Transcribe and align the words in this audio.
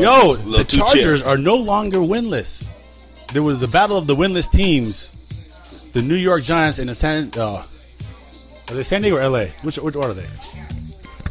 Yo, 0.00 0.34
the 0.36 0.64
Chargers 0.64 1.20
chill. 1.20 1.28
are 1.28 1.36
no 1.36 1.56
longer 1.56 1.98
winless. 1.98 2.66
There 3.32 3.42
was 3.42 3.60
the 3.60 3.68
battle 3.68 3.96
of 3.96 4.06
the 4.06 4.16
winless 4.16 4.50
teams. 4.50 5.14
The 5.92 6.02
New 6.02 6.14
York 6.16 6.42
Giants 6.44 6.78
and 6.78 6.88
the 6.88 6.94
San. 6.94 7.30
Uh, 7.36 7.64
are 8.68 8.74
they 8.74 8.82
San 8.82 9.02
Diego 9.02 9.16
or 9.16 9.20
L.A.? 9.20 9.48
Which 9.62 9.76
which 9.76 9.96
are 9.96 10.14
they? 10.14 10.26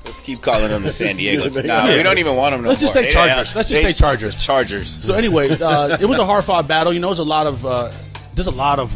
Let's 0.05 0.21
keep 0.21 0.41
calling 0.41 0.69
them 0.69 0.83
the 0.83 0.91
San 0.91 1.15
Diego. 1.15 1.43
Yeah, 1.49 1.61
nah, 1.61 1.85
yeah. 1.87 1.97
we 1.97 2.03
don't 2.03 2.17
even 2.17 2.35
want 2.35 2.53
them. 2.53 2.63
No 2.63 2.69
Let's 2.69 2.81
just 2.81 2.93
more. 2.93 3.03
say 3.03 3.11
Chargers. 3.11 3.55
Let's 3.55 3.69
just 3.69 3.81
say 3.81 3.93
Chargers. 3.93 4.43
Chargers. 4.43 5.03
So, 5.03 5.13
anyways, 5.13 5.61
uh, 5.61 5.97
it 6.01 6.05
was 6.05 6.19
a 6.19 6.25
hard 6.25 6.43
fought 6.43 6.67
battle. 6.67 6.93
You 6.93 6.99
know, 6.99 7.07
there's 7.07 7.19
a 7.19 7.23
lot 7.23 7.47
of 7.47 7.65
uh, 7.65 7.91
there's 8.35 8.47
a 8.47 8.51
lot 8.51 8.77
of 8.77 8.93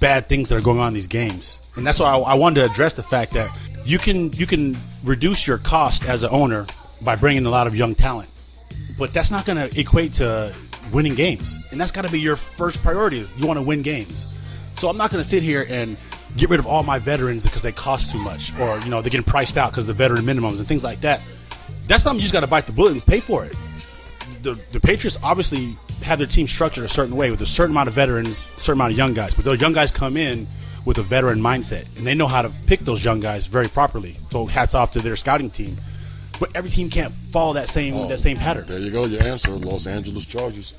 bad 0.00 0.28
things 0.28 0.48
that 0.48 0.56
are 0.56 0.60
going 0.62 0.78
on 0.78 0.88
in 0.88 0.94
these 0.94 1.06
games, 1.06 1.58
and 1.76 1.86
that's 1.86 2.00
why 2.00 2.08
I, 2.10 2.18
I 2.18 2.34
wanted 2.34 2.60
to 2.64 2.70
address 2.72 2.94
the 2.94 3.02
fact 3.02 3.32
that 3.32 3.56
you 3.84 3.98
can 3.98 4.32
you 4.32 4.46
can 4.46 4.76
reduce 5.04 5.46
your 5.46 5.58
cost 5.58 6.04
as 6.04 6.22
an 6.22 6.30
owner 6.32 6.66
by 7.02 7.16
bringing 7.16 7.44
a 7.46 7.50
lot 7.50 7.66
of 7.66 7.76
young 7.76 7.94
talent, 7.94 8.28
but 8.98 9.12
that's 9.12 9.30
not 9.30 9.44
going 9.44 9.56
to 9.56 9.80
equate 9.80 10.14
to 10.14 10.54
winning 10.92 11.14
games, 11.14 11.58
and 11.70 11.80
that's 11.80 11.90
got 11.90 12.04
to 12.04 12.12
be 12.12 12.20
your 12.20 12.36
first 12.36 12.82
priority. 12.82 13.18
Is 13.18 13.30
you 13.36 13.46
want 13.46 13.58
to 13.58 13.62
win 13.62 13.82
games. 13.82 14.26
So 14.76 14.88
I'm 14.88 14.96
not 14.96 15.10
going 15.10 15.22
to 15.22 15.28
sit 15.28 15.42
here 15.42 15.66
and 15.68 15.96
get 16.36 16.50
rid 16.50 16.60
of 16.60 16.66
all 16.66 16.82
my 16.82 16.98
veterans 16.98 17.44
because 17.44 17.62
they 17.62 17.72
cost 17.72 18.12
too 18.12 18.18
much, 18.18 18.52
or 18.58 18.78
you 18.80 18.90
know 18.90 19.00
they're 19.00 19.10
getting 19.10 19.24
priced 19.24 19.56
out 19.56 19.70
because 19.72 19.86
the 19.86 19.94
veteran 19.94 20.24
minimums 20.24 20.58
and 20.58 20.66
things 20.66 20.84
like 20.84 21.00
that. 21.00 21.20
That's 21.88 22.02
something 22.02 22.18
you 22.18 22.22
just 22.22 22.32
got 22.32 22.40
to 22.40 22.48
bite 22.48 22.66
the 22.66 22.72
bullet 22.72 22.92
and 22.92 23.04
pay 23.04 23.20
for 23.20 23.44
it 23.44 23.54
the, 24.46 24.58
the 24.70 24.80
Patriots 24.80 25.18
obviously 25.22 25.76
have 26.02 26.18
their 26.18 26.26
team 26.26 26.46
structured 26.46 26.84
a 26.84 26.88
certain 26.88 27.16
way 27.16 27.30
with 27.30 27.40
a 27.40 27.46
certain 27.46 27.72
amount 27.72 27.88
of 27.88 27.94
veterans, 27.94 28.48
a 28.56 28.60
certain 28.60 28.78
amount 28.78 28.92
of 28.92 28.98
young 28.98 29.12
guys. 29.12 29.34
But 29.34 29.44
those 29.44 29.60
young 29.60 29.72
guys 29.72 29.90
come 29.90 30.16
in 30.16 30.46
with 30.84 30.98
a 30.98 31.02
veteran 31.02 31.40
mindset, 31.40 31.84
and 31.96 32.06
they 32.06 32.14
know 32.14 32.28
how 32.28 32.42
to 32.42 32.50
pick 32.66 32.80
those 32.80 33.04
young 33.04 33.18
guys 33.18 33.46
very 33.46 33.68
properly. 33.68 34.16
So 34.30 34.46
hats 34.46 34.74
off 34.74 34.92
to 34.92 35.00
their 35.00 35.16
scouting 35.16 35.50
team. 35.50 35.76
But 36.38 36.50
every 36.54 36.70
team 36.70 36.90
can't 36.90 37.12
follow 37.32 37.54
that 37.54 37.68
same 37.68 38.08
that 38.08 38.18
same 38.20 38.36
pattern. 38.36 38.66
There 38.66 38.78
you 38.78 38.90
go. 38.90 39.06
Your 39.06 39.22
answer: 39.22 39.52
Los 39.52 39.86
Angeles 39.86 40.26
Chargers. 40.26 40.74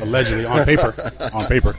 Allegedly 0.00 0.44
on 0.44 0.64
paper, 0.64 1.12
on 1.32 1.46
paper. 1.46 1.74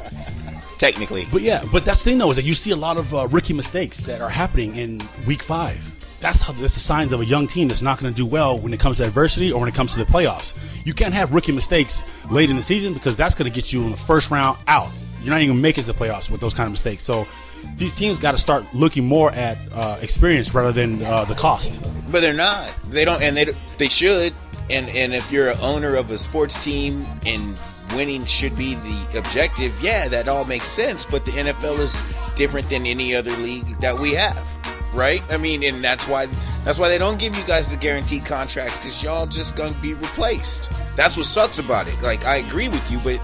Technically, 0.77 1.27
But 1.29 1.41
yeah, 1.41 1.63
but 1.73 1.83
that's 1.83 2.03
the 2.03 2.11
thing 2.11 2.17
though 2.19 2.29
is 2.29 2.37
that 2.37 2.45
you 2.45 2.53
see 2.53 2.71
a 2.71 2.75
lot 2.75 2.97
of 2.97 3.13
uh, 3.13 3.27
rookie 3.27 3.53
mistakes 3.53 3.99
that 4.01 4.21
are 4.21 4.29
happening 4.29 4.77
in 4.77 5.01
week 5.27 5.43
five. 5.43 5.77
That's 6.21 6.41
how 6.41 6.53
that's 6.53 6.73
the 6.73 6.79
signs 6.79 7.11
of 7.11 7.19
a 7.19 7.25
young 7.25 7.47
team 7.47 7.67
that's 7.67 7.81
not 7.81 7.99
going 7.99 8.13
to 8.13 8.17
do 8.17 8.25
well 8.25 8.57
when 8.57 8.73
it 8.73 8.79
comes 8.79 8.97
to 8.97 9.05
adversity 9.05 9.51
or 9.51 9.59
when 9.59 9.67
it 9.67 9.75
comes 9.75 9.91
to 9.93 9.99
the 9.99 10.05
playoffs. 10.05 10.53
You 10.85 10.93
can't 10.93 11.13
have 11.13 11.33
rookie 11.33 11.51
mistakes 11.51 12.03
late 12.29 12.49
in 12.49 12.55
the 12.55 12.61
season 12.61 12.93
because 12.93 13.17
that's 13.17 13.35
going 13.35 13.51
to 13.51 13.53
get 13.53 13.73
you 13.73 13.83
in 13.83 13.91
the 13.91 13.97
first 13.97 14.29
round 14.31 14.57
out. 14.67 14.89
You're 15.21 15.31
not 15.31 15.41
even 15.41 15.49
going 15.49 15.57
to 15.57 15.61
make 15.61 15.77
it 15.77 15.81
to 15.81 15.87
the 15.87 15.93
playoffs 15.93 16.29
with 16.29 16.39
those 16.39 16.53
kind 16.53 16.67
of 16.67 16.71
mistakes. 16.71 17.03
So 17.03 17.27
these 17.75 17.93
teams 17.93 18.17
got 18.17 18.31
to 18.31 18.37
start 18.37 18.65
looking 18.73 19.05
more 19.05 19.31
at 19.31 19.57
uh, 19.73 19.97
experience 20.01 20.53
rather 20.53 20.71
than 20.71 21.01
uh, 21.03 21.25
the 21.25 21.35
cost. 21.35 21.79
but 22.11 22.21
they're 22.21 22.33
not. 22.33 22.73
They 22.89 23.05
don't, 23.05 23.21
and 23.21 23.35
they 23.37 23.53
they 23.77 23.89
should. 23.89 24.33
And 24.69 24.87
and 24.89 25.13
if 25.13 25.31
you're 25.31 25.49
an 25.49 25.57
owner 25.61 25.95
of 25.95 26.11
a 26.11 26.17
sports 26.17 26.61
team 26.63 27.07
and 27.25 27.57
winning 27.95 28.25
should 28.25 28.55
be 28.55 28.75
the 28.75 29.17
objective, 29.19 29.73
yeah, 29.81 30.07
that 30.09 30.27
all 30.27 30.45
makes 30.45 30.67
sense. 30.67 31.05
But 31.05 31.25
the 31.25 31.31
NFL 31.31 31.79
is 31.79 32.03
different 32.35 32.69
than 32.69 32.85
any 32.85 33.15
other 33.15 33.31
league 33.37 33.79
that 33.81 33.97
we 33.97 34.13
have, 34.13 34.45
right? 34.93 35.23
I 35.31 35.37
mean, 35.37 35.63
and 35.63 35.83
that's 35.83 36.07
why 36.07 36.27
that's 36.65 36.77
why 36.77 36.89
they 36.89 36.97
don't 36.97 37.19
give 37.19 37.35
you 37.35 37.43
guys 37.45 37.71
the 37.71 37.77
guaranteed 37.77 38.25
contracts 38.25 38.77
because 38.77 39.01
y'all 39.01 39.25
just 39.25 39.55
gonna 39.55 39.75
be 39.81 39.93
replaced. 39.93 40.69
That's 40.95 41.15
what 41.17 41.25
sucks 41.25 41.57
about 41.59 41.87
it. 41.87 41.99
Like 42.03 42.25
I 42.25 42.35
agree 42.37 42.67
with 42.69 42.91
you, 42.91 42.99
but 42.99 43.19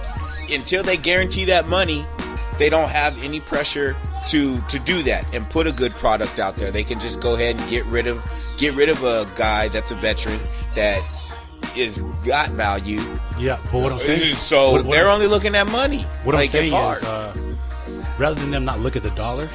until 0.50 0.82
they 0.82 0.98
guarantee 0.98 1.46
that 1.46 1.68
money, 1.68 2.06
they 2.58 2.70
don't 2.70 2.90
have 2.90 3.22
any 3.24 3.40
pressure 3.40 3.96
to 4.28 4.60
to 4.62 4.80
do 4.80 5.04
that 5.04 5.28
and 5.34 5.50
put 5.50 5.68
a 5.68 5.72
good 5.72 5.92
product 5.94 6.40
out 6.40 6.56
there. 6.58 6.72
They 6.72 6.84
can 6.84 7.00
just 7.00 7.20
go 7.22 7.36
ahead 7.36 7.56
and 7.58 7.70
get 7.70 7.86
rid 7.86 8.08
of 8.08 8.22
get 8.58 8.74
rid 8.76 8.90
of 8.90 9.04
a 9.04 9.26
guy 9.36 9.68
that's 9.70 9.92
a 9.92 9.96
veteran 9.96 10.40
that 10.76 11.02
is 11.76 11.98
got 12.26 12.50
value. 12.52 13.02
Yeah, 13.38 13.60
but 13.72 13.82
what 13.82 13.92
I'm 13.92 14.00
saying, 14.00 14.36
So 14.36 14.72
what- 14.72 14.86
what 14.86 14.94
they're 14.96 15.06
I'm- 15.08 15.16
only 15.16 15.28
looking 15.28 15.56
at 15.56 15.68
money. 15.68 16.04
What 16.24 16.36
like 16.36 16.46
I'm 16.50 16.52
saying 16.52 16.74
is, 16.74 17.04
uh, 17.04 17.36
rather 18.18 18.36
than 18.40 18.52
them 18.52 18.64
not 18.66 18.80
look 18.80 18.96
at 18.96 19.04
the 19.04 19.10
dollar, 19.12 19.50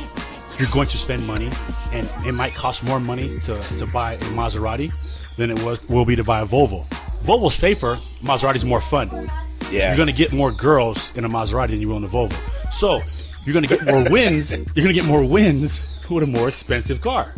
you're 0.59 0.69
going 0.71 0.89
to 0.89 0.99
spend 0.99 1.27
money, 1.27 1.51
and 1.93 2.07
it 2.27 2.33
might 2.33 2.55
cost 2.55 2.83
more 2.83 3.01
money 3.01 3.41
to, 3.47 3.55
to 3.79 3.87
buy 3.87 4.15
a 4.15 4.19
Maserati 4.37 4.93
than 5.37 5.51
it 5.51 5.63
was 5.63 5.83
will 5.89 6.05
be 6.05 6.15
to 6.17 6.25
buy 6.25 6.41
a 6.43 6.47
Volvo. 6.47 6.85
Volvo's 7.25 7.55
safer. 7.55 7.99
Maserati's 8.23 8.65
more 8.65 8.81
fun. 8.83 9.09
yeah, 9.71 9.89
You're 9.89 9.97
going 9.97 10.07
to 10.09 10.13
get 10.13 10.33
more 10.33 10.51
girls 10.53 11.11
in 11.15 11.25
a 11.25 11.29
Maserati 11.29 11.71
than 11.71 11.81
you 11.81 11.89
will 11.89 11.97
in 11.97 12.05
a 12.05 12.09
Volvo. 12.09 12.35
So 12.73 13.01
you're 13.45 13.53
going 13.55 13.67
to 13.67 13.77
get 13.77 13.85
more 13.87 14.05
wins. 14.11 14.51
You're 14.51 14.65
going 14.85 14.89
to 14.89 14.93
get 14.93 15.05
more 15.07 15.25
wins 15.25 15.81
with 16.11 16.25
a 16.25 16.27
more 16.27 16.49
expensive 16.49 17.01
car. 17.01 17.33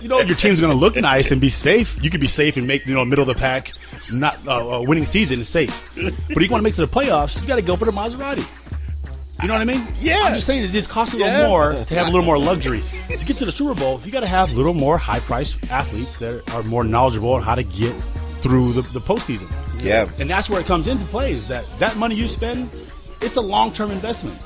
you 0.00 0.08
know 0.08 0.20
your 0.20 0.36
team's 0.36 0.60
going 0.60 0.72
to 0.72 0.78
look 0.78 0.94
nice 0.96 1.30
and 1.32 1.40
be 1.40 1.48
safe. 1.48 2.02
You 2.02 2.08
could 2.10 2.20
be 2.20 2.26
safe 2.28 2.56
and 2.56 2.66
make 2.66 2.86
you 2.86 2.94
know 2.94 3.04
middle 3.04 3.22
of 3.28 3.28
the 3.28 3.40
pack, 3.40 3.72
not 4.12 4.38
uh, 4.46 4.52
a 4.52 4.82
winning 4.82 5.04
season 5.04 5.40
is 5.40 5.48
safe. 5.48 5.90
But 5.96 6.12
if 6.30 6.40
you 6.42 6.48
want 6.48 6.60
to 6.60 6.62
make 6.62 6.74
it 6.74 6.76
to 6.76 6.86
the 6.86 6.92
playoffs, 6.92 7.40
you 7.40 7.46
got 7.48 7.56
to 7.56 7.62
go 7.62 7.74
for 7.76 7.84
the 7.86 7.90
Maserati. 7.92 8.46
You 9.42 9.48
know 9.48 9.54
what 9.54 9.62
I 9.62 9.64
mean? 9.64 9.84
Yeah. 10.00 10.20
I'm 10.22 10.34
just 10.34 10.46
saying 10.46 10.62
it 10.64 10.68
just 10.70 10.88
costs 10.88 11.12
a 11.12 11.18
little 11.18 11.32
Yeah. 11.32 11.46
more 11.48 11.72
to 11.72 11.94
have 11.94 12.06
a 12.06 12.10
little 12.10 12.24
more 12.24 12.38
luxury. 12.38 12.82
To 13.10 13.24
get 13.26 13.36
to 13.38 13.44
the 13.44 13.52
Super 13.52 13.74
Bowl, 13.78 14.00
you 14.04 14.12
got 14.12 14.20
to 14.20 14.26
have 14.28 14.52
a 14.52 14.54
little 14.54 14.72
more 14.74 14.96
high 14.96 15.18
priced 15.20 15.56
athletes 15.70 16.16
that 16.18 16.48
are 16.54 16.62
more 16.62 16.84
knowledgeable 16.84 17.32
on 17.34 17.42
how 17.42 17.54
to 17.56 17.64
get 17.64 17.92
through 18.40 18.74
the, 18.74 18.82
the 18.82 19.00
postseason. 19.00 19.50
yeah. 19.82 20.08
And 20.20 20.30
that's 20.30 20.48
where 20.48 20.60
it 20.60 20.66
comes 20.66 20.86
into 20.88 21.04
play 21.06 21.32
is 21.32 21.48
that 21.48 21.66
that 21.80 21.96
money 21.96 22.14
you 22.14 22.28
spend, 22.28 22.70
it's 23.20 23.36
a 23.36 23.40
long 23.40 23.72
term 23.72 23.90
investment. 23.90 24.38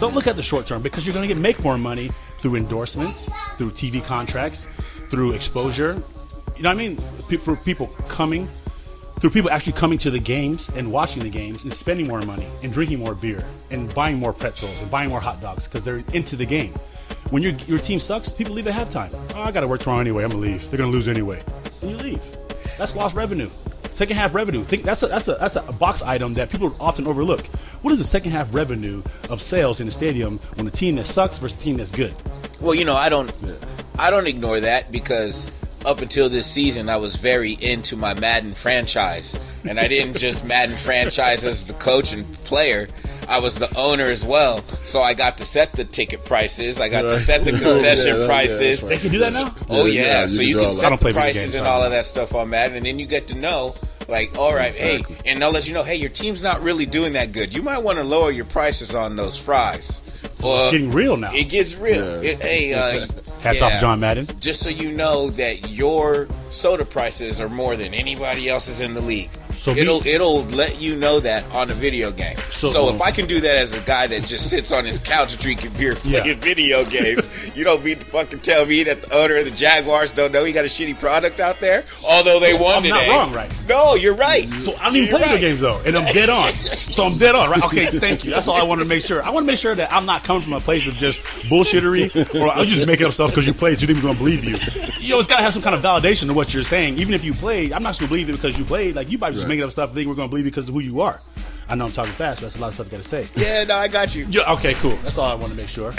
Don't 0.00 0.14
look 0.14 0.26
at 0.26 0.36
the 0.36 0.42
short 0.42 0.66
term 0.66 0.82
because 0.82 1.06
you're 1.06 1.14
going 1.14 1.28
to 1.28 1.34
get 1.34 1.40
make 1.40 1.62
more 1.62 1.78
money 1.78 2.10
through 2.40 2.56
endorsements, 2.56 3.28
through 3.56 3.70
TV 3.70 4.04
contracts, 4.04 4.66
through 5.08 5.32
exposure. 5.32 6.02
You 6.56 6.62
know 6.62 6.70
what 6.70 6.74
I 6.74 6.88
mean? 6.88 6.96
For 7.38 7.56
people 7.56 7.88
coming, 8.08 8.48
through 9.20 9.30
people 9.30 9.50
actually 9.50 9.72
coming 9.72 9.98
to 9.98 10.10
the 10.10 10.18
games 10.18 10.68
and 10.70 10.92
watching 10.92 11.22
the 11.22 11.30
games 11.30 11.64
and 11.64 11.72
spending 11.72 12.06
more 12.06 12.20
money 12.22 12.46
and 12.62 12.72
drinking 12.72 12.98
more 12.98 13.14
beer 13.14 13.44
and 13.70 13.92
buying 13.94 14.18
more 14.18 14.32
pretzels 14.32 14.80
and 14.82 14.90
buying 14.90 15.08
more 15.08 15.20
hot 15.20 15.40
dogs 15.40 15.64
because 15.64 15.84
they're 15.84 16.04
into 16.12 16.36
the 16.36 16.46
game. 16.46 16.74
When 17.30 17.42
your 17.42 17.52
your 17.66 17.78
team 17.78 17.98
sucks, 17.98 18.30
people 18.30 18.54
leave 18.54 18.66
at 18.66 18.74
halftime. 18.74 19.12
Oh, 19.34 19.42
I 19.42 19.50
got 19.50 19.60
to 19.60 19.68
work 19.68 19.80
tomorrow 19.80 20.00
anyway. 20.00 20.24
I'm 20.24 20.30
gonna 20.30 20.42
leave. 20.42 20.70
They're 20.70 20.78
gonna 20.78 20.90
lose 20.90 21.08
anyway, 21.08 21.42
and 21.82 21.90
you 21.90 21.96
leave. 21.96 22.22
That's 22.78 22.94
lost 22.94 23.16
revenue. 23.16 23.50
Second 23.92 24.16
half 24.16 24.34
revenue. 24.34 24.62
Think 24.62 24.82
that's 24.82 25.02
a, 25.02 25.06
that's 25.06 25.26
a 25.26 25.34
that's 25.34 25.56
a 25.56 25.62
box 25.72 26.02
item 26.02 26.34
that 26.34 26.50
people 26.50 26.76
often 26.78 27.06
overlook. 27.06 27.46
What 27.82 27.92
is 27.92 27.98
the 27.98 28.04
second 28.04 28.32
half 28.32 28.52
revenue 28.54 29.02
of 29.30 29.40
sales 29.40 29.80
in 29.80 29.86
the 29.86 29.92
stadium 29.92 30.38
when 30.54 30.66
a 30.66 30.70
team 30.70 30.96
that 30.96 31.06
sucks 31.06 31.38
versus 31.38 31.58
a 31.58 31.60
team 31.62 31.76
that's 31.76 31.90
good? 31.90 32.14
Well, 32.60 32.74
you 32.74 32.84
know, 32.84 32.96
I 32.96 33.08
don't, 33.08 33.32
I 33.98 34.10
don't 34.10 34.26
ignore 34.26 34.60
that 34.60 34.90
because 34.90 35.50
up 35.84 36.00
until 36.00 36.28
this 36.28 36.46
season, 36.48 36.88
I 36.88 36.96
was 36.96 37.14
very 37.16 37.52
into 37.52 37.96
my 37.96 38.12
Madden 38.14 38.54
franchise, 38.54 39.38
and 39.68 39.78
I 39.78 39.86
didn't 39.86 40.16
just 40.18 40.44
Madden 40.54 40.76
franchise 40.76 41.44
as 41.44 41.66
the 41.66 41.74
coach 41.74 42.12
and 42.12 42.30
player. 42.44 42.88
I 43.28 43.40
was 43.40 43.56
the 43.56 43.72
owner 43.76 44.04
as 44.04 44.24
well, 44.24 44.64
so 44.84 45.02
I 45.02 45.14
got 45.14 45.36
to 45.38 45.44
set 45.44 45.72
the 45.72 45.84
ticket 45.84 46.24
prices. 46.24 46.80
I 46.80 46.88
got 46.88 47.02
to 47.02 47.18
set 47.18 47.44
the 47.44 47.50
concession 47.58 48.14
Yeah, 48.14 48.20
yeah, 48.20 48.26
prices. 48.26 48.80
that's 48.80 48.82
right. 48.82 48.88
They 48.90 48.98
can 48.98 49.10
do 49.12 49.18
that 49.18 49.32
now. 49.32 49.54
Oh 49.68 49.84
Yeah, 49.86 50.02
yeah, 50.02 50.02
yeah, 50.02 50.22
you 50.24 50.28
so 50.30 50.38
can 50.38 50.48
you 50.48 50.54
can 50.56 50.64
all. 50.64 50.70
I 50.70 50.74
set 50.74 50.88
don't 50.90 51.00
the 51.00 51.12
prices 51.12 51.54
and 51.54 51.66
all 51.66 51.82
of 51.82 51.90
that 51.90 52.04
stuff 52.04 52.34
on 52.34 52.50
Madden, 52.50 52.76
and 52.78 52.86
then 52.86 52.98
you 52.98 53.06
get 53.06 53.26
to 53.28 53.34
know, 53.34 53.74
like, 54.08 54.36
all 54.38 54.54
right, 54.54 54.70
Exactly. 54.70 55.16
hey, 55.16 55.30
and 55.30 55.40
they'll 55.42 55.50
let 55.50 55.66
you 55.66 55.74
know, 55.74 55.82
hey, 55.82 55.96
your 55.96 56.10
team's 56.10 56.42
not 56.42 56.62
really 56.62 56.86
doing 56.86 57.14
that 57.14 57.32
good. 57.32 57.54
You 57.54 57.62
might 57.62 57.78
want 57.78 57.98
to 57.98 58.04
lower 58.04 58.30
your 58.30 58.44
prices 58.44 58.94
on 58.94 59.16
those 59.16 59.36
fries. 59.36 60.02
So 60.34 60.54
it's 60.64 60.72
getting 60.72 60.92
real 60.92 61.16
now. 61.16 61.32
It 61.34 61.44
gets 61.44 61.74
real. 61.76 62.22
Yeah. 62.22 62.30
It- 62.32 62.42
hey, 62.42 62.72
uh, 62.74 63.06
Hats 63.40 63.60
yeah. 63.60 63.66
off, 63.66 63.80
John 63.80 64.00
Madden. 64.00 64.28
Just 64.40 64.62
so 64.62 64.68
you 64.70 64.90
know 64.92 65.30
that 65.30 65.70
your 65.70 66.26
soda 66.50 66.84
prices 66.84 67.40
are 67.40 67.48
more 67.48 67.76
than 67.76 67.94
anybody 67.94 68.48
else's 68.48 68.80
in 68.80 68.92
the 68.94 69.00
league. 69.00 69.30
So 69.66 69.72
it'll 69.76 70.06
it'll 70.06 70.44
let 70.44 70.80
you 70.80 70.94
know 70.94 71.18
that 71.18 71.44
on 71.50 71.72
a 71.72 71.74
video 71.74 72.12
game. 72.12 72.36
So- 72.52 72.70
So, 72.70 72.88
if 72.88 72.94
um, 72.94 73.02
I 73.02 73.10
can 73.10 73.26
do 73.26 73.40
that 73.40 73.56
as 73.56 73.74
a 73.74 73.80
guy 73.80 74.06
that 74.06 74.24
just 74.24 74.48
sits 74.48 74.70
on 74.70 74.84
his 74.84 75.00
couch 75.00 75.32
and 75.32 75.42
drinking 75.42 75.72
beer 75.72 75.96
Yeah. 76.04 76.20
playing 76.22 76.38
video 76.38 76.84
games, 76.84 77.28
you 77.56 77.64
don't 77.64 77.84
mean 77.84 77.98
to 77.98 78.04
fucking 78.06 78.40
tell 78.40 78.64
me 78.64 78.84
that 78.84 79.02
the 79.02 79.12
owner 79.12 79.38
of 79.38 79.44
the 79.44 79.50
Jaguars 79.50 80.12
don't 80.12 80.30
know 80.30 80.44
he 80.44 80.52
got 80.52 80.64
a 80.64 80.68
shitty 80.68 81.00
product 81.00 81.40
out 81.40 81.58
there, 81.58 81.82
although 82.04 82.38
they 82.38 82.54
won 82.54 82.76
I'm 82.84 82.88
not 82.88 83.08
wrong, 83.08 83.32
right? 83.32 83.50
No, 83.68 83.96
you're 83.96 84.14
right. 84.14 84.48
So 84.64 84.76
I 84.76 84.84
don't 84.84 84.94
even 84.96 85.08
You're 85.08 85.18
play 85.18 85.26
video 85.26 85.34
right. 85.34 85.40
games 85.40 85.60
though, 85.60 85.80
and 85.84 85.98
I'm 85.98 86.12
dead 86.14 86.28
on. 86.30 86.52
So 86.52 87.04
I'm 87.04 87.18
dead 87.18 87.34
on, 87.34 87.50
right? 87.50 87.62
Okay, 87.64 87.86
thank 87.98 88.22
you. 88.24 88.30
That's 88.30 88.46
all 88.46 88.54
I 88.56 88.62
want 88.62 88.78
to 88.82 88.84
make 88.84 89.02
sure. 89.02 89.20
I 89.24 89.30
want 89.30 89.44
to 89.46 89.50
make 89.52 89.58
sure 89.58 89.74
that 89.74 89.92
I'm 89.92 90.06
not 90.06 90.22
coming 90.22 90.44
from 90.44 90.52
a 90.52 90.60
place 90.60 90.86
of 90.86 90.94
just 90.94 91.18
bullshittery, 91.50 92.34
or 92.40 92.48
I'm 92.50 92.68
just 92.68 92.86
making 92.86 93.06
up 93.06 93.12
stuff 93.14 93.30
because 93.30 93.46
you 93.48 93.52
played, 93.54 93.80
so 93.80 93.86
you 93.86 93.94
we're 93.96 94.00
gonna 94.00 94.14
believe 94.14 94.44
you. 94.44 94.56
You 95.00 95.10
know, 95.10 95.18
it's 95.18 95.28
gotta 95.28 95.42
have 95.42 95.52
some 95.52 95.62
kind 95.62 95.74
of 95.74 95.82
validation 95.82 96.26
to 96.28 96.34
what 96.34 96.54
you're 96.54 96.64
saying. 96.64 96.98
Even 96.98 97.14
if 97.14 97.24
you 97.24 97.32
played, 97.34 97.72
I'm 97.72 97.82
not 97.82 97.98
gonna 97.98 98.08
believe 98.08 98.28
it 98.28 98.32
because 98.32 98.56
you 98.56 98.64
played. 98.64 98.94
Like 98.94 99.10
you 99.10 99.18
might 99.18 99.32
just 99.34 99.44
Right. 99.44 99.48
Making 99.56 99.64
up 99.64 99.70
stuff, 99.72 99.90
I 99.90 99.94
think 99.94 100.08
we're 100.08 100.14
gonna 100.14 100.28
believe 100.28 100.44
you 100.44 100.50
because 100.50 100.68
of 100.68 100.74
who 100.74 100.80
you 100.80 101.00
are. 101.00 101.20
I 101.68 101.74
know 101.74 101.86
I'm 101.86 101.92
talking 101.92 102.12
fast, 102.12 102.40
but 102.40 102.46
that's 102.46 102.56
a 102.56 102.60
lot 102.60 102.68
of 102.68 102.74
stuff 102.74 102.86
I 102.86 102.90
gotta 102.90 103.04
say. 103.04 103.26
Yeah, 103.34 103.64
no, 103.64 103.76
I 103.76 103.88
got 103.88 104.14
you. 104.14 104.26
Yeah, 104.30 104.52
okay, 104.52 104.74
cool. 104.74 104.94
That's 105.02 105.18
all 105.18 105.30
I 105.30 105.34
want 105.34 105.50
to 105.52 105.56
make 105.56 105.68
sure. 105.68 105.92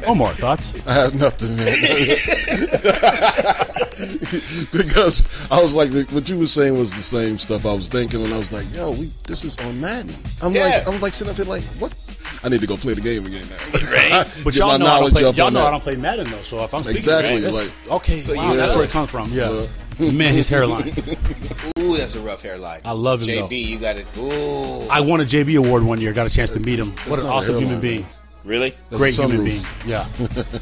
Omar, 0.06 0.32
thoughts? 0.34 0.74
I 0.86 0.94
have 0.94 1.14
nothing, 1.20 1.56
man. 1.56 1.66
because 4.72 5.28
I 5.50 5.60
was 5.60 5.74
like, 5.74 5.90
what 6.10 6.28
you 6.28 6.38
were 6.38 6.46
saying 6.46 6.78
was 6.78 6.92
the 6.94 7.02
same 7.02 7.36
stuff 7.38 7.66
I 7.66 7.74
was 7.74 7.88
thinking, 7.88 8.24
and 8.24 8.32
I 8.32 8.38
was 8.38 8.52
like, 8.52 8.72
yo, 8.72 8.92
we 8.92 9.10
this 9.26 9.44
is 9.44 9.56
on 9.58 9.80
Madden. 9.80 10.14
I'm 10.40 10.54
Yeah. 10.54 10.64
like, 10.64 10.88
I'm 10.88 11.00
like 11.00 11.12
sitting 11.12 11.30
up 11.30 11.36
here 11.36 11.46
like, 11.46 11.64
what? 11.78 11.94
I 12.42 12.48
need 12.48 12.60
to 12.60 12.66
go 12.66 12.76
play 12.76 12.94
the 12.94 13.00
game 13.00 13.26
again 13.26 13.46
now. 13.50 13.80
Right. 13.90 14.26
But 14.44 14.54
y'all 14.54 14.78
know 14.78 14.86
I 14.86 15.00
don't 15.00 15.10
play. 15.12 15.22
Y'all 15.22 15.32
know 15.50 15.60
that. 15.60 15.66
I 15.66 15.70
don't 15.72 15.82
play 15.82 15.96
Madden 15.96 16.30
though. 16.30 16.42
So 16.42 16.62
if 16.62 16.72
I'm 16.72 16.80
speaking, 16.80 16.98
Exactly, 16.98 17.44
right, 17.44 17.52
like- 17.54 17.72
okay, 17.90 18.20
So 18.20 18.34
wow, 18.34 18.52
you 18.52 18.56
that's 18.58 18.74
where 18.74 18.84
it 18.84 18.90
comes 18.90 19.10
from. 19.10 19.30
Yeah, 19.32 19.66
man, 20.12 20.34
his 20.34 20.48
hairline. 20.48 20.88
Ooh, 21.78 21.96
that's 21.96 22.14
a 22.14 22.20
rough 22.20 22.42
hairline. 22.42 22.80
I 22.84 22.92
love 22.92 23.22
him, 23.22 23.28
JB, 23.28 23.48
though. 23.48 23.54
you 23.56 23.78
got 23.78 23.98
it. 23.98 24.06
Ooh, 24.16 24.88
I 24.88 25.00
won 25.00 25.20
a 25.20 25.24
JB 25.24 25.58
award 25.58 25.82
one 25.82 26.00
year. 26.00 26.12
Got 26.12 26.26
a 26.26 26.30
chance 26.30 26.50
to 26.50 26.60
meet 26.60 26.78
him. 26.78 26.92
What 27.06 27.18
an 27.18 27.24
not 27.26 27.32
a 27.32 27.34
awesome 27.36 27.58
human 27.58 27.80
being. 27.80 28.02
man. 28.02 28.10
really? 28.44 28.74
That's 28.90 29.00
Great 29.00 29.14
human 29.14 29.38
sunroof. 29.38 29.44
being. 29.44 29.62
Yeah. 29.86 30.60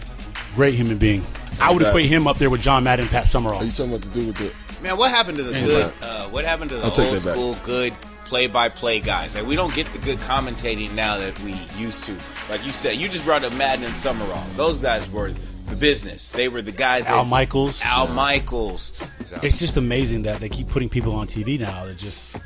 Great 0.55 0.75
human 0.75 0.99
being. 0.99 1.25
I 1.61 1.73
would 1.73 1.83
that. 1.83 1.88
equate 1.88 2.06
him 2.06 2.27
up 2.27 2.38
there 2.38 2.50
with 2.50 2.61
John 2.62 2.85
Madden, 2.85 3.09
Pat 3.09 3.27
Summerall. 3.29 3.59
Are 3.61 3.65
you 3.65 3.71
Summerall. 3.71 3.99
talking 4.00 4.12
about 4.23 4.35
to 4.37 4.43
do 4.43 4.47
with 4.47 4.77
it? 4.77 4.83
Man, 4.83 4.97
what 4.97 5.11
happened 5.11 5.37
to 5.39 5.43
the 5.43 5.55
Ain't 5.56 5.67
good? 5.67 5.93
Uh, 6.03 6.29
what 6.29 6.44
happened 6.44 6.71
to 6.71 6.77
the 6.77 6.85
I'll 6.85 6.91
take 6.91 7.06
old 7.06 7.17
that 7.19 7.25
back. 7.25 7.35
school 7.35 7.56
good 7.65 7.94
play-by-play 8.27 9.00
guys? 9.00 9.35
Like 9.35 9.47
we 9.47 9.56
don't 9.56 9.75
get 9.75 9.91
the 9.93 9.99
good 9.99 10.19
commentating 10.19 10.93
now 10.93 11.17
that 11.19 11.39
we 11.41 11.53
used 11.79 12.05
to. 12.05 12.17
Like 12.50 12.65
you 12.67 12.73
said, 12.73 12.97
you 12.97 13.09
just 13.09 13.25
brought 13.25 13.43
up 13.44 13.53
Madden 13.55 13.85
and 13.85 13.94
Summerall. 13.94 14.44
Those 14.56 14.79
guys 14.79 15.09
were 15.11 15.32
the 15.67 15.77
business. 15.77 16.33
They 16.33 16.49
were 16.49 16.63
the 16.63 16.73
guys. 16.73 17.07
Al 17.07 17.25
that, 17.25 17.29
Michaels. 17.31 17.81
Al 17.83 18.09
Michaels. 18.09 18.93
So, 19.25 19.39
It's 19.43 19.59
just 19.59 19.77
amazing 19.77 20.23
that 20.23 20.39
they 20.41 20.49
keep 20.49 20.69
putting 20.69 20.89
people 20.89 21.15
on 21.15 21.27
TV 21.27 21.59
now 21.59 21.85
that 21.87 21.97
just 21.97 22.37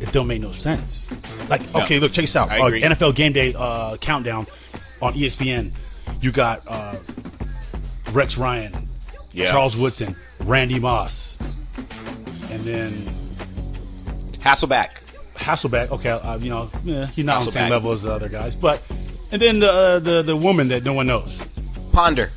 it 0.00 0.10
don't 0.12 0.26
make 0.26 0.40
no 0.42 0.52
sense. 0.52 1.04
Like, 1.48 1.62
okay, 1.74 1.98
look, 2.00 2.12
check 2.12 2.24
this 2.24 2.34
out. 2.36 2.50
I 2.50 2.58
Uh. 2.58 2.70
NFL 2.70 3.14
Game 3.14 3.32
Day 3.32 3.54
uh, 3.56 3.96
countdown 3.98 4.46
on 5.00 5.14
ESPN. 5.14 5.72
You 6.20 6.32
got 6.32 6.62
uh, 6.66 6.96
Rex 8.12 8.36
Ryan, 8.38 8.88
Yeah. 9.32 9.50
Charles 9.50 9.76
Woodson, 9.76 10.16
Randy 10.40 10.78
Moss, 10.80 11.36
and 12.50 12.60
then 12.60 12.92
Hasselbeck. 14.40 14.90
Hasselbeck. 15.36 15.90
Okay, 15.90 16.10
uh, 16.10 16.38
you 16.38 16.50
know, 16.50 16.70
yeah, 16.84 17.06
he's 17.06 17.24
not 17.24 17.38
on 17.40 17.44
the 17.46 17.52
same 17.52 17.70
level 17.70 17.92
as 17.92 18.02
the 18.02 18.12
other 18.12 18.28
guys, 18.28 18.54
but 18.54 18.82
and 19.30 19.40
then 19.42 19.60
the 19.60 19.70
uh, 19.72 19.98
the 19.98 20.22
the 20.22 20.36
woman 20.36 20.68
that 20.68 20.84
no 20.84 20.92
one 20.92 21.06
knows. 21.06 21.38
Ponder. 21.92 22.30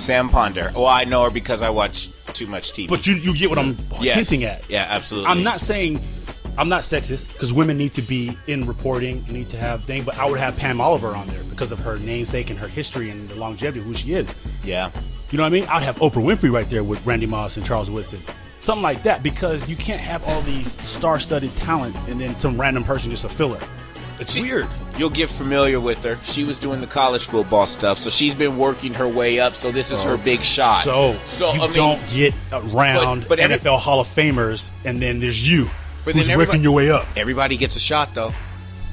Sam 0.00 0.28
Ponder. 0.28 0.72
Oh, 0.74 0.86
I 0.86 1.04
know 1.04 1.24
her 1.24 1.30
because 1.30 1.62
I 1.62 1.70
watch 1.70 2.10
too 2.32 2.46
much 2.46 2.72
TV. 2.72 2.88
But 2.88 3.06
you 3.06 3.14
you 3.14 3.36
get 3.36 3.50
what 3.50 3.58
I'm 3.58 3.76
Yes. 4.00 4.16
hinting 4.16 4.44
at. 4.44 4.68
Yeah, 4.70 4.86
absolutely. 4.88 5.30
I'm 5.30 5.42
not 5.42 5.60
saying 5.60 6.00
I'm 6.58 6.68
not 6.68 6.82
sexist 6.82 7.32
because 7.32 7.52
women 7.52 7.78
need 7.78 7.94
to 7.94 8.02
be 8.02 8.36
in 8.46 8.66
reporting, 8.66 9.24
need 9.28 9.48
to 9.50 9.56
have 9.56 9.84
thing. 9.84 10.02
But 10.02 10.18
I 10.18 10.28
would 10.28 10.40
have 10.40 10.56
Pam 10.58 10.80
Oliver 10.80 11.14
on 11.14 11.26
there 11.28 11.42
because 11.44 11.72
of 11.72 11.78
her 11.80 11.98
namesake 11.98 12.50
and 12.50 12.58
her 12.58 12.68
history 12.68 13.08
and 13.10 13.28
the 13.28 13.34
longevity 13.36 13.80
of 13.80 13.86
who 13.86 13.94
she 13.94 14.12
is. 14.14 14.34
Yeah. 14.64 14.90
You 15.30 15.36
know 15.38 15.44
what 15.44 15.48
I 15.48 15.50
mean? 15.50 15.64
I'd 15.68 15.82
have 15.82 15.96
Oprah 15.96 16.14
Winfrey 16.24 16.52
right 16.52 16.68
there 16.68 16.82
with 16.82 17.04
Randy 17.06 17.26
Moss 17.26 17.56
and 17.56 17.64
Charles 17.64 17.88
Woodson. 17.90 18.20
Something 18.62 18.82
like 18.82 19.02
that 19.04 19.22
because 19.22 19.68
you 19.68 19.76
can't 19.76 20.00
have 20.00 20.22
all 20.28 20.42
these 20.42 20.72
star-studded 20.82 21.54
talent 21.56 21.96
and 22.08 22.20
then 22.20 22.38
some 22.40 22.60
random 22.60 22.84
person 22.84 23.10
just 23.10 23.24
a 23.24 23.28
filler. 23.28 23.60
It's 24.20 24.38
weird. 24.38 24.68
You'll 24.98 25.10
get 25.10 25.30
familiar 25.30 25.80
with 25.80 26.04
her. 26.04 26.16
She 26.24 26.44
was 26.44 26.58
doing 26.58 26.80
the 26.80 26.86
college 26.86 27.24
football 27.26 27.66
stuff, 27.66 27.98
so 27.98 28.10
she's 28.10 28.34
been 28.34 28.58
working 28.58 28.92
her 28.94 29.08
way 29.08 29.40
up. 29.40 29.54
So 29.56 29.72
this 29.72 29.90
is 29.90 30.02
her 30.02 30.16
big 30.18 30.42
shot. 30.42 30.84
So, 30.84 31.18
so 31.24 31.52
you 31.54 31.62
I 31.62 31.66
mean, 31.66 31.72
don't 31.76 32.08
get 32.10 32.34
around 32.52 33.20
But- 33.20 33.28
but 33.30 33.38
every- 33.40 33.56
NFL 33.56 33.78
Hall 33.78 34.00
of 34.00 34.08
Famers 34.08 34.70
and 34.84 35.00
then 35.00 35.20
there's 35.20 35.48
you 35.50 35.70
But 36.04 36.14
who's 36.14 36.24
working 36.28 36.32
everybody- 36.32 36.58
your 36.60 36.72
way 36.72 36.90
up. 36.90 37.06
Everybody 37.16 37.56
gets 37.56 37.76
a 37.76 37.80
shot, 37.80 38.14
though. 38.14 38.32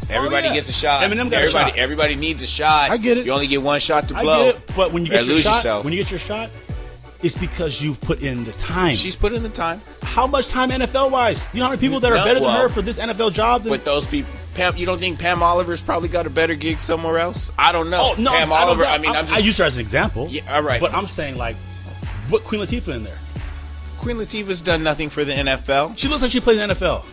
Everybody 0.09 0.47
Oh, 0.47 0.49
yeah. 0.51 0.55
gets 0.55 0.69
a 0.69 0.73
shot. 0.73 1.03
Eminem 1.03 1.29
got 1.29 1.33
a 1.41 1.43
everybody, 1.43 1.71
shot. 1.71 1.77
Everybody 1.77 2.15
needs 2.15 2.41
a 2.41 2.47
shot. 2.47 2.91
I 2.91 2.95
get 2.97 3.17
it. 3.17 3.25
You 3.25 3.33
only 3.33 3.47
get 3.47 3.61
one 3.61 3.79
shot 3.81 4.07
to 4.07 4.15
I 4.17 4.21
blow. 4.21 4.45
get 4.45 4.55
it, 4.55 4.75
but 4.75 4.93
when 4.93 5.05
you 5.05 5.11
get 5.11 5.25
your 5.25 5.35
lose 5.35 5.43
shot, 5.43 5.55
yourself. 5.57 5.83
when 5.83 5.91
you 5.93 6.01
get 6.01 6.11
your 6.11 6.19
shot, 6.21 6.49
it's 7.21 7.35
because 7.35 7.81
you've 7.81 7.99
put 7.99 8.21
in 8.21 8.45
the 8.45 8.53
time. 8.53 8.95
She's 8.95 9.17
put 9.17 9.33
in 9.33 9.43
the 9.43 9.49
time. 9.49 9.81
How 10.03 10.25
much 10.25 10.47
time 10.47 10.69
NFL 10.71 11.09
wise? 11.09 11.39
Do 11.39 11.45
you 11.53 11.59
know 11.59 11.65
how 11.65 11.71
many 11.71 11.81
people 11.81 11.99
that 11.99 12.11
are 12.11 12.15
No, 12.19 12.23
better 12.23 12.39
than 12.39 12.49
her 12.55 12.69
for 12.69 12.81
this 12.81 12.97
NFL 12.97 13.31
job? 13.31 13.63
Than, 13.63 13.71
But 13.71 13.83
those 13.83 14.07
people, 14.07 14.31
Pam, 14.57 14.75
you 14.75 14.87
don't 14.87 14.97
think 14.99 15.19
Pam 15.19 15.43
Oliver's 15.43 15.83
probably 15.83 16.09
got 16.09 16.25
a 16.25 16.31
better 16.31 16.55
gig 16.55 16.81
somewhere 16.81 17.19
else? 17.19 17.51
I 17.59 17.71
don't 17.71 17.91
know. 17.91 18.13
oh 18.17 18.21
no, 18.21 18.31
Pam 18.31 18.51
I, 18.51 18.61
Oliver. 18.63 18.83
doubt- 18.83 18.93
I 18.95 18.97
mean, 18.97 19.11
I'm 19.11 19.25
I 19.25 19.27
just. 19.27 19.45
used 19.45 19.57
her 19.59 19.65
as 19.65 19.77
an 19.77 19.81
example. 19.81 20.27
Yeah, 20.31 20.51
all 20.55 20.63
right. 20.63 20.81
But 20.81 20.95
I'm 20.95 21.05
saying 21.05 21.37
like, 21.37 21.55
put 22.27 22.43
Queen 22.43 22.59
Latifah 22.59 22.95
in 22.95 23.03
there. 23.03 23.19
Queen 23.99 24.17
Latifah's 24.17 24.59
done 24.61 24.81
nothing 24.81 25.09
for 25.11 25.23
the 25.23 25.33
NFL. 25.33 25.95
She 25.95 26.07
looks 26.07 26.23
like 26.23 26.31
she 26.31 26.39
plays 26.39 26.57
in 26.59 26.69
the 26.69 26.73
NFL. 26.75 27.03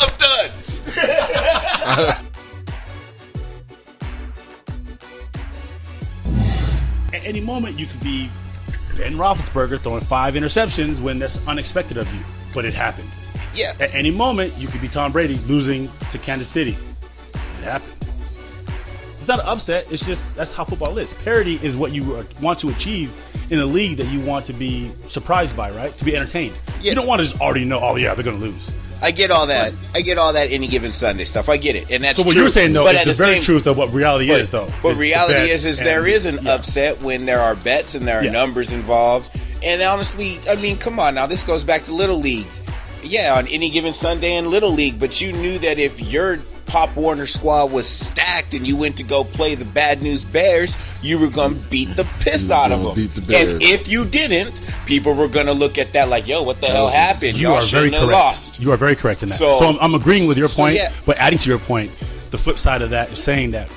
I'm 0.00 0.18
done. 2.16 2.22
At 7.12 7.24
any 7.24 7.40
moment, 7.40 7.78
you 7.78 7.86
could 7.86 8.00
be 8.02 8.30
Ben 8.96 9.16
Roethlisberger 9.16 9.80
throwing 9.80 10.00
five 10.02 10.34
interceptions 10.34 11.00
when 11.00 11.18
that's 11.18 11.44
unexpected 11.46 11.98
of 11.98 12.12
you, 12.14 12.20
but 12.54 12.64
it 12.64 12.74
happened. 12.74 13.10
Yeah. 13.56 13.74
At 13.80 13.94
any 13.94 14.10
moment, 14.10 14.56
you 14.58 14.68
could 14.68 14.80
be 14.80 14.88
Tom 14.88 15.12
Brady 15.12 15.36
losing 15.46 15.90
to 16.10 16.18
Kansas 16.18 16.48
City. 16.48 16.76
It 17.34 17.64
happened. 17.64 17.92
It's 19.18 19.28
not 19.28 19.40
an 19.40 19.46
upset. 19.46 19.86
It's 19.90 20.04
just 20.06 20.24
that's 20.36 20.52
how 20.54 20.64
football 20.64 20.98
is. 20.98 21.12
Parity 21.14 21.58
is 21.62 21.76
what 21.76 21.90
you 21.92 22.14
uh, 22.16 22.24
want 22.40 22.60
to 22.60 22.68
achieve 22.68 23.12
in 23.50 23.58
a 23.58 23.66
league 23.66 23.96
that 23.96 24.06
you 24.06 24.20
want 24.20 24.44
to 24.46 24.52
be 24.52 24.92
surprised 25.08 25.56
by, 25.56 25.70
right? 25.72 25.96
To 25.98 26.04
be 26.04 26.14
entertained. 26.14 26.54
Yeah. 26.80 26.90
You 26.90 26.94
don't 26.94 27.06
want 27.08 27.20
to 27.22 27.26
just 27.28 27.40
already 27.40 27.64
know. 27.64 27.80
Oh 27.82 27.96
yeah, 27.96 28.14
they're 28.14 28.24
going 28.24 28.38
to 28.38 28.42
lose. 28.44 28.70
I 29.02 29.10
get 29.10 29.30
all 29.30 29.46
that. 29.48 29.74
I 29.94 30.00
get 30.00 30.16
all 30.16 30.32
that 30.32 30.50
any 30.50 30.68
given 30.68 30.90
Sunday 30.92 31.24
stuff. 31.24 31.48
I 31.48 31.56
get 31.56 31.76
it, 31.76 31.90
and 31.90 32.02
that's 32.04 32.18
So 32.18 32.24
what 32.24 32.32
true. 32.32 32.42
you're 32.42 32.48
saying 32.50 32.72
though 32.72 32.84
but 32.84 32.94
is 32.94 33.00
at 33.02 33.06
the, 33.08 33.14
very 33.14 33.34
same, 33.34 33.42
truth 33.42 33.66
of 33.66 33.76
what 33.76 33.92
reality 33.92 34.30
is, 34.30 34.50
though. 34.50 34.68
But 34.82 34.90
is 34.92 34.98
the 34.98 35.02
reality 35.02 35.34
bets 35.34 35.50
is, 35.52 35.64
is 35.66 35.78
and- 35.80 35.86
there 35.88 36.06
is 36.06 36.24
an 36.24 36.38
yeah. 36.42 36.54
upset 36.54 37.02
when 37.02 37.26
there 37.26 37.40
are 37.40 37.54
bets 37.56 37.94
and 37.94 38.06
there 38.06 38.20
are 38.20 38.24
Yeah. 38.24 38.30
numbers 38.30 38.72
involved. 38.72 39.30
And 39.62 39.82
honestly, 39.82 40.38
I 40.48 40.54
mean, 40.56 40.76
come 40.78 40.98
on 41.00 41.14
now. 41.16 41.26
This 41.26 41.42
goes 41.42 41.64
back 41.64 41.82
to 41.84 41.92
Little 41.92 42.18
League. 42.20 42.46
Yeah, 43.02 43.34
on 43.38 43.46
any 43.48 43.70
given 43.70 43.92
Sunday 43.92 44.34
in 44.36 44.50
Little 44.50 44.72
League, 44.72 44.98
but 44.98 45.20
you 45.20 45.32
knew 45.32 45.58
that 45.60 45.78
if 45.78 46.00
your 46.00 46.38
Pop 46.66 46.96
Warner 46.96 47.26
squad 47.26 47.70
was 47.70 47.88
stacked 47.88 48.52
and 48.52 48.66
you 48.66 48.76
went 48.76 48.96
to 48.96 49.04
go 49.04 49.22
play 49.22 49.54
the 49.54 49.64
Bad 49.64 50.02
News 50.02 50.24
Bears, 50.24 50.76
you 51.00 51.16
were 51.18 51.28
going 51.28 51.54
to 51.54 51.60
beat 51.68 51.94
the 51.96 52.02
piss 52.18 52.50
out 52.50 52.72
of 52.72 52.82
them. 52.82 53.06
the. 53.14 53.36
And 53.36 53.62
if 53.62 53.86
you 53.86 54.04
didn't, 54.04 54.60
people 54.84 55.14
were 55.14 55.28
going 55.28 55.46
to 55.46 55.52
look 55.52 55.78
at 55.78 55.92
that 55.92 56.08
like, 56.08 56.26
yo, 56.26 56.42
what 56.42 56.60
the 56.60 56.66
hell 56.66 56.88
happened? 56.88 57.36
You 57.36 57.48
Y'all 57.48 57.58
are 57.58 57.62
very 57.66 57.90
correct. 57.92 58.06
lost. 58.06 58.60
You 58.60 58.72
are 58.72 58.76
very 58.76 58.96
correct 58.96 59.22
in 59.22 59.28
that. 59.28 59.36
So- 59.38 59.60
So, 59.60 59.66
I'm, 59.68 59.78
I'm 59.80 59.94
agreeing 59.94 60.26
with 60.26 60.38
your 60.38 60.48
so, 60.48 60.56
point, 60.56 60.74
yeah. 60.74 60.92
but 61.04 61.16
adding 61.18 61.38
to 61.38 61.48
your 61.48 61.60
point, 61.60 61.92
the 62.30 62.38
flip 62.38 62.58
side 62.58 62.82
of 62.82 62.90
that 62.90 63.12
is 63.12 63.22
saying 63.22 63.52
that 63.52 63.68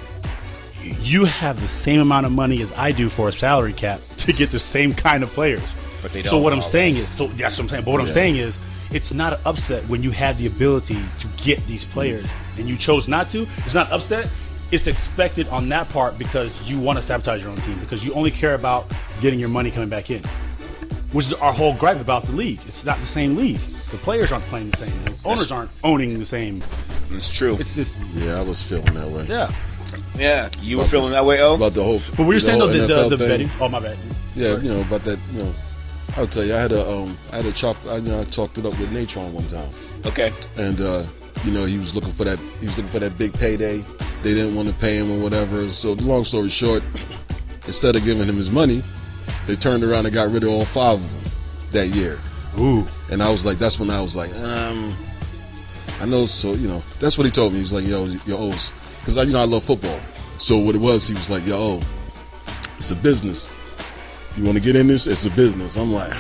you 1.02 1.26
have 1.26 1.62
the 1.62 1.68
same 1.68 2.00
amount 2.02 2.26
of 2.26 2.32
money 2.32 2.62
as 2.64 2.72
I 2.74 2.92
do 2.92 3.10
for 3.10 3.28
a 3.30 3.32
salary 3.32 3.74
cap 3.74 4.02
to 4.18 4.34
get 4.34 4.50
the 4.50 4.60
same 4.60 4.94
kind 4.94 5.22
of 5.24 5.30
players. 5.30 5.62
But 6.02 6.14
they 6.14 6.24
So 6.24 6.32
don't 6.32 6.40
so 6.40 6.44
what 6.44 6.54
I'm 6.54 6.62
saying 6.64 6.96
is, 6.96 7.08
so 7.10 7.28
that's 7.28 7.58
what 7.58 7.66
I'm 7.66 7.70
saying. 7.70 7.84
But 7.86 7.92
what 7.92 8.02
I'm 8.02 8.08
saying 8.08 8.38
is, 8.38 8.58
it's 8.92 9.14
not 9.14 9.34
an 9.34 9.40
upset 9.46 9.88
when 9.88 10.04
you 10.04 10.12
had 10.12 10.38
the 10.38 10.48
ability 10.48 11.00
to 11.20 11.28
get 11.38 11.66
these 11.68 11.86
players 11.86 12.26
mm. 12.26 12.60
and 12.60 12.68
you 12.68 12.78
chose 12.78 13.08
not 13.08 13.30
to. 13.32 13.48
It's 13.58 13.74
not 13.74 13.92
upset. 13.92 14.30
It's 14.72 14.88
expected 14.88 15.48
on 15.48 15.70
that 15.70 15.90
part 15.90 16.18
because 16.18 16.70
you 16.70 16.80
want 16.80 16.98
to 16.98 17.02
sabotage 17.02 17.42
your 17.42 17.52
own 17.52 17.62
team 17.62 17.80
because 17.80 18.04
you 18.04 18.14
only 18.14 18.32
care 18.32 18.56
about 18.56 18.92
getting 19.22 19.40
your 19.40 19.50
money 19.50 19.72
coming 19.72 19.90
back 19.90 20.12
in, 20.12 20.24
which 21.12 21.28
is 21.28 21.34
our 21.34 21.54
whole 21.54 21.74
gripe 21.76 22.00
about 22.00 22.24
the 22.24 22.32
league. 22.34 22.60
It's 22.68 22.86
not 22.86 23.00
the 23.00 23.06
same 23.06 23.36
league. 23.36 23.60
The 23.92 23.98
players 23.98 24.32
aren't 24.32 24.46
playing 24.46 24.70
the 24.70 24.78
same. 24.78 25.06
The 25.06 25.16
owners 25.26 25.52
aren't 25.52 25.72
owning 25.84 26.20
the 26.20 26.26
same. 26.26 26.64
It's 27.10 27.30
true. 27.30 27.58
It's 27.60 27.76
just 27.76 28.00
Yeah, 28.14 28.40
I 28.40 28.42
was 28.42 28.62
feeling 28.62 28.94
that 28.94 29.10
way. 29.10 29.26
yeah. 29.26 29.52
yeah, 30.16 30.50
you 30.62 30.78
were 30.78 30.86
feeling 30.86 31.08
this- 31.08 31.14
that 31.14 31.26
way, 31.26 31.42
oh? 31.42 31.56
About 31.56 31.74
the 31.74 31.84
whole. 31.84 32.02
But 32.16 32.28
we 32.28 32.36
were 32.36 32.40
saying 32.40 32.60
though 32.60 32.68
whole 32.68 32.88
the, 32.88 33.10
the, 33.10 33.18
the 33.18 33.28
betting. 33.28 33.50
Oh 33.60 33.68
my 33.68 33.80
bad. 33.80 33.98
Yeah, 34.36 34.58
you 34.58 34.72
know 34.72 34.82
about 34.82 35.04
that. 35.06 35.18
You 35.34 35.44
know, 35.44 35.56
I'll 36.18 36.28
tell 36.28 36.44
you. 36.44 36.56
I 36.56 36.60
had 36.60 36.72
a 36.72 36.90
um, 36.92 37.18
I 37.32 37.38
had 37.38 37.46
a 37.46 37.52
chop. 37.52 37.78
I, 37.88 37.98
you 37.98 38.10
know, 38.10 38.22
I 38.22 38.24
talked 38.26 38.58
it 38.58 38.66
up 38.66 38.78
with 38.80 38.92
Natron 38.92 39.34
one 39.34 39.48
time, 39.48 39.70
Okay. 40.06 40.34
and 40.58 40.80
uh, 40.82 41.04
you 41.46 41.52
know, 41.52 41.66
he 41.66 41.78
was 41.78 41.96
looking 41.96 42.12
for 42.12 42.24
that. 42.26 42.40
He 42.60 42.66
was 42.66 42.76
looking 42.78 42.92
for 42.92 43.00
that 43.00 43.18
big 43.18 43.34
payday. 43.34 43.84
They 44.24 44.34
didn't 44.34 44.56
want 44.56 44.68
to 44.68 44.74
pay 44.76 44.98
him 44.98 45.12
or 45.12 45.24
whatever. 45.24 45.68
So, 45.70 45.94
long 45.94 46.26
story 46.26 46.50
short, 46.50 46.84
instead 47.68 47.96
of 47.96 48.04
giving 48.04 48.28
him 48.28 48.36
his 48.36 48.50
money, 48.52 48.84
they 49.48 49.56
turned 49.56 49.84
around 49.84 50.06
and 50.06 50.14
got 50.14 50.30
rid 50.30 50.44
of 50.44 50.50
all 50.50 50.66
five 50.66 50.96
of 51.02 51.02
them 51.24 51.32
that 51.72 51.88
year. 51.96 52.20
Ooh. 52.60 52.86
And 53.12 53.24
I 53.24 53.32
was 53.32 53.46
like, 53.46 53.58
that's 53.58 53.80
when 53.80 53.90
I 53.90 54.02
was 54.02 54.16
like, 54.16 54.34
um, 54.40 54.94
I 56.02 56.06
know. 56.06 56.26
So 56.26 56.52
you 56.54 56.68
know, 56.68 56.84
that's 57.00 57.18
what 57.18 57.26
he 57.26 57.32
told 57.32 57.54
me. 57.54 57.58
He 57.60 57.62
was 57.62 57.72
like, 57.74 57.86
yo, 57.88 58.06
your 58.26 58.40
O's, 58.40 58.74
because 59.00 59.16
I, 59.16 59.24
you 59.24 59.32
know, 59.34 59.40
I 59.42 59.46
love 59.46 59.64
football. 59.64 60.00
So 60.38 60.58
what 60.58 60.76
it 60.76 60.82
was, 60.82 61.08
he 61.08 61.14
was 61.14 61.30
like, 61.30 61.46
yo, 61.46 61.80
it's 62.78 62.92
a 62.92 62.96
business. 62.96 63.54
You 64.38 64.44
want 64.44 64.58
to 64.58 64.64
get 64.64 64.76
in 64.76 64.88
this? 64.88 65.08
It's 65.08 65.26
a 65.26 65.32
business. 65.32 65.76
I'm 65.76 65.92
like, 65.92 66.14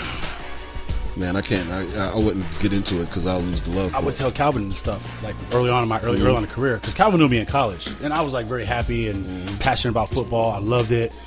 man, 1.16 1.36
I 1.36 1.42
can't. 1.42 1.70
I, 1.70 2.12
I 2.12 2.16
wouldn't 2.16 2.46
get 2.60 2.74
into 2.74 3.01
it 3.01 3.06
because 3.06 3.28
I'll 3.28 3.42
lose 3.42 3.63
the 3.63 3.72
love. 3.72 3.94
I 3.94 4.00
would 4.00 4.13
it. 4.13 4.18
tell 4.18 4.32
Calvin 4.32 4.63
and 4.63 4.74
stuff 4.74 5.24
like 5.24 5.36
early 5.54 5.70
on 5.70 5.84
in 5.84 5.89
my 5.89 6.00
early 6.01 6.16
early 6.16 6.20
mm-hmm. 6.20 6.30
on 6.30 6.44
in 6.44 6.50
the 6.50 6.56
career 6.56 6.78
because 6.78 6.94
Calvin 6.94 7.20
knew 7.20 7.28
me 7.28 7.39
in 7.39 7.46
college 7.46 7.88
and 8.01 8.13
I 8.13 8.22
was 8.22 8.34
like 8.34 8.46
very 8.46 8.66
happy 8.66 9.10
and 9.10 9.25
mm-hmm. 9.25 9.58
passionate 9.58 9.92
about 9.92 10.10
football. 10.10 10.51
I 10.51 10.60
loved 10.60 10.92
it, 10.92 11.20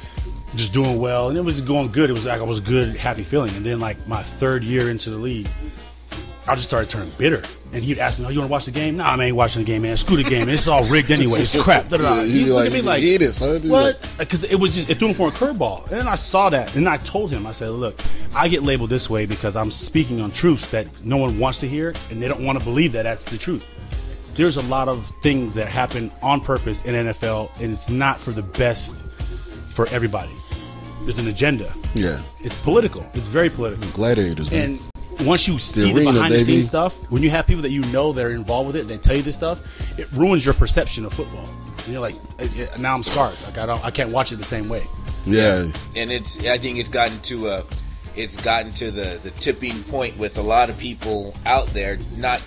just 0.56 0.72
doing 0.72 0.98
well, 0.98 1.28
and 1.28 1.38
it 1.38 1.42
was 1.42 1.60
going 1.60 1.92
good. 1.92 2.10
It 2.10 2.14
was 2.14 2.26
like 2.26 2.40
I 2.40 2.44
was 2.44 2.60
good, 2.60 2.96
happy 2.96 3.22
feeling. 3.22 3.54
And 3.54 3.64
then 3.64 3.80
like 3.80 4.06
my 4.08 4.22
third 4.22 4.64
year 4.64 4.90
into 4.90 5.10
the 5.10 5.18
league, 5.18 5.48
I 6.48 6.54
just 6.56 6.66
started 6.66 6.90
turning 6.90 7.10
bitter. 7.18 7.42
And 7.72 7.82
he'd 7.84 7.98
ask 7.98 8.18
me, 8.18 8.26
"Oh, 8.26 8.28
you 8.30 8.40
want 8.40 8.48
to 8.48 8.52
watch 8.52 8.64
the 8.64 8.70
game? 8.72 8.96
Nah, 8.96 9.14
I 9.16 9.24
ain't 9.24 9.36
watching 9.36 9.62
the 9.62 9.66
game, 9.66 9.82
man. 9.82 9.96
Screw 9.96 10.16
the 10.16 10.24
game. 10.28 10.48
It's 10.48 10.66
all 10.66 10.84
rigged 10.84 11.10
anyway. 11.10 11.42
It's 11.42 11.56
crap." 11.62 11.88
Da, 11.88 11.96
da, 11.96 12.02
da. 12.02 12.14
Yeah, 12.16 12.22
He'd 12.24 12.32
you'd 12.32 12.44
be 12.46 12.50
look 12.50 12.56
like, 12.58 12.66
at 12.66 12.72
me 12.72 12.80
like, 12.82 13.02
it, 13.02 13.32
son. 13.32 13.68
What? 13.68 14.10
Because 14.18 14.44
uh, 14.44 14.48
it 14.50 14.56
was 14.56 14.74
just 14.74 14.90
it 14.90 14.98
threw 14.98 15.08
him 15.08 15.14
for 15.14 15.28
a 15.28 15.30
curveball, 15.30 15.82
and 15.90 16.00
then 16.00 16.08
I 16.08 16.16
saw 16.16 16.48
that, 16.50 16.74
and 16.76 16.88
I 16.88 16.96
told 16.98 17.30
him, 17.30 17.46
I 17.46 17.52
said, 17.52 17.68
"Look, 17.70 17.98
I 18.34 18.48
get 18.48 18.62
labeled 18.64 18.90
this 18.90 19.08
way 19.08 19.24
because 19.24 19.54
I'm 19.56 19.70
speaking 19.70 20.20
on 20.20 20.30
truths 20.30 20.68
that 20.72 20.86
no 21.04 21.16
one 21.16 21.38
wants 21.38 21.60
to 21.60 21.68
hear, 21.68 21.94
and 22.10 22.20
they 22.22 22.28
don't 22.28 22.44
want 22.44 22.58
to 22.58 22.64
believe 22.64 22.92
that 22.92 23.04
that's 23.04 23.24
the 23.30 23.38
truth." 23.38 23.68
There's 24.34 24.56
a 24.56 24.62
lot 24.62 24.88
of 24.88 25.10
things 25.22 25.54
that 25.54 25.68
happen 25.68 26.10
on 26.22 26.40
purpose 26.40 26.82
in 26.84 26.94
NFL, 26.94 27.60
and 27.62 27.70
it's 27.70 27.88
not 27.88 28.18
for 28.18 28.32
the 28.32 28.42
best 28.42 28.94
for 29.74 29.86
everybody. 29.88 30.32
There's 31.04 31.18
an 31.18 31.28
agenda. 31.28 31.72
Yeah, 31.94 32.20
It's 32.42 32.54
political. 32.62 33.04
It's 33.14 33.28
very 33.28 33.50
political. 33.50 33.90
gladiators. 33.90 34.50
Man. 34.50 34.70
And 34.70 34.80
once 35.26 35.46
you 35.48 35.58
see 35.58 35.92
the, 35.92 35.98
arena, 35.98 36.12
behind 36.12 36.32
the 36.34 36.38
baby. 36.38 36.44
scenes 36.52 36.68
stuff, 36.68 36.94
when 37.10 37.22
you 37.22 37.30
have 37.30 37.46
people 37.46 37.62
that 37.62 37.70
you 37.70 37.82
know 37.92 38.12
that 38.12 38.24
are 38.24 38.30
involved 38.30 38.68
with 38.68 38.76
it, 38.76 38.80
and 38.80 38.88
they 38.90 38.98
tell 38.98 39.16
you 39.16 39.22
this 39.22 39.34
stuff, 39.34 39.60
it 39.98 40.10
ruins 40.12 40.44
your 40.44 40.54
perception 40.54 41.04
of 41.04 41.12
football. 41.12 41.46
And 41.84 41.88
you're 41.88 42.00
like, 42.00 42.14
now 42.78 42.94
I'm 42.94 43.02
scarred. 43.02 43.36
Like 43.44 43.58
I 43.58 43.66
don't, 43.66 43.84
I 43.84 43.90
can't 43.90 44.10
watch 44.12 44.32
it 44.32 44.36
the 44.36 44.44
same 44.44 44.68
way. 44.68 44.86
Yeah, 45.26 45.66
and 45.96 46.10
it's 46.12 46.44
I 46.46 46.58
think 46.58 46.78
it's 46.78 46.88
gotten 46.88 47.18
to 47.22 47.48
a 47.48 47.64
it's 48.14 48.40
gotten 48.42 48.70
to 48.72 48.90
the 48.90 49.18
the 49.22 49.30
tipping 49.32 49.82
point 49.84 50.16
with 50.18 50.36
a 50.38 50.42
lot 50.42 50.68
of 50.68 50.76
people 50.78 51.34
out 51.46 51.66
there 51.68 51.98
not 52.16 52.42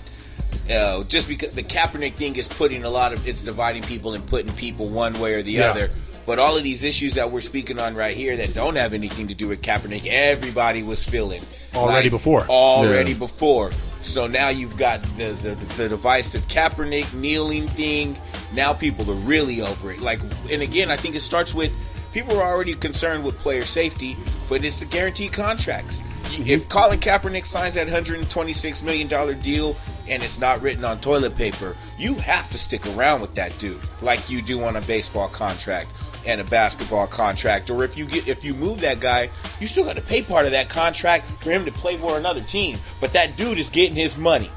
uh, 0.69 1.03
just 1.03 1.27
because 1.27 1.55
the 1.55 1.63
Kaepernick 1.63 2.13
thing 2.13 2.35
is 2.35 2.47
putting 2.47 2.83
a 2.85 2.89
lot 2.89 3.13
of 3.13 3.27
it's 3.27 3.43
dividing 3.43 3.83
people 3.83 4.13
and 4.13 4.25
putting 4.25 4.53
people 4.55 4.89
one 4.89 5.17
way 5.19 5.33
or 5.35 5.41
the 5.41 5.51
Yeah. 5.53 5.71
other. 5.71 5.89
But 6.25 6.39
all 6.39 6.57
of 6.57 6.63
these 6.63 6.83
issues 6.83 7.13
that 7.15 7.31
we're 7.31 7.41
speaking 7.41 7.79
on 7.79 7.95
right 7.95 8.15
here 8.15 8.35
that 8.37 8.53
don't 8.55 8.75
have 8.75 8.93
anything 8.93 9.27
to 9.27 9.35
do 9.35 9.47
with 9.49 9.61
Kaepernick, 9.61 10.07
everybody 10.07 10.81
was 10.83 11.03
feeling 11.03 11.41
Already 11.75 12.09
before. 12.09 12.41
Already 12.47 13.11
Yeah. 13.11 13.17
before. 13.19 13.71
So 14.01 14.27
now 14.27 14.49
you've 14.49 14.77
got 14.77 15.03
the, 15.17 15.33
the 15.41 15.55
the 15.77 15.89
divisive 15.89 16.41
Kaepernick 16.47 17.13
kneeling 17.13 17.67
thing. 17.67 18.17
Now 18.53 18.71
people 18.73 19.09
are 19.11 19.15
really 19.15 19.61
over 19.61 19.91
it. 19.91 19.99
Like, 19.99 20.19
and 20.51 20.61
again, 20.61 20.89
I 20.91 20.95
think 20.95 21.15
it 21.15 21.21
starts 21.21 21.53
with 21.53 21.73
people 22.13 22.39
are 22.39 22.43
already 22.47 22.75
concerned 22.75 23.23
with 23.25 23.37
player 23.39 23.63
safety, 23.63 24.15
but 24.47 24.63
it's 24.63 24.79
the 24.79 24.85
guaranteed 24.85 25.33
contracts. 25.33 26.01
You- 26.31 26.45
If 26.55 26.69
Colin 26.69 26.99
Kaepernick 26.99 27.45
signs 27.45 27.75
that 27.75 27.85
126 27.87 28.81
million 28.83 29.07
dollar 29.07 29.33
deal 29.33 29.75
and 30.07 30.21
it's 30.23 30.39
not 30.39 30.61
written 30.61 30.85
on 30.85 30.99
toilet 30.99 31.35
paper, 31.37 31.75
you 31.99 32.15
have 32.15 32.49
to 32.51 32.57
stick 32.57 32.85
around 32.95 33.21
with 33.21 33.33
that 33.35 33.57
dude, 33.59 33.79
like 34.01 34.29
you 34.29 34.41
do 34.41 34.63
on 34.63 34.75
a 34.75 34.81
baseball 34.81 35.27
contract 35.27 35.89
and 36.27 36.41
a 36.41 36.43
basketball 36.43 37.07
contract. 37.07 37.69
Or 37.69 37.83
if 37.83 37.97
you 37.97 38.05
get 38.05 38.27
if 38.27 38.43
you 38.43 38.53
move 38.53 38.81
that 38.81 38.99
guy, 38.99 39.29
you 39.59 39.67
still 39.67 39.83
got 39.85 39.95
to 39.95 40.01
pay 40.01 40.21
part 40.21 40.45
of 40.45 40.51
that 40.51 40.69
contract 40.69 41.29
for 41.43 41.51
him 41.51 41.65
to 41.65 41.71
play 41.71 41.97
for 41.97 42.17
another 42.17 42.41
team. 42.41 42.77
But 43.01 43.13
that 43.13 43.37
dude 43.37 43.59
is 43.59 43.69
getting 43.69 43.95
his 43.95 44.17
money, 44.17 44.49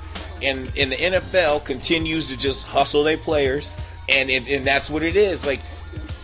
and 0.43 0.71
and 0.77 0.93
the 0.93 0.97
NFL 0.97 1.65
continues 1.65 2.29
to 2.29 2.37
just 2.37 2.67
hustle 2.67 3.05
their 3.05 3.19
players, 3.19 3.77
and 4.09 4.31
and, 4.31 4.47
and 4.49 4.67
that's 4.67 4.89
what 4.91 5.03
it 5.03 5.17
is. 5.17 5.47
Like 5.47 5.61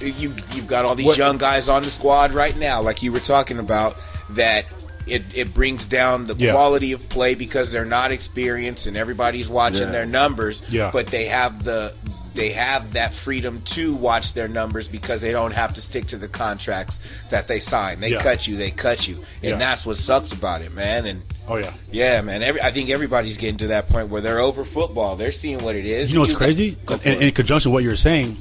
you 0.00 0.34
you've 0.54 0.66
got 0.66 0.84
all 0.84 0.94
these 0.94 1.06
What- 1.06 1.18
young 1.18 1.38
guys 1.38 1.68
on 1.68 1.82
the 1.82 1.90
squad 1.90 2.32
right 2.34 2.56
now, 2.56 2.80
like 2.82 3.02
you 3.02 3.12
were 3.12 3.20
talking 3.20 3.58
about 3.58 3.96
that. 4.30 4.66
It, 5.06 5.22
it 5.36 5.52
brings 5.52 5.84
down 5.84 6.28
the 6.28 6.34
Yeah. 6.34 6.52
quality 6.52 6.92
of 6.92 7.06
play 7.10 7.34
because 7.34 7.70
they're 7.70 7.84
not 7.84 8.10
experienced 8.10 8.86
and 8.86 8.96
everybody's 8.96 9.50
watching 9.50 9.82
Yeah. 9.88 9.90
their 9.92 10.06
numbers. 10.06 10.62
Yeah. 10.70 10.88
But 10.90 11.08
they 11.08 11.26
have 11.26 11.62
the 11.62 11.92
they 12.34 12.50
have 12.50 12.92
that 12.94 13.14
freedom 13.14 13.62
to 13.62 13.94
watch 13.94 14.32
their 14.34 14.48
numbers 14.48 14.88
because 14.88 15.20
they 15.20 15.30
don't 15.32 15.52
have 15.52 15.72
to 15.74 15.80
stick 15.80 16.06
to 16.08 16.16
the 16.18 16.26
contracts 16.28 16.98
that 17.30 17.46
they 17.48 17.60
sign. 17.60 18.00
They 18.00 18.10
Yeah. 18.10 18.22
cut 18.22 18.46
you, 18.48 18.56
they 18.56 18.70
cut 18.70 19.06
you, 19.06 19.14
and 19.42 19.52
Yeah. 19.52 19.56
that's 19.58 19.86
what 19.86 19.96
sucks 19.96 20.32
about 20.32 20.60
it, 20.62 20.72
man. 20.74 21.06
And 21.06 21.22
Oh 21.48 21.56
yeah. 21.56 21.72
yeah, 21.92 22.20
man, 22.22 22.42
every, 22.42 22.60
I 22.60 22.70
think 22.72 22.90
everybody's 22.90 23.38
getting 23.38 23.58
to 23.58 23.66
that 23.68 23.88
point 23.88 24.08
where 24.08 24.20
they're 24.20 24.40
over 24.40 24.64
football. 24.64 25.14
They're 25.16 25.32
seeing 25.32 25.58
what 25.62 25.76
it 25.76 25.86
is. 25.86 26.10
You 26.10 26.16
know 26.16 26.20
what's 26.22 26.32
got- 26.32 26.38
crazy? 26.38 26.76
In, 27.04 27.22
in 27.22 27.32
conjunction 27.32 27.70
with 27.70 27.74
what 27.74 27.82
you 27.84 27.90
were 27.90 27.96
saying, 27.96 28.36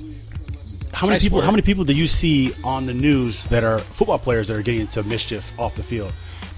how 0.91 1.07
many 1.07 1.15
Nice 1.15 1.23
people? 1.23 1.38
word. 1.39 1.45
How 1.45 1.51
many 1.51 1.62
people 1.63 1.83
do 1.83 1.93
you 1.93 2.07
see 2.07 2.53
on 2.63 2.85
the 2.85 2.93
news 2.93 3.45
that 3.45 3.63
are 3.63 3.79
football 3.79 4.19
players 4.19 4.47
that 4.47 4.55
are 4.55 4.62
getting 4.62 4.81
into 4.81 5.01
mischief 5.03 5.51
off 5.59 5.75
the 5.75 5.83
field? 5.83 6.12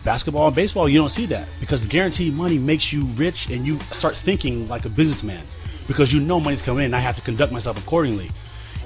Basketball 0.03 0.47
and 0.47 0.55
baseball, 0.55 0.87
you 0.87 0.99
don't 0.99 1.09
see 1.09 1.25
that 1.27 1.47
because 1.59 1.87
guaranteed 1.87 2.33
money 2.35 2.59
makes 2.59 2.93
you 2.93 3.05
rich, 3.15 3.49
and 3.49 3.65
you 3.65 3.79
start 3.91 4.15
thinking 4.15 4.67
like 4.67 4.85
a 4.85 4.89
businessman 4.89 5.41
because 5.87 6.11
you 6.13 6.19
know 6.19 6.39
money's 6.39 6.61
coming 6.61 6.85
in. 6.85 6.93
I 6.93 6.99
have 6.99 7.15
to 7.15 7.21
conduct 7.21 7.51
myself 7.51 7.77
accordingly. 7.77 8.31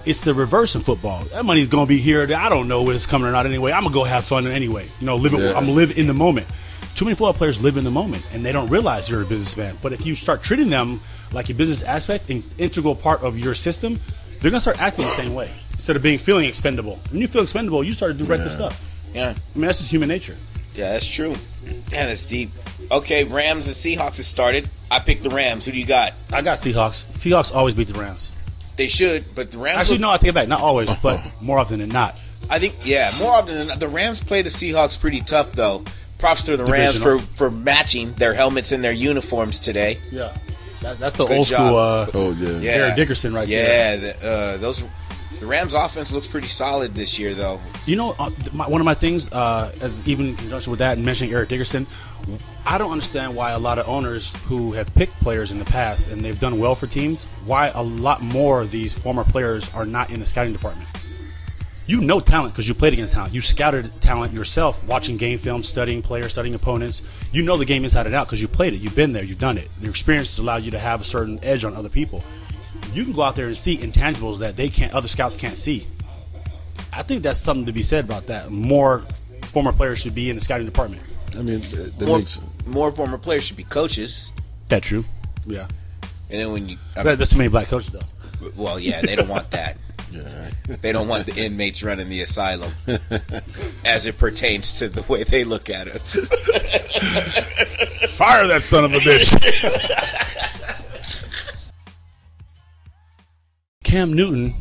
It's 0.05 0.19
the 0.21 0.33
reverse 0.33 0.75
in 0.75 0.81
football. 0.81 1.23
That 1.25 1.43
money's 1.45 1.67
going 1.67 1.85
to 1.85 1.89
be 1.89 1.99
here. 1.99 2.23
I 2.35 2.49
don't 2.49 2.67
know 2.67 2.83
when 2.83 2.95
it's 2.95 3.05
coming 3.05 3.27
or 3.27 3.31
not. 3.31 3.45
Anyway, 3.45 3.71
I'm 3.71 3.83
gonna 3.83 3.93
go 3.93 4.03
have 4.05 4.23
fun 4.25 4.47
anyway. 4.47 4.87
You 4.99 5.05
know, 5.05 5.17
live. 5.17 5.33
Yeah. 5.33 5.49
I'm 5.49 5.65
gonna 5.65 5.71
live 5.73 5.97
in 5.97 6.07
the 6.07 6.13
moment. 6.13 6.47
Too 6.95 7.05
many 7.05 7.15
football 7.15 7.33
players 7.33 7.61
live 7.61 7.77
in 7.77 7.83
the 7.83 7.91
moment 7.91 8.25
and 8.33 8.43
they 8.45 8.51
don't 8.51 8.67
realize 8.69 9.09
you're 9.09 9.21
a 9.21 9.25
businessman. 9.25 9.77
But 9.81 9.93
if 9.93 10.05
you 10.05 10.15
start 10.15 10.41
treating 10.43 10.69
them 10.69 11.01
like 11.31 11.49
a 11.49 11.53
business 11.53 11.81
aspect, 11.83 12.29
an 12.29 12.43
integral 12.57 12.95
part 12.95 13.21
of 13.23 13.37
your 13.37 13.55
system, 13.55 13.99
they're 14.39 14.51
gonna 14.51 14.59
start 14.61 14.81
acting 14.81 15.05
the 15.05 15.11
same 15.11 15.33
way 15.33 15.49
instead 15.73 15.95
of 15.95 16.01
being 16.01 16.17
feeling 16.17 16.45
expendable. 16.47 16.99
When 17.11 17.21
you 17.21 17.27
feel 17.27 17.43
expendable, 17.43 17.83
you 17.83 17.93
start 17.93 18.13
to 18.13 18.17
do 18.17 18.25
reckless 18.25 18.53
Yeah. 18.53 18.57
stuff. 18.69 18.85
yeah, 19.13 19.29
I 19.29 19.57
mean, 19.57 19.67
that's 19.67 19.77
just 19.79 19.91
human 19.91 20.09
nature. 20.09 20.35
Yeah, 20.79 20.93
that's 20.93 21.07
true. 21.07 21.36
Damn, 21.89 22.07
that's 22.07 22.25
deep. 22.25 22.50
Okay, 22.91 23.24
Rams 23.25 23.67
and 23.67 23.75
Seahawks 23.75 24.17
has 24.17 24.25
started. 24.27 24.67
I 24.89 25.00
picked 25.00 25.24
the 25.24 25.29
Rams. 25.29 25.65
Who 25.65 25.71
do 25.71 25.79
you 25.79 25.86
got? 25.86 26.13
I 26.33 26.41
got 26.41 26.57
Seahawks. 26.57 27.09
Seahawks 27.19 27.53
always 27.53 27.74
beat 27.75 27.88
the 27.88 28.00
Rams. 28.00 28.33
They 28.77 28.88
should, 28.88 29.36
but 29.36 29.51
the 29.51 29.57
Rams. 29.57 29.79
Actually, 29.79 29.98
look- 29.98 30.01
no, 30.01 30.09
I 30.12 30.17
take 30.17 30.29
it 30.29 30.33
back. 30.36 30.48
Not 30.48 30.62
always, 30.62 30.89
but 31.03 31.21
more 31.41 31.59
often 31.59 31.79
than 31.79 31.89
not. 31.89 32.17
I 32.50 32.57
think 32.59 32.75
yeah, 32.83 33.13
more 33.19 33.33
often 33.33 33.55
than 33.55 33.67
not, 33.67 33.79
the 33.79 33.88
Rams 33.89 34.19
play 34.21 34.41
the 34.41 34.50
Seahawks 34.50 35.00
pretty 35.00 35.21
tough 35.21 35.51
though. 35.51 35.83
Props 36.17 36.43
to 36.45 36.57
the 36.57 36.65
Rams 36.65 36.98
for, 36.98 37.12
Divisional. 37.17 37.33
for 37.36 37.51
matching 37.51 38.13
their 38.13 38.33
helmets 38.33 38.71
and 38.71 38.83
their 38.83 38.91
uniforms 38.91 39.59
today. 39.59 40.00
Yeah, 40.12 40.36
that, 40.81 40.98
that's 41.00 41.15
the 41.15 41.25
Good 41.25 41.38
old 41.38 41.48
job. 41.48 41.57
school. 41.67 41.77
Uh, 41.77 42.07
oh 42.13 42.31
yeah, 42.31 42.57
Yeah, 42.59 42.71
Eric 42.71 42.95
Dickerson 42.95 43.33
right 43.33 43.48
there. 43.48 43.95
yeah, 43.98 44.13
the, 44.13 44.27
uh, 44.27 44.57
those 44.57 44.83
the 45.39 45.46
Rams 45.46 45.74
offense 45.74 46.12
looks 46.12 46.27
pretty 46.27 46.48
solid 46.48 46.93
this 46.96 47.17
year 47.17 47.34
though. 47.34 47.60
You 47.86 47.96
know, 47.96 48.15
uh, 48.19 48.29
my, 48.53 48.67
one 48.67 48.81
of 48.81 48.86
my 48.86 48.93
things, 48.93 49.31
uh, 49.31 49.74
as 49.81 50.05
even 50.08 50.27
in 50.27 50.36
conjunction 50.36 50.72
with 50.72 50.79
that 50.79 50.98
and 50.98 51.05
mentioning 51.05 51.34
Eric 51.34 51.50
Dickerson, 51.50 51.88
I 52.65 52.77
don't 52.77 52.91
understand 52.91 53.36
why 53.36 53.51
a 53.51 53.60
lot 53.60 53.79
of 53.79 53.88
owners 53.88 54.36
who 54.46 54.74
have 54.74 54.93
picked 54.96 55.13
players 55.22 55.51
in 55.51 55.60
the 55.60 55.65
past 55.65 56.08
and 56.08 56.24
they've 56.24 56.39
done 56.39 56.60
well 56.60 56.75
for 56.75 56.88
teams, 56.88 57.25
why 57.46 57.67
a 57.67 57.81
lot 57.81 58.22
more 58.22 58.62
of 58.62 58.72
these 58.72 58.93
former 58.93 59.24
players 59.24 59.74
are 59.74 59.86
not 59.86 60.10
in 60.10 60.19
the 60.19 60.25
scouting 60.25 60.53
department. 60.53 60.88
You 61.88 62.01
know 62.01 62.19
talent 62.19 62.53
because 62.53 62.67
you 62.67 62.75
played 62.75 62.93
against 62.93 63.15
talent. 63.15 63.34
You 63.34 63.41
scouted 63.41 64.00
talent 64.00 64.31
yourself, 64.31 64.84
watching 64.84 65.17
game 65.17 65.39
film, 65.39 65.63
studying 65.63 66.03
players, 66.03 66.34
studying 66.34 66.53
opponents. 66.53 67.01
You 67.31 67.41
know 67.41 67.58
the 67.58 67.65
game 67.65 67.84
inside 67.84 68.05
and 68.05 68.13
out 68.13 68.27
because 68.27 68.39
you 68.39 68.48
played 68.48 68.74
it. 68.74 68.77
You've 68.77 68.96
been 68.96 69.12
there. 69.12 69.24
You've 69.24 69.39
done 69.39 69.58
it. 69.58 69.72
Your 69.81 69.89
experience 69.89 70.38
allow 70.38 70.58
you 70.58 70.69
to 70.69 70.77
have 70.77 71.01
a 71.01 71.03
certain 71.03 71.39
edge 71.41 71.63
on 71.63 71.75
other 71.75 71.89
people. 71.89 72.24
You 72.93 73.03
can 73.03 73.13
go 73.13 73.22
out 73.22 73.36
there 73.36 73.48
and 73.48 73.58
see 73.58 73.77
intangibles 73.77 74.39
that 74.39 74.55
they 74.55 74.69
can't, 74.69 74.93
other 74.93 75.08
scouts 75.08 75.38
can't 75.38 75.58
see. 75.58 75.88
I 76.91 77.03
think 77.03 77.22
that's 77.24 77.39
something 77.39 77.65
to 77.67 77.72
be 77.72 77.84
said 77.84 78.05
about 78.05 78.27
that. 78.27 78.50
More 78.50 79.03
former 79.43 79.72
players 79.72 80.00
should 80.00 80.15
be 80.15 80.29
in 80.29 80.36
the 80.36 80.41
scouting 80.41 80.65
department. 80.65 81.01
I 81.34 81.41
mean, 81.41 81.62
that, 81.62 81.98
that 82.00 82.05
More, 82.08 82.17
makes 82.17 82.39
more 82.65 82.91
former 82.91 83.17
players 83.17 83.43
should 83.43 83.58
be 83.58 83.63
coaches, 83.63 84.34
That 84.69 84.81
true? 84.84 85.05
Yeah. 85.46 85.67
and 86.29 86.39
then 86.41 86.51
when 86.51 86.69
you, 86.69 86.77
I 86.96 87.03
But 87.03 87.17
there's 87.19 87.29
too 87.29 87.38
many 87.38 87.50
black 87.50 87.67
coaches 87.67 87.91
though. 87.91 88.51
well, 88.55 88.79
yeah, 88.79 89.01
they 89.01 89.15
don't 89.15 89.27
want 89.29 89.51
that. 89.51 89.77
yeah, 90.12 90.22
right. 90.43 90.81
They 90.81 90.91
don't 90.91 91.08
want 91.08 91.27
the 91.27 91.36
inmates 91.36 91.84
running 91.84 92.10
the 92.10 92.22
asylum, 92.22 92.72
as 93.86 94.08
it 94.08 94.17
pertains 94.17 94.79
to 94.79 94.89
the 94.89 95.03
way 95.03 95.24
they 95.24 95.43
look 95.43 95.69
at 95.69 95.88
us. 95.88 96.13
Fire 98.15 98.48
that 98.48 98.63
son 98.63 98.86
of 98.86 98.93
a 98.93 98.98
bitch. 99.00 99.29
Cam 103.89 104.13
Newton 104.13 104.53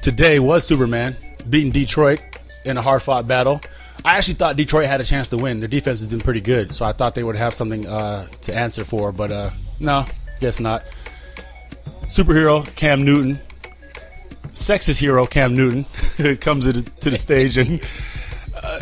today 0.00 0.38
was 0.38 0.66
Superman, 0.66 1.14
beating 1.50 1.70
Detroit 1.70 2.22
in 2.64 2.78
a 2.78 2.82
hard 2.82 3.02
fought 3.02 3.28
battle. 3.28 3.60
I 4.02 4.16
actually 4.16 4.32
thought 4.32 4.56
Detroit 4.56 4.86
had 4.86 4.98
a 4.98 5.04
chance 5.04 5.28
to 5.28 5.36
win. 5.36 5.60
Their 5.60 5.68
defense 5.68 6.00
has 6.00 6.08
been 6.08 6.22
pretty 6.22 6.40
good, 6.40 6.74
so 6.74 6.86
I 6.86 6.94
thought 6.94 7.14
they 7.14 7.22
would 7.22 7.36
have 7.36 7.52
something 7.52 7.86
uh, 7.86 8.28
to 8.40 8.56
answer 8.56 8.86
for, 8.86 9.12
but 9.12 9.30
uh, 9.30 9.50
no, 9.78 10.06
guess 10.40 10.58
not. 10.58 10.84
Superhero 12.04 12.64
Cam 12.76 13.04
Newton, 13.04 13.38
sexist 14.54 14.96
hero 14.96 15.26
Cam 15.26 15.54
Newton 15.54 15.84
comes 16.36 16.64
to 16.64 17.10
the, 17.10 17.18
stage 17.18 17.58
and 17.58 17.82
uh, 18.54 18.80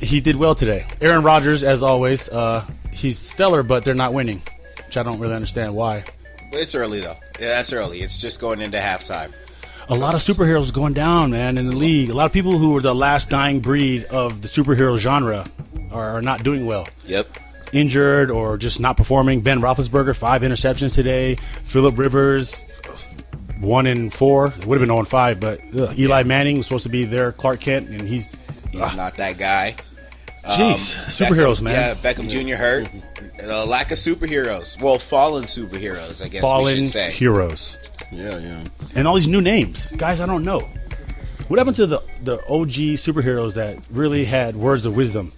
he 0.00 0.20
did 0.20 0.34
well 0.34 0.56
today. 0.56 0.84
Aaron 1.00 1.22
Rodgers, 1.22 1.62
as 1.62 1.80
always, 1.80 2.28
uh, 2.30 2.68
he's 2.90 3.20
stellar, 3.20 3.62
but 3.62 3.84
they're 3.84 3.94
not 3.94 4.12
winning, 4.12 4.42
which 4.84 4.96
I 4.96 5.04
don't 5.04 5.20
really 5.20 5.34
understand 5.36 5.76
why. 5.76 6.02
But 6.50 6.60
it's 6.60 6.74
early 6.74 7.00
though. 7.00 7.16
Yeah, 7.38 7.48
that's 7.48 7.72
early. 7.72 8.02
It's 8.02 8.20
just 8.20 8.40
going 8.40 8.60
into 8.60 8.78
halftime. 8.78 9.32
A 9.88 9.94
lot 9.94 10.14
of 10.16 10.20
superheroes 10.20 10.72
going 10.72 10.94
down, 10.94 11.30
man, 11.30 11.58
in 11.58 11.68
the 11.68 11.76
league. 11.76 12.10
A 12.10 12.14
lot 12.14 12.26
of 12.26 12.32
people 12.32 12.58
who 12.58 12.70
were 12.72 12.80
the 12.80 12.94
last 12.94 13.30
dying 13.30 13.60
breed 13.60 14.04
of 14.04 14.42
the 14.42 14.48
superhero 14.48 14.98
genre 14.98 15.46
are, 15.92 16.18
are 16.18 16.22
not 16.22 16.42
doing 16.42 16.66
well. 16.66 16.88
Yep. 17.06 17.28
Injured 17.72 18.30
or 18.30 18.56
just 18.56 18.80
not 18.80 18.96
performing. 18.96 19.42
Ben 19.42 19.60
Roethlisberger, 19.60 20.16
five 20.16 20.42
interceptions 20.42 20.94
today. 20.94 21.36
Philip 21.64 21.98
Rivers, 21.98 22.64
one 23.60 23.86
in 23.86 24.10
four. 24.10 24.48
It 24.48 24.66
would 24.66 24.80
have 24.80 24.86
been 24.86 24.88
0 24.88 25.00
and 25.00 25.08
5, 25.08 25.40
but 25.40 25.60
ugh, 25.78 25.98
Eli 25.98 26.24
Manning 26.24 26.58
was 26.58 26.66
supposed 26.66 26.84
to 26.84 26.88
be 26.88 27.04
their 27.04 27.32
Clark 27.32 27.60
Kent, 27.60 27.88
and 27.88 28.02
he's. 28.02 28.28
He's 28.72 28.96
not 28.96 29.16
that 29.16 29.38
guy. 29.38 29.76
Jeez, 30.48 30.96
Um, 30.96 31.04
superheroes, 31.10 31.58
Beckham- 31.58 31.62
man. 31.62 31.74
Yeah, 31.74 31.94
Beckham 32.12 32.28
Jr. 32.30 32.54
hurt. 32.56 32.88
A 33.42 33.64
lack 33.66 33.90
of 33.90 33.98
superheroes. 33.98 34.80
Well, 34.80 34.98
fallen 34.98 35.44
superheroes, 35.44 36.22
I 36.22 36.28
guess 36.28 36.34
we 36.34 36.40
Fallen 36.40 36.76
should 36.84 36.92
say. 36.92 37.10
heroes. 37.10 37.76
yeah, 38.12 38.38
yeah. 38.38 38.64
and 38.94 39.06
all 39.08 39.14
these 39.14 39.26
new 39.28 39.40
names, 39.40 39.88
guys. 39.96 40.20
I 40.20 40.26
don't 40.26 40.44
know. 40.44 40.60
What 41.48 41.58
happened 41.58 41.76
to 41.76 41.86
the 41.86 42.00
the 42.24 42.38
OG 42.48 42.96
superheroes 42.98 43.54
that 43.54 43.78
really 43.90 44.24
had 44.24 44.56
words 44.56 44.84
of 44.86 44.96
wisdom 44.96 45.32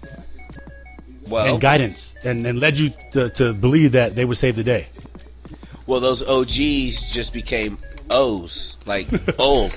Well, 1.27 1.47
and 1.55 1.61
guidance, 1.61 2.15
and, 2.25 2.47
and 2.47 2.61
led 2.61 2.79
you 2.79 2.93
to, 3.13 3.29
to 3.31 3.53
believe 3.53 3.93
that 3.93 4.15
they 4.15 4.25
would 4.25 4.39
save 4.39 4.57
the 4.57 4.65
day? 4.65 4.87
well, 5.87 6.01
those 6.01 6.23
OGs 6.27 7.13
just 7.13 7.33
became 7.33 7.79
O's, 8.11 8.77
like 8.87 9.07
old. 9.39 9.73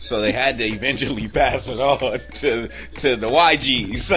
So 0.00 0.20
they 0.20 0.32
had 0.32 0.58
to 0.58 0.64
eventually 0.64 1.28
pass 1.40 1.68
it 1.68 1.78
on 1.80 2.20
to 2.34 2.68
to 2.98 3.16
the 3.16 3.28
YGs. 3.28 4.12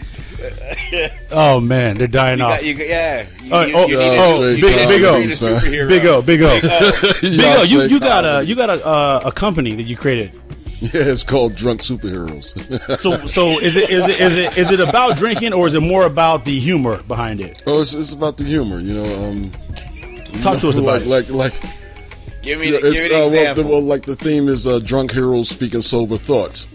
Oh 1.30 1.60
man, 1.60 1.98
they're 1.98 2.06
dying 2.06 2.38
You 2.38 2.44
off. 2.44 2.50
got, 2.60 2.64
you, 2.64 2.74
yeah. 2.76 3.26
You, 3.42 3.50
Oh, 3.52 3.64
you, 3.66 3.76
oh, 3.76 3.86
you 3.86 3.98
oh, 3.98 4.00
need 4.00 4.16
a, 4.18 4.34
straight 4.34 4.56
you 4.58 4.62
Big- 4.64 4.76
need 4.76 4.82
a- 4.84 4.88
Big 4.88 5.00
you 5.00 5.06
O. 5.06 5.18
need 5.18 5.24
a 5.24 5.34
superhero. 5.34 5.88
Big 5.88 6.06
O, 6.06 6.22
Big 6.22 6.42
O, 6.42 6.60
Big 7.20 7.40
O. 7.40 7.62
You 7.62 7.82
you 7.82 8.00
got 8.00 8.24
a 8.24 8.42
you 8.44 8.54
got 8.54 8.70
a 8.70 8.84
uh, 8.86 9.22
a 9.26 9.32
company 9.32 9.74
that 9.74 9.82
you 9.84 9.96
created. 9.96 10.34
Yeah, 10.80 10.90
it's 10.94 11.22
called 11.24 11.54
Drunk 11.56 11.82
Superheroes. 11.82 12.54
So 13.00 13.26
so 13.26 13.58
is 13.60 13.76
it 13.76 13.90
is 13.90 14.04
it 14.08 14.20
is 14.20 14.36
it 14.38 14.56
is 14.58 14.70
it 14.70 14.80
about 14.80 15.18
drinking 15.18 15.52
or 15.52 15.66
is 15.66 15.74
it 15.74 15.80
more 15.80 16.06
about 16.06 16.44
the 16.46 16.58
humor 16.58 17.02
behind 17.02 17.40
it? 17.42 17.62
oh, 17.66 17.82
it's, 17.82 17.92
it's 17.94 18.12
about 18.14 18.38
the 18.38 18.44
humor, 18.44 18.80
you 18.80 18.94
know. 18.94 19.28
Um, 19.28 19.52
Talk 20.40 20.60
to 20.60 20.68
us 20.70 20.76
about 20.76 21.02
like, 21.04 21.28
it. 21.28 21.34
like 21.34 21.52
like 21.52 21.79
Give 22.42 22.58
me, 22.60 22.66
Yeah, 22.66 22.72
the, 22.72 22.78
give 22.80 22.92
it's, 22.92 22.98
me 22.98 23.06
an 23.06 23.12
uh, 23.12 23.18
well, 23.18 23.30
the, 23.30 23.40
example. 23.40 23.64
well, 23.72 23.82
like 23.82 24.06
the 24.06 24.16
theme 24.16 24.48
is 24.48 24.66
uh, 24.66 24.78
drunk 24.78 25.12
heroes 25.12 25.48
speaking 25.48 25.80
sober 25.80 26.16
thoughts. 26.16 26.68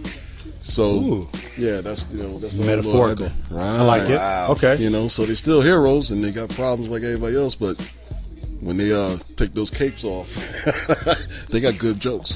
So 0.61 0.83
Ooh. 0.95 1.29
yeah, 1.57 1.81
that's 1.81 2.11
you 2.11 2.23
know 2.23 2.39
that's 2.39 2.53
the 2.55 2.65
Metaphorical. 2.65 3.29
Right. 3.51 3.63
I 3.63 3.81
like 3.83 4.09
it. 4.09 4.15
Wow. 4.17 4.47
Okay. 4.51 4.75
You 4.77 4.89
know, 4.89 5.07
so 5.07 5.23
they're 5.25 5.35
still 5.35 5.61
heroes 5.61 6.09
and 6.11 6.23
they 6.23 6.31
got 6.31 6.49
problems 6.49 6.89
like 6.89 7.03
everybody 7.03 7.35
else, 7.37 7.53
but 7.53 7.79
when 8.61 8.77
they 8.77 8.91
uh 8.91 9.15
take 9.35 9.53
those 9.53 9.69
capes 9.69 10.03
off, 10.03 10.27
they 11.49 11.59
got 11.59 11.77
good 11.77 11.99
jokes. 11.99 12.33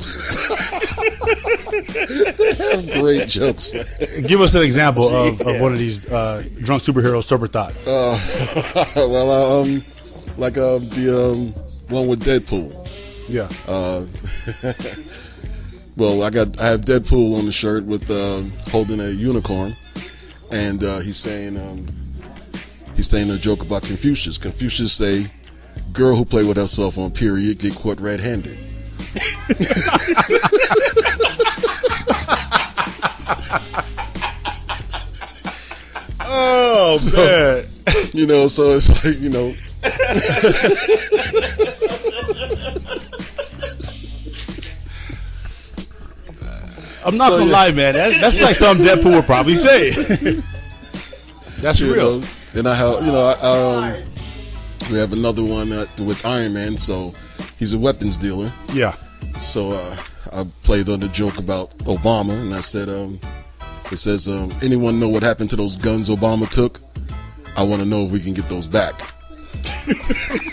they 1.88 2.54
have 2.54 2.92
great 2.92 3.28
jokes. 3.28 3.72
Give 4.28 4.42
us 4.42 4.54
an 4.54 4.62
example 4.62 5.08
of, 5.10 5.42
of 5.42 5.60
one 5.60 5.74
of 5.74 5.80
these 5.80 6.06
uh, 6.12 6.44
drunk 6.60 6.84
superhero 6.84 7.24
sober 7.24 7.48
thoughts. 7.48 7.88
Uh, 7.88 8.20
well, 8.96 9.32
uh, 9.32 9.62
um, 9.64 9.84
like 10.38 10.58
uh, 10.58 10.78
the 10.78 11.32
um, 11.32 11.54
one 11.90 12.08
with 12.08 12.24
Deadpool. 12.24 12.79
Yeah. 13.30 13.50
Uh, 13.68 14.06
well, 15.96 16.24
I 16.24 16.30
got 16.30 16.60
I 16.60 16.68
have 16.68 16.82
Deadpool 16.82 17.38
on 17.38 17.46
the 17.46 17.52
shirt 17.52 17.86
with 17.86 18.10
uh, 18.10 18.42
holding 18.72 19.00
a 19.00 19.10
unicorn, 19.10 19.74
and 20.52 20.84
uh, 20.84 21.00
he's 21.00 21.18
saying 21.18 21.58
um, 21.58 21.88
he's 22.96 23.08
saying 23.08 23.30
a 23.30 23.38
joke 23.38 23.62
about 23.62 23.84
Confucius. 23.84 24.38
Confucius 24.38 24.94
say, 24.94 25.30
"Girl 25.94 26.16
who 26.16 26.26
play 26.26 26.44
with 26.44 26.58
herself 26.58 26.98
on 26.98 27.12
period 27.12 27.60
get 27.60 27.76
caught 27.76 28.02
red-handed." 28.02 28.58
oh 36.22 37.00
man. 37.14 37.66
You 38.14 38.26
know, 38.26 38.48
so 38.48 38.76
it's 38.76 38.90
like 39.04 39.20
you 39.20 39.30
know, 39.30 39.54
I'm 47.10 47.18
not 47.18 47.30
So, 47.32 47.38
gonna 47.40 47.50
yeah. 47.52 47.58
lie, 47.58 47.72
man. 47.72 47.94
That, 47.96 48.22
that's 48.22 48.40
like 48.42 48.56
something 48.64 48.86
Deadpool 48.86 49.16
would 49.16 49.26
probably 49.26 49.56
say. 49.56 49.92
that's 51.62 51.80
you 51.80 51.94
real. 51.94 52.20
know. 52.20 52.28
And 52.56 52.68
I 52.68 52.76
have 52.76 53.06
you 53.06 53.12
know, 53.12 53.28
I, 53.28 53.94
um, 53.96 54.04
we 54.92 54.98
have 54.98 55.14
another 55.14 55.44
one 55.44 55.72
uh, 55.72 55.86
with 56.00 56.26
Iron 56.26 56.54
Man. 56.54 56.78
So 56.78 57.14
he's 57.58 57.74
a 57.74 57.78
weapons 57.80 58.18
dealer. 58.18 58.52
Yeah. 58.74 58.96
So 59.42 59.72
uh, 59.74 59.98
I 60.32 60.46
played 60.64 60.90
on 60.90 61.00
the 61.02 61.08
joke 61.10 61.38
about 61.38 61.78
Obama, 61.80 62.40
and 62.42 62.54
I 62.56 62.62
said, 62.62 62.90
um, 62.90 63.20
it 63.92 63.98
says, 63.98 64.28
um, 64.28 64.52
anyone 64.62 65.00
know 65.00 65.08
what 65.10 65.24
happened 65.24 65.50
to 65.52 65.56
those 65.56 65.76
guns 65.76 66.10
Obama 66.10 66.50
took? 66.50 66.82
I 67.56 67.64
want 67.64 67.82
to 67.82 67.88
know 67.88 68.06
if 68.06 68.12
we 68.12 68.20
can 68.20 68.34
get 68.34 68.48
those 68.50 68.68
back. 68.68 69.02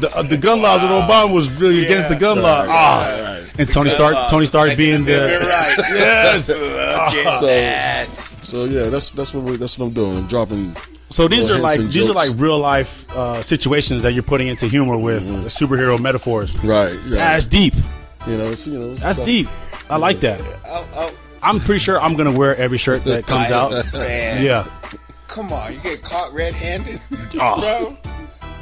The, 0.00 0.10
uh, 0.14 0.22
the 0.22 0.36
gun 0.36 0.60
laws 0.60 0.82
of 0.82 0.90
Obama 0.90 1.32
was 1.32 1.48
really 1.60 1.84
against 1.84 2.08
the 2.08 2.16
gun 2.16 2.42
law. 2.42 2.64
Ah. 2.68 3.40
And 3.58 3.70
Tony 3.70 3.90
Stark, 3.90 4.28
Tony 4.28 4.44
Stark 4.44 4.76
being 4.76 5.06
You're 5.06 5.38
the 5.38 5.46
right. 5.46 5.74
yes. 5.90 6.50
Okay, 6.50 7.24
So- 7.38 7.46
that. 7.46 8.16
So 8.16 8.64
yeah, 8.64 8.88
that's 8.90 9.12
that's 9.12 9.32
what 9.32 9.44
we, 9.44 9.56
that's 9.56 9.78
what 9.78 9.86
I'm 9.86 9.92
doing. 9.92 10.18
I'm 10.18 10.26
dropping. 10.26 10.76
So 11.10 11.28
these 11.28 11.48
are 11.48 11.58
like 11.58 11.78
these 11.80 11.96
and 11.96 12.10
are 12.10 12.12
like 12.12 12.30
real 12.34 12.58
life 12.58 13.08
uh, 13.10 13.40
situations 13.42 14.02
that 14.02 14.12
you're 14.14 14.22
putting 14.24 14.48
into 14.48 14.66
humor 14.66 14.98
with 14.98 15.22
superhero 15.46 15.98
metaphors. 16.00 16.52
Right. 16.64 16.94
Yeah. 17.04 17.14
That's 17.32 17.46
deep. 17.46 17.74
you 18.26 18.36
know. 18.36 18.50
It's, 18.50 18.66
you 18.66 18.78
know. 18.78 18.90
it's 18.92 19.00
That's 19.02 19.16
stuff- 19.16 19.26
deep. 19.26 19.48
I 19.88 19.96
like 19.96 20.20
that. 20.20 20.40
Oh, 20.66 20.88
oh, 20.94 21.16
I'm 21.42 21.60
pretty 21.60 21.78
sure 21.78 22.00
I'm 22.00 22.16
gonna 22.16 22.32
wear 22.36 22.56
every 22.56 22.78
shirt 22.78 23.04
that 23.04 23.26
comes 23.26 23.50
out. 23.52 23.70
man. 23.92 24.42
Yeah. 24.44 24.68
Come 25.28 25.52
on, 25.52 25.72
you 25.72 25.78
get 25.80 26.02
caught 26.02 26.32
red-handed, 26.34 27.00
Oh. 27.40 27.60
bro. 27.60 27.96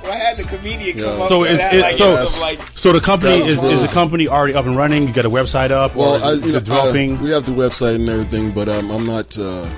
Well, 0.03 0.12
I 0.12 0.17
had 0.17 0.37
the 0.37 0.43
comedian 0.45 0.99
come 0.99 1.19
Yeah. 1.19 1.23
up 1.25 1.29
So 1.29 1.41
with 1.41 1.51
is 1.53 1.59
that, 1.59 1.75
it, 1.75 1.81
like, 1.81 1.95
so 1.97 2.12
it 2.23 2.41
like, 2.41 2.61
so 2.77 2.93
the 2.93 3.01
company 3.01 3.38
That 3.41 3.47
is, 3.49 3.62
is 3.62 3.81
the 3.81 3.88
company 3.88 4.27
already 4.29 4.55
up 4.55 4.67
and 4.67 4.77
running? 4.77 5.07
You 5.07 5.12
got 5.15 5.25
a 5.27 5.31
website 5.31 5.71
up? 5.71 5.95
Well, 5.95 6.21
or 6.21 6.25
I, 6.25 6.33
you 6.33 6.41
know, 6.53 6.61
developing? 6.61 7.19
uh, 7.19 7.23
we 7.23 7.31
have 7.31 7.47
the 7.47 7.53
website 7.53 7.95
and 7.97 8.09
everything, 8.09 8.53
but 8.53 8.69
um, 8.69 8.91
I'm 8.91 9.07
not. 9.07 9.38
Uh, 9.38 9.69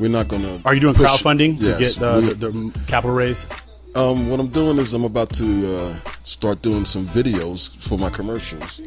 we're 0.00 0.08
not 0.10 0.28
gonna. 0.28 0.60
are 0.64 0.74
you 0.74 0.80
doing 0.80 0.94
push- 0.94 1.06
crowdfunding 1.06 1.60
to 1.60 1.78
get 1.78 2.00
uh, 2.02 2.20
we- 2.22 2.32
the, 2.32 2.50
the 2.50 2.80
capital 2.86 3.14
raise? 3.14 3.46
Um, 3.94 4.28
what 4.28 4.40
I'm 4.40 4.48
doing 4.48 4.78
is 4.78 4.92
I'm 4.92 5.04
about 5.04 5.32
to 5.34 5.76
uh, 5.76 5.96
start 6.24 6.62
doing 6.62 6.84
some 6.84 7.06
videos 7.06 7.76
for 7.76 7.96
my 7.96 8.10
commercials, 8.10 8.80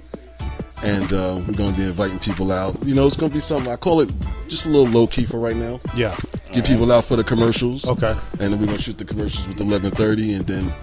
and 0.83 1.11
uh, 1.11 1.41
we're 1.47 1.53
going 1.53 1.71
to 1.71 1.77
be 1.77 1.83
inviting 1.83 2.19
people 2.19 2.51
out. 2.51 2.81
You 2.83 2.93
know, 2.95 3.07
it's 3.07 3.17
going 3.17 3.31
to 3.31 3.33
be 3.33 3.41
something 3.41 3.71
I 3.71 3.75
call 3.75 4.01
it 4.01 4.09
just 4.47 4.65
a 4.65 4.69
little 4.69 4.87
low 4.87 5.07
key 5.07 5.25
for 5.25 5.39
right 5.39 5.55
now. 5.55 5.79
Yeah. 5.95 6.15
Get 6.53 6.65
people 6.65 6.91
out 6.91 7.05
for 7.05 7.15
the 7.15 7.23
commercials. 7.23 7.85
Okay. 7.85 8.15
And 8.39 8.53
then 8.53 8.59
we're 8.59 8.65
going 8.67 8.77
to 8.77 8.83
shoot 8.83 8.97
the 8.97 9.05
commercials 9.05 9.47
with 9.47 9.57
11:30, 9.57 10.37
and 10.37 10.47
then 10.47 10.73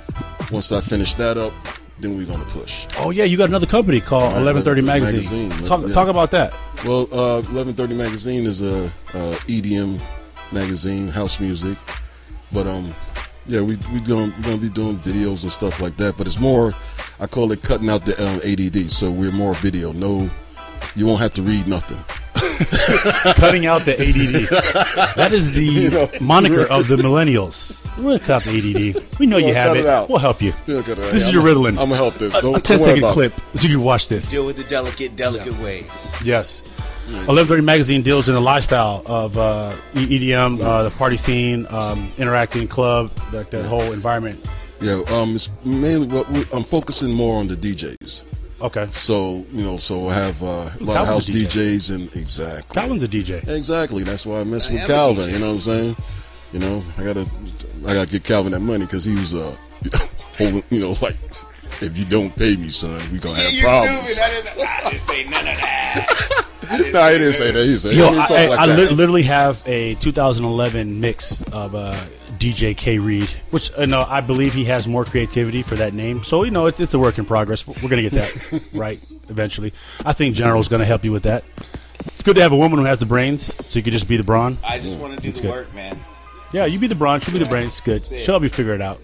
once 0.51 0.73
I 0.73 0.81
finish 0.81 1.15
that 1.15 1.39
up, 1.39 1.53
then 2.01 2.17
we're 2.19 2.27
going 2.27 2.41
to 2.45 2.51
push. 2.51 2.87
Oh 2.99 3.11
yeah, 3.11 3.25
you 3.25 3.37
got 3.37 3.49
another 3.49 3.67
company 3.67 4.01
called 4.01 4.33
Right, 4.35 4.45
1130 4.45 4.83
Magazine. 4.83 5.49
Magazine, 5.49 5.67
Talk 5.67 5.87
yeah. 5.87 5.93
talk 5.93 6.09
about 6.09 6.31
that. 6.33 6.53
Well, 6.85 7.03
uh, 7.13 7.41
1130 7.43 7.95
magazine 7.95 8.47
is 8.47 8.63
a, 8.63 8.87
uh 8.87 8.91
EDM 9.47 10.01
magazine, 10.53 11.09
house 11.09 11.41
music, 11.41 11.79
but 12.53 12.67
um, 12.67 12.95
yeah, 13.47 13.61
we 13.61 13.77
we 13.93 14.01
gonna 14.01 14.33
we 14.37 14.43
gonna 14.43 14.57
be 14.57 14.69
doing 14.69 14.99
videos 14.99 15.43
and 15.43 15.53
stuff 15.53 15.81
like 15.81 15.97
that. 15.99 16.17
But 16.17 16.27
it's 16.27 16.39
more, 16.41 16.75
I 17.21 17.27
call 17.27 17.53
it 17.53 17.63
cutting 17.63 17.89
out 17.91 18.05
the 18.07 18.15
um, 18.23 18.41
ADD. 18.45 18.91
So 18.91 19.11
we're 19.11 19.33
more 19.33 19.55
video. 19.55 19.93
No, 19.93 20.31
you 20.97 21.07
won't 21.07 21.21
have 21.21 21.35
to 21.35 21.43
read 21.43 21.67
nothing. 21.69 21.99
Cutting 23.37 23.67
out 23.67 23.83
the 23.83 23.95
ADD. 23.95 24.49
That 25.17 25.33
is 25.33 25.53
the 25.53 26.19
moniker 26.21 26.67
of 26.67 26.89
the 26.89 26.97
millennials. 26.97 27.87
We're 27.97 28.03
gonna 28.03 28.19
cut 28.19 28.31
out 28.37 28.43
the 28.45 28.59
ADD. 28.97 29.19
We 29.19 29.27
know 29.27 29.37
you 29.37 29.47
We'll 29.47 29.55
have 29.55 29.77
it. 29.77 29.85
it. 29.87 30.09
We'll 30.09 30.19
help 30.19 30.43
you. 30.43 30.53
Yeah, 30.67 30.77
okay, 30.79 30.95
This 30.95 31.23
is 31.23 31.25
I'm- 31.27 31.35
your 31.35 31.43
Ritalin. 31.45 31.69
I'm 31.71 31.75
gonna 31.77 31.97
help 31.97 32.15
this. 32.15 32.33
Don't, 32.41 32.57
A 32.57 32.61
10 32.61 32.79
don't 32.79 32.87
worry 32.87 32.91
second 32.97 33.05
about 33.05 33.13
clip 33.15 33.39
it. 33.55 33.59
so 33.59 33.69
you 33.69 33.77
can 33.77 33.85
watch 33.85 34.09
this. 34.09 34.31
deal 34.31 34.47
with 34.47 34.57
the 34.57 34.65
delicate, 34.65 35.15
delicate 35.17 35.57
ways. 35.59 36.17
Yes. 36.25 36.63
1130 37.07 37.63
Magazine 37.63 38.03
deals 38.03 38.29
in 38.29 38.35
the 38.35 38.41
lifestyle 38.41 39.03
of 39.07 39.37
uh, 39.37 39.75
E- 39.95 40.19
EDM, 40.19 40.63
uh, 40.63 40.85
the 40.85 40.91
party 40.91 41.17
scene, 41.17 41.67
um, 41.69 42.13
interacting 42.17 42.67
club, 42.67 43.11
like 43.33 43.51
that 43.51 43.65
whole 43.67 43.93
environment. 43.93 44.45
Yeah, 44.81 45.03
um, 45.09 45.35
it's 45.35 45.51
mainly 45.65 46.07
what 46.07 46.31
we, 46.31 46.45
I'm 46.53 46.65
focusing 46.65 47.13
more 47.13 47.39
on 47.39 47.49
the 47.49 47.57
DJs. 47.57 48.25
Okay. 48.61 48.89
So 48.91 49.45
you 49.53 49.63
know, 49.63 49.77
so 49.77 50.09
I 50.09 50.15
have 50.15 50.43
uh, 50.43 50.71
a 50.81 50.85
lot 50.85 51.03
of 51.03 51.07
house 51.07 51.29
DJ. 51.29 51.47
DJs 51.47 51.95
and 51.95 52.17
exactly. 52.17 52.81
Calvin's 52.81 53.03
a 53.03 53.09
DJ. 53.09 53.47
Exactly. 53.49 54.03
That's 54.03 54.25
why 54.25 54.41
I 54.41 54.45
mess 54.45 54.71
with 54.71 54.81
am 54.81 54.87
Calvin. 54.87 55.31
You 55.31 55.39
know 55.39 55.49
what 55.49 55.55
I'm 55.55 55.61
saying? 55.61 55.97
You 56.53 56.61
know, 56.61 56.85
I 56.97 57.05
gotta, 57.05 57.27
I 57.85 57.95
gotta 57.95 58.11
get 58.11 58.25
Calvin 58.25 58.53
that 58.53 58.61
money 58.61 58.87
because 58.87 59.05
he 59.05 59.15
was 59.15 59.35
uh, 59.35 59.55
holding. 60.39 60.63
You 60.71 60.81
know, 60.81 60.97
like 61.03 61.17
if 61.83 61.99
you 61.99 62.05
don't 62.05 62.35
pay 62.35 62.57
me, 62.57 62.71
son, 62.71 63.01
we 63.13 63.19
gonna 63.19 63.35
have 63.37 63.53
you 63.53 63.63
problems. 63.63 64.09
stupid. 64.09 64.23
I 64.23 64.43
didn't, 64.43 64.69
I 64.69 64.91
didn't 64.91 65.01
say 65.01 65.25
none 65.25 65.49
of 65.49 65.57
that. 65.57 66.41
no, 66.93 67.13
he 67.13 67.19
didn't 67.19 67.33
say 67.35 67.51
that. 67.51 67.65
He 67.67 67.77
said, 67.77 67.95
Yo, 67.95 68.11
he 68.13 68.19
I, 68.19 68.47
like 68.49 68.59
I 68.59 68.67
that. 68.67 68.77
li- 68.79 68.89
literally 68.89 69.23
have 69.25 69.63
a 69.67 69.95
2011 69.97 71.01
mix 71.01 71.43
of 71.53 71.75
uh, 71.75 71.95
DJ 72.39 72.77
K 72.77 72.99
Reed, 72.99 73.29
which 73.51 73.71
you 73.79 73.87
know 73.87 74.01
I 74.09 74.21
believe 74.21 74.55
he 74.55 74.65
has 74.67 74.87
more 74.87 75.05
creativity 75.05 75.63
for 75.63 75.75
that 75.77 75.93
name. 75.95 76.23
So 76.25 76.43
you 76.45 76.51
know 76.51 76.67
it's, 76.67 76.81
it's 76.81 76.95
a 76.95 76.99
work 76.99 77.19
in 77.19 77.25
progress. 77.25 77.67
We're 77.67 77.89
gonna 77.89 78.03
get 78.09 78.13
that 78.13 78.63
right 78.75 79.01
eventually. 79.29 79.73
I 80.05 80.13
think 80.13 80.35
General's 80.37 80.69
gonna 80.69 80.85
help 80.85 81.05
you 81.05 81.13
with 81.13 81.23
that. 81.25 81.45
It's 82.07 82.23
good 82.23 82.37
to 82.37 82.43
have 82.43 82.53
a 82.53 82.57
woman 82.57 82.79
who 82.79 82.85
has 82.85 82.99
the 82.99 83.07
brains, 83.07 83.55
so 83.67 83.79
you 83.79 83.83
could 83.83 83.93
just 83.93 84.09
be 84.09 84.17
the 84.17 84.25
brawn. 84.25 84.59
I 84.63 84.79
just 84.79 84.99
want 84.99 85.17
to 85.17 85.23
do 85.23 85.33
the 85.33 85.41
good. 85.41 85.51
work, 85.51 85.75
man. 85.75 85.99
Yeah, 86.53 86.67
you 86.67 86.79
be 86.79 86.87
the 86.87 86.95
brawn, 86.95 87.21
she'll 87.21 87.33
be 87.33 87.39
the 87.41 87.47
brains. 87.49 87.73
It's 87.73 87.81
good. 87.81 88.03
She'll 88.05 88.35
help 88.35 88.43
you 88.43 88.49
figure 88.51 88.75
it 88.75 88.83
out. 88.83 89.01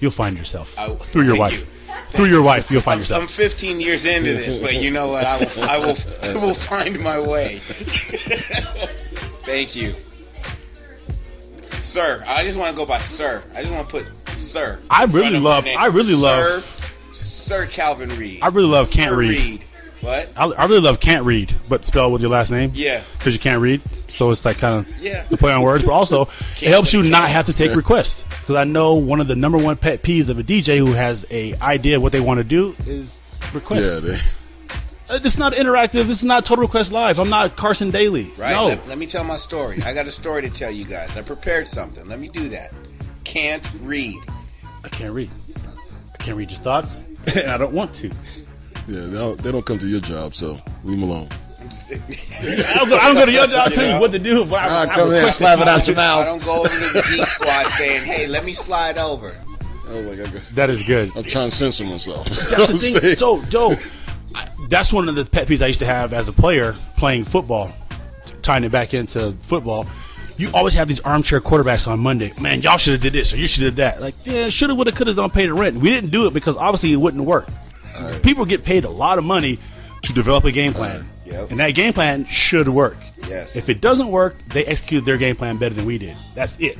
You'll 0.00 0.10
find 0.12 0.36
yourself 0.38 0.78
I- 0.78 0.94
through 0.94 1.24
your 1.24 1.36
wife. 1.36 1.58
you. 1.60 1.66
Through 2.10 2.26
your 2.26 2.42
wife, 2.42 2.70
you'll 2.70 2.80
find 2.80 3.00
yourself. 3.00 3.22
I'm 3.22 3.28
15 3.28 3.80
years 3.80 4.04
into 4.04 4.32
this, 4.32 4.58
but 4.58 4.74
you 4.74 4.90
know 4.90 5.08
what? 5.08 5.24
I 5.24 5.38
will, 5.38 5.60
I 5.64 5.78
will, 5.78 5.96
I 6.22 6.34
will 6.34 6.54
find 6.54 6.98
my 7.00 7.18
way. 7.20 7.58
Thank 9.44 9.76
you, 9.76 9.94
sir. 11.80 12.24
I 12.26 12.42
just 12.44 12.58
want 12.58 12.70
to 12.70 12.76
go 12.76 12.86
by 12.86 12.98
sir. 13.00 13.42
I 13.54 13.60
just 13.62 13.72
want 13.72 13.88
to 13.88 13.92
put 14.02 14.06
sir. 14.30 14.78
I 14.90 15.04
really 15.04 15.20
front 15.20 15.36
of 15.36 15.42
my 15.42 15.48
love- 15.50 15.66
I 15.78 15.86
really 15.86 16.14
love- 16.14 16.64
Sir, 16.64 17.12
Sir 17.12 17.66
Calvin 17.66 18.08
Reed. 18.16 18.40
I 18.42 18.48
really 18.48 18.68
love 18.68 18.90
Can't 18.90 19.10
Sir 19.10 19.16
Read. 19.18 19.62
What? 20.06 20.28
I, 20.36 20.44
I 20.46 20.64
really 20.66 20.80
love 20.80 21.00
can't 21.00 21.24
read, 21.24 21.54
but 21.68 21.84
spell 21.84 22.10
with 22.12 22.20
your 22.22 22.30
last 22.30 22.50
name. 22.50 22.70
Yeah. 22.74 23.02
because 23.18 23.32
you 23.34 23.40
can't 23.40 23.60
read. 23.60 23.82
So 24.08 24.30
it's 24.30 24.44
like 24.44 24.58
kind 24.58 24.78
of 24.86 25.02
Yeah. 25.02 25.24
the 25.28 25.36
play 25.36 25.52
on 25.52 25.62
words, 25.62 25.84
but 25.84 25.92
also 25.92 26.22
it 26.62 26.68
helps 26.68 26.92
you 26.92 27.02
not 27.02 27.28
have 27.28 27.46
to 27.46 27.52
take 27.52 27.74
requests. 27.74 28.24
Because 28.24 28.54
I 28.56 28.64
know 28.64 28.94
one 28.94 29.20
of 29.20 29.26
the 29.28 29.36
number 29.36 29.58
one 29.58 29.76
pet 29.76 30.02
peeves 30.02 30.28
of 30.28 30.38
a 30.38 30.42
DJ 30.42 30.78
who 30.78 30.92
has 30.92 31.26
a 31.30 31.54
idea 31.58 31.96
of 31.96 32.02
what 32.02 32.12
they 32.12 32.20
want 32.20 32.38
to 32.38 32.44
do 32.44 32.74
is 32.86 33.20
request. 33.52 33.82
Yeah, 33.84 34.00
they, 34.10 34.20
Uh, 35.08 35.18
It's 35.22 35.36
not 35.38 35.52
interactive. 35.54 36.04
This 36.06 36.18
is 36.18 36.24
not 36.24 36.44
Total 36.44 36.62
Request 36.62 36.92
Live. 36.92 37.18
I'm 37.18 37.28
not 37.28 37.56
Carson 37.56 37.90
Daly. 37.90 38.32
Right? 38.36 38.52
No. 38.52 38.66
Let, 38.68 38.88
let 38.88 38.98
me 38.98 39.06
tell 39.06 39.22
my 39.24 39.36
story. 39.36 39.82
I 39.82 39.92
got 39.92 40.06
a 40.06 40.10
story 40.10 40.42
to 40.42 40.50
tell 40.50 40.70
you 40.70 40.84
guys. 40.84 41.16
I 41.16 41.22
prepared 41.22 41.68
something. 41.68 42.06
Let 42.08 42.18
me 42.20 42.28
do 42.28 42.48
that. 42.50 42.72
Can't 43.24 43.68
read. 43.82 44.16
I 44.84 44.88
can't 44.88 45.12
read. 45.12 45.30
I 46.14 46.16
can't 46.18 46.36
read 46.36 46.50
your 46.50 46.60
thoughts, 46.60 47.04
and 47.34 47.50
I 47.50 47.58
don't 47.58 47.72
want 47.72 47.92
to. 47.96 48.10
Yeah, 48.88 49.00
they 49.06 49.18
don't, 49.18 49.38
they 49.38 49.52
don't 49.52 49.64
come 49.66 49.78
to 49.80 49.88
your 49.88 50.00
job, 50.00 50.34
so 50.34 50.58
leave 50.84 51.00
them 51.00 51.08
alone. 51.10 51.28
I'm 51.60 51.68
just- 51.68 51.92
I 51.92 52.74
don't 52.76 52.88
go, 52.88 52.96
I 52.98 53.06
don't 53.06 53.14
go 53.16 53.26
to 53.26 53.32
your 53.32 53.46
job. 53.46 53.68
I'll 53.68 53.70
tell 53.70 53.94
you 53.94 54.00
what 54.00 54.12
to 54.12 54.18
do. 54.18 54.44
But 54.44 54.62
I, 54.62 54.82
I 54.82 54.86
come 54.86 55.08
here, 55.08 55.16
request 55.16 55.38
slap 55.38 55.58
it 55.60 55.66
out 55.68 55.86
your 55.86 55.96
mouth. 55.96 56.26
I 56.26 56.30
mouth. 56.30 56.42
don't 56.42 56.44
go 56.44 56.60
over 56.60 56.68
to 56.68 56.92
the 56.92 57.02
G 57.02 57.24
squad 57.24 57.66
saying, 57.70 58.04
"Hey, 58.04 58.26
let 58.28 58.44
me 58.44 58.52
slide 58.52 58.98
over." 58.98 59.36
Oh 59.88 60.02
my 60.02 60.14
god, 60.14 60.28
That 60.54 60.70
is 60.70 60.82
good. 60.84 61.10
I'm 61.16 61.24
trying 61.24 61.50
to 61.50 61.56
censor 61.56 61.84
myself. 61.84 62.26
That's 62.28 62.66
the 62.68 62.78
thing. 63.00 63.16
So, 63.16 63.42
Joe, 63.44 63.76
I- 64.34 64.48
that's 64.68 64.92
one 64.92 65.08
of 65.08 65.14
the 65.16 65.24
pet 65.24 65.48
peeves 65.48 65.62
I 65.62 65.66
used 65.66 65.80
to 65.80 65.86
have 65.86 66.12
as 66.12 66.28
a 66.28 66.32
player 66.32 66.76
playing 66.96 67.24
football, 67.24 67.72
tying 68.42 68.62
it 68.64 68.70
back 68.72 68.94
into 68.94 69.32
football. 69.42 69.86
You 70.38 70.50
always 70.52 70.74
have 70.74 70.86
these 70.86 71.00
armchair 71.00 71.40
quarterbacks 71.40 71.88
on 71.88 71.98
Monday. 72.00 72.32
Man, 72.40 72.60
y'all 72.62 72.76
should 72.76 72.92
have 72.92 73.00
did 73.00 73.14
this 73.14 73.32
or 73.32 73.38
you 73.38 73.46
should 73.46 73.62
have 73.64 73.74
did 73.74 73.82
that. 73.82 74.00
Like, 74.02 74.14
yeah, 74.24 74.50
shoulda, 74.50 74.74
woulda, 74.74 74.92
coulda, 74.92 75.14
don't 75.14 75.32
pay 75.32 75.46
the 75.46 75.54
rent. 75.54 75.78
We 75.78 75.88
didn't 75.88 76.10
do 76.10 76.26
it 76.26 76.34
because 76.34 76.56
obviously 76.58 76.92
it 76.92 76.96
wouldn't 76.96 77.24
work. 77.24 77.48
People 78.22 78.44
get 78.44 78.64
paid 78.64 78.84
a 78.84 78.90
lot 78.90 79.18
of 79.18 79.24
money 79.24 79.58
to 80.02 80.12
develop 80.12 80.44
a 80.44 80.52
game 80.52 80.72
plan, 80.72 81.08
Yep. 81.24 81.50
and 81.50 81.60
that 81.60 81.70
game 81.70 81.92
plan 81.92 82.24
should 82.26 82.68
work. 82.68 82.96
Yes. 83.28 83.56
If 83.56 83.68
it 83.68 83.80
doesn't 83.80 84.08
work, 84.08 84.36
they 84.48 84.64
executed 84.64 85.04
their 85.04 85.16
game 85.16 85.34
plan 85.36 85.56
better 85.56 85.74
than 85.74 85.84
we 85.84 85.98
did. 85.98 86.16
That's 86.34 86.56
it. 86.58 86.78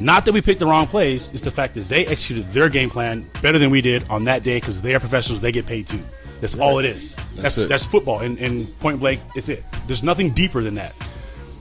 Not 0.00 0.24
that 0.24 0.32
we 0.32 0.40
picked 0.42 0.58
the 0.58 0.66
wrong 0.66 0.86
plays, 0.86 1.30
it's 1.32 1.42
the 1.42 1.50
fact 1.50 1.74
that 1.74 1.88
they 1.88 2.04
executed 2.06 2.52
their 2.52 2.68
game 2.68 2.90
plan 2.90 3.24
better 3.40 3.58
than 3.58 3.70
we 3.70 3.80
did 3.80 4.06
on 4.10 4.24
that 4.24 4.42
day 4.42 4.56
because 4.56 4.82
they 4.82 4.94
are 4.94 5.00
professionals, 5.00 5.40
they 5.40 5.52
get 5.52 5.64
paid 5.66 5.86
too. 5.88 6.00
That's 6.40 6.58
all 6.58 6.80
it 6.80 6.84
is. 6.84 7.14
That's 7.36 7.54
That's 7.54 7.68
that's, 7.68 7.84
football. 7.84 8.18
And, 8.20 8.36
and 8.38 8.76
point 8.80 8.98
blank, 8.98 9.20
it's 9.36 9.48
it. 9.48 9.64
There's 9.86 10.02
nothing 10.02 10.30
deeper 10.30 10.62
than 10.62 10.74
that. 10.74 10.92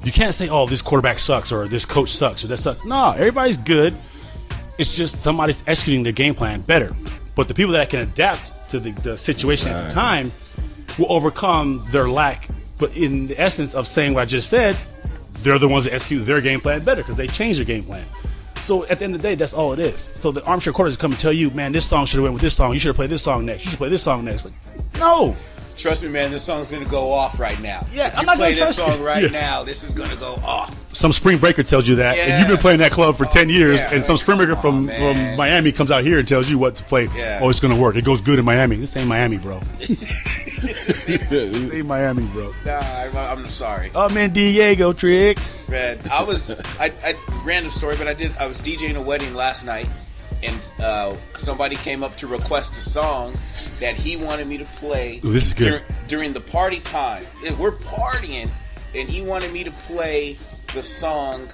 You 0.03 0.11
can't 0.11 0.33
say, 0.33 0.49
oh, 0.49 0.65
this 0.65 0.81
quarterback 0.81 1.19
sucks 1.19 1.51
or 1.51 1.67
this 1.67 1.85
coach 1.85 2.11
sucks 2.15 2.43
or 2.43 2.47
that 2.47 2.57
sucks. 2.57 2.83
No, 2.83 3.11
everybody's 3.11 3.57
good. 3.57 3.95
It's 4.79 4.95
just 4.95 5.21
somebody's 5.21 5.61
executing 5.67 6.01
their 6.01 6.13
game 6.13 6.33
plan 6.33 6.61
better. 6.61 6.95
But 7.35 7.47
the 7.47 7.53
people 7.53 7.73
that 7.73 7.91
can 7.91 7.99
adapt 7.99 8.51
to 8.71 8.79
the, 8.79 8.91
the 8.91 9.17
situation 9.17 9.69
at 9.69 9.87
the 9.89 9.93
time 9.93 10.31
will 10.97 11.11
overcome 11.11 11.85
their 11.91 12.09
lack. 12.09 12.49
But 12.77 12.97
in 12.97 13.27
the 13.27 13.39
essence 13.39 13.73
of 13.73 13.87
saying 13.87 14.13
what 14.13 14.21
I 14.21 14.25
just 14.25 14.49
said, 14.49 14.75
they're 15.39 15.59
the 15.59 15.67
ones 15.67 15.85
that 15.85 15.93
execute 15.93 16.25
their 16.25 16.41
game 16.41 16.61
plan 16.61 16.83
better 16.83 17.01
because 17.01 17.15
they 17.15 17.27
change 17.27 17.57
their 17.57 17.65
game 17.65 17.83
plan. 17.83 18.05
So 18.63 18.85
at 18.85 18.99
the 18.99 19.05
end 19.05 19.15
of 19.15 19.21
the 19.21 19.27
day, 19.27 19.35
that's 19.35 19.53
all 19.53 19.73
it 19.73 19.79
is. 19.79 20.01
So 20.15 20.31
the 20.31 20.43
armchair 20.45 20.71
quarterbacks 20.73 20.99
come 20.99 21.11
and 21.11 21.19
tell 21.19 21.33
you, 21.33 21.49
man, 21.51 21.71
this 21.71 21.85
song 21.85 22.05
should 22.05 22.17
have 22.17 22.23
went 22.23 22.33
with 22.33 22.43
this 22.43 22.55
song. 22.55 22.73
You 22.73 22.79
should 22.79 22.89
have 22.89 22.95
played 22.95 23.09
this 23.09 23.23
song 23.23 23.45
next. 23.45 23.65
You 23.65 23.71
should 23.71 23.77
play 23.77 23.89
this 23.89 24.03
song 24.03 24.25
next. 24.25 24.45
Like, 24.45 24.53
no. 24.99 25.35
Trust 25.81 26.03
me, 26.03 26.09
man. 26.09 26.29
This 26.31 26.43
song's 26.43 26.69
gonna 26.69 26.85
go 26.85 27.11
off 27.11 27.39
right 27.39 27.59
now. 27.61 27.85
Yeah, 27.91 28.07
if 28.07 28.13
I'm 28.15 28.21
you 28.21 28.25
not 28.27 28.37
play 28.37 28.53
gonna 28.53 28.65
this 28.67 28.75
song 28.75 28.99
you. 28.99 29.05
right 29.05 29.23
Yeah. 29.23 29.29
now, 29.29 29.63
this 29.63 29.83
is 29.83 29.93
gonna 29.95 30.15
go 30.17 30.35
off. 30.45 30.77
Some 30.95 31.11
spring 31.11 31.37
breaker 31.39 31.63
tells 31.63 31.87
you 31.87 31.95
that, 31.95 32.17
and 32.17 32.39
you've 32.39 32.47
been 32.49 32.57
playing 32.61 32.79
that 32.79 32.91
club 32.91 33.17
for 33.17 33.25
ten 33.25 33.49
years, 33.49 33.79
Yeah. 33.81 33.95
and 33.95 34.03
some 34.03 34.17
spring 34.17 34.37
breaker 34.37 34.53
Come 34.53 34.87
from, 34.87 34.89
on, 34.89 35.15
from. 35.15 35.35
Miami 35.37 35.71
comes 35.71 35.89
out 35.89 36.03
here 36.03 36.19
and 36.19 36.27
tells 36.27 36.49
you 36.49 36.57
what 36.59 36.75
to 36.75 36.83
play. 36.83 37.07
Yeah. 37.15 37.39
Oh, 37.41 37.49
it's 37.49 37.59
gonna 37.59 37.75
work. 37.75 37.95
It 37.95 38.05
goes 38.05 38.21
good 38.21 38.37
in 38.37 38.45
Miami. 38.45 38.75
This 38.75 38.95
ain't 38.95 39.07
Miami, 39.07 39.37
bro. 39.37 39.59
this 39.79 41.73
ain't 41.73 41.87
Miami, 41.87 42.23
bro. 42.27 42.51
Nah, 42.65 42.79
I'm, 42.79 43.17
I'm 43.17 43.47
sorry, 43.47 43.91
I'm 43.95 44.15
in 44.17 44.31
Diego, 44.33 44.93
trick. 44.93 45.39
man. 45.67 45.97
I 46.11 46.23
was 46.23 46.51
I, 46.79 46.91
I 47.03 47.15
random 47.43 47.71
story, 47.71 47.95
but 47.97 48.07
I 48.07 48.13
did. 48.13 48.35
I 48.37 48.45
was 48.45 48.59
DJing 48.61 48.95
a 48.95 49.01
wedding 49.01 49.33
last 49.33 49.65
night, 49.65 49.87
and 50.43 50.69
uh, 50.79 51.15
somebody 51.37 51.75
came 51.77 52.03
up 52.03 52.15
to 52.17 52.27
request 52.27 52.73
a 52.73 52.81
song 52.81 53.33
that 53.81 53.95
he 53.95 54.15
wanted 54.15 54.47
me 54.47 54.57
to 54.57 54.65
play. 54.77 55.19
Ooh, 55.25 55.33
this 55.33 55.47
is 55.47 55.53
good. 55.53 55.69
dur- 55.71 55.95
during 56.07 56.31
the 56.31 56.39
party 56.39 56.79
time. 56.79 57.25
We're 57.59 57.71
partying, 57.73 58.49
and 58.95 59.09
he 59.09 59.21
wanted 59.21 59.51
me 59.51 59.63
to 59.65 59.71
play 59.71 60.37
the 60.73 60.81
song 60.81 61.51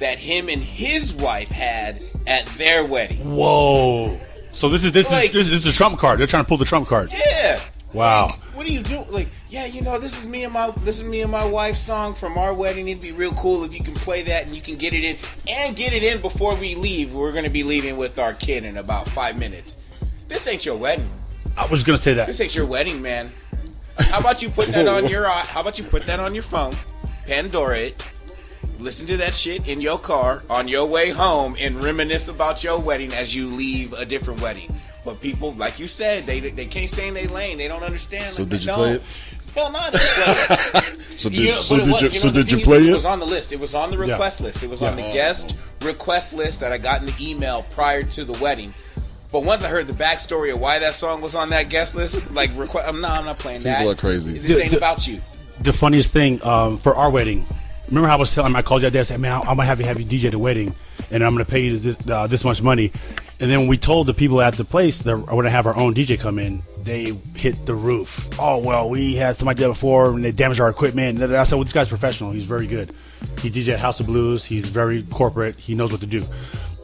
that 0.00 0.18
him 0.18 0.48
and 0.48 0.60
his 0.60 1.12
wife 1.14 1.48
had 1.48 2.02
at 2.26 2.46
their 2.58 2.84
wedding. 2.84 3.36
Whoa. 3.36 4.18
So 4.52 4.68
this 4.68 4.84
is 4.84 4.92
this 4.92 5.08
Like- 5.10 5.34
is 5.34 5.48
this, 5.48 5.64
is 5.64 5.66
a 5.66 5.72
trump 5.72 5.98
card. 5.98 6.18
They're 6.18 6.26
trying 6.26 6.44
to 6.44 6.48
pull 6.48 6.56
the 6.56 6.64
trump 6.64 6.88
card. 6.88 7.12
Yeah. 7.12 7.60
Wow. 7.92 8.26
Like, 8.26 8.36
what 8.56 8.66
do 8.66 8.72
you 8.72 8.82
do? 8.82 9.04
Like, 9.10 9.28
yeah, 9.48 9.64
you 9.66 9.80
know, 9.82 9.98
this 9.98 10.18
is 10.18 10.24
me 10.26 10.44
and 10.44 10.52
my 10.52 10.70
this 10.82 10.98
is 10.98 11.04
me 11.04 11.20
and 11.20 11.30
my 11.30 11.44
wife's 11.44 11.78
song 11.78 12.14
from 12.14 12.36
our 12.36 12.52
wedding. 12.52 12.88
It'd 12.88 13.00
be 13.02 13.12
real 13.12 13.32
cool 13.32 13.64
if 13.64 13.72
you 13.72 13.82
can 13.84 13.94
play 13.94 14.22
that 14.22 14.46
and 14.46 14.54
you 14.54 14.60
can 14.62 14.76
get 14.76 14.92
it 14.92 15.04
in 15.04 15.16
and 15.48 15.76
get 15.76 15.92
it 15.92 16.02
in 16.02 16.20
before 16.20 16.54
we 16.56 16.74
leave. 16.74 17.12
We're 17.12 17.32
gonna 17.32 17.50
be 17.50 17.62
leaving 17.62 17.96
with 17.96 18.18
our 18.18 18.32
kid 18.34 18.64
in 18.64 18.76
about 18.78 19.08
five 19.10 19.36
minutes. 19.38 19.76
This 20.28 20.46
ain't 20.46 20.64
your 20.66 20.76
wedding. 20.76 21.08
I 21.56 21.66
was 21.66 21.84
gonna 21.84 21.98
say 21.98 22.14
that. 22.14 22.26
This 22.26 22.40
ain't 22.40 22.54
your 22.54 22.66
wedding, 22.66 23.00
man. 23.02 23.32
How 23.98 24.20
about 24.20 24.42
you 24.42 24.50
put 24.50 24.68
that 24.68 24.86
on 24.86 25.08
your 25.08 25.26
uh, 25.26 25.30
How 25.46 25.60
about 25.62 25.78
you 25.78 25.84
put 25.84 26.04
that 26.06 26.20
on 26.20 26.34
your 26.34 26.42
phone, 26.44 26.74
Pandora 27.26 27.78
it, 27.78 28.04
listen 28.78 29.06
to 29.06 29.16
that 29.18 29.34
shit 29.34 29.66
in 29.66 29.80
your 29.80 29.98
car 29.98 30.42
on 30.50 30.68
your 30.68 30.86
way 30.86 31.10
home, 31.10 31.56
and 31.58 31.82
reminisce 31.82 32.28
about 32.28 32.62
your 32.62 32.78
wedding 32.78 33.12
as 33.14 33.34
you 33.34 33.48
leave 33.48 33.92
a 33.94 34.04
different 34.04 34.40
wedding. 34.40 34.74
But 35.04 35.20
people, 35.20 35.52
like 35.52 35.78
you 35.78 35.86
said, 35.86 36.26
they 36.26 36.40
they 36.40 36.66
can't 36.66 36.90
stay 36.90 37.08
in 37.08 37.14
their 37.14 37.28
lane. 37.28 37.58
They 37.58 37.68
don't 37.68 37.82
understand. 37.82 38.34
So 38.36 38.42
Like, 38.42 38.50
did 38.50 38.60
you 38.62 38.66
no. 38.68 38.74
play 38.76 38.92
it? 38.92 39.02
Hell 39.54 39.72
no, 39.72 39.90
didn't. 39.90 41.00
So 41.16 41.30
did, 41.30 41.38
You 41.38 41.48
know, 41.52 41.60
so 41.62 41.76
did 41.78 41.90
was- 41.90 42.02
you, 42.02 42.08
know, 42.08 42.14
so 42.14 42.28
the 42.28 42.44
did 42.44 42.52
you 42.52 42.58
play 42.62 42.76
It 42.78 42.88
it? 42.90 42.92
was 42.94 43.06
on 43.06 43.20
the 43.20 43.24
list. 43.26 43.52
It 43.52 43.58
was 43.60 43.74
on 43.74 43.90
the 43.90 43.96
request 43.96 44.42
list. 44.42 44.62
It 44.62 44.68
was 44.68 44.82
on 44.82 44.96
the 44.96 45.02
guest 45.02 45.56
request 45.80 46.34
list 46.34 46.60
that 46.60 46.72
I 46.72 46.78
got 46.78 47.00
in 47.00 47.06
the 47.06 47.14
email 47.18 47.62
prior 47.70 48.02
to 48.02 48.24
the 48.24 48.34
wedding. 48.34 48.74
But 49.36 49.44
once 49.44 49.62
I 49.62 49.68
heard 49.68 49.86
the 49.86 49.92
backstory 49.92 50.50
of 50.50 50.60
why 50.60 50.78
that 50.78 50.94
song 50.94 51.20
was 51.20 51.34
on 51.34 51.50
that 51.50 51.68
guest 51.68 51.94
list, 51.94 52.30
like, 52.30 52.50
request, 52.56 52.88
I'm, 52.88 53.02
no, 53.02 53.08
I'm 53.08 53.26
not 53.26 53.38
playing 53.38 53.64
that. 53.64 53.80
People 53.80 53.92
are 53.92 53.94
crazy. 53.94 54.38
This 54.38 54.50
ain't 54.50 54.62
D- 54.62 54.68
d- 54.70 54.76
about 54.78 55.06
you. 55.06 55.20
the 55.60 55.74
funniest 55.74 56.14
thing 56.14 56.42
um, 56.42 56.78
for 56.78 56.96
our 56.96 57.10
wedding. 57.10 57.44
Remember 57.88 58.08
how 58.08 58.16
I 58.16 58.18
was 58.18 58.34
telling? 58.34 58.50
my 58.50 58.62
college 58.62 58.84
you 58.84 58.88
that. 58.88 58.98
I 58.98 59.02
said, 59.02 59.20
"Man, 59.20 59.32
I'm 59.34 59.44
gonna 59.44 59.66
have 59.66 59.78
you 59.78 59.84
have 59.84 60.00
you 60.00 60.06
DJ 60.06 60.30
the 60.30 60.38
wedding, 60.38 60.74
and 61.10 61.22
I'm 61.22 61.34
gonna 61.34 61.44
pay 61.44 61.60
you 61.66 61.78
this, 61.78 61.98
uh, 62.08 62.26
this 62.26 62.44
much 62.44 62.62
money." 62.62 62.92
And 63.38 63.50
then 63.50 63.58
when 63.60 63.68
we 63.68 63.76
told 63.76 64.06
the 64.06 64.14
people 64.14 64.40
at 64.40 64.54
the 64.54 64.64
place 64.64 65.00
that 65.00 65.14
we're 65.18 65.26
gonna 65.26 65.50
have 65.50 65.66
our 65.66 65.76
own 65.76 65.92
DJ 65.94 66.18
come 66.18 66.38
in, 66.38 66.62
they 66.82 67.12
hit 67.34 67.66
the 67.66 67.74
roof. 67.74 68.30
Oh 68.40 68.56
well, 68.56 68.88
we 68.88 69.16
had 69.16 69.36
somebody 69.36 69.58
do 69.58 69.64
that 69.64 69.68
before, 69.74 70.08
and 70.12 70.24
they 70.24 70.32
damaged 70.32 70.60
our 70.60 70.70
equipment. 70.70 71.20
And 71.20 71.36
I 71.36 71.44
said, 71.44 71.56
"Well, 71.56 71.64
this 71.64 71.74
guy's 71.74 71.90
professional. 71.90 72.32
He's 72.32 72.46
very 72.46 72.66
good. 72.66 72.94
He 73.42 73.50
DJ 73.50 73.74
at 73.74 73.80
House 73.80 74.00
of 74.00 74.06
Blues. 74.06 74.46
He's 74.46 74.66
very 74.66 75.02
corporate. 75.02 75.60
He 75.60 75.74
knows 75.74 75.92
what 75.92 76.00
to 76.00 76.06
do." 76.06 76.24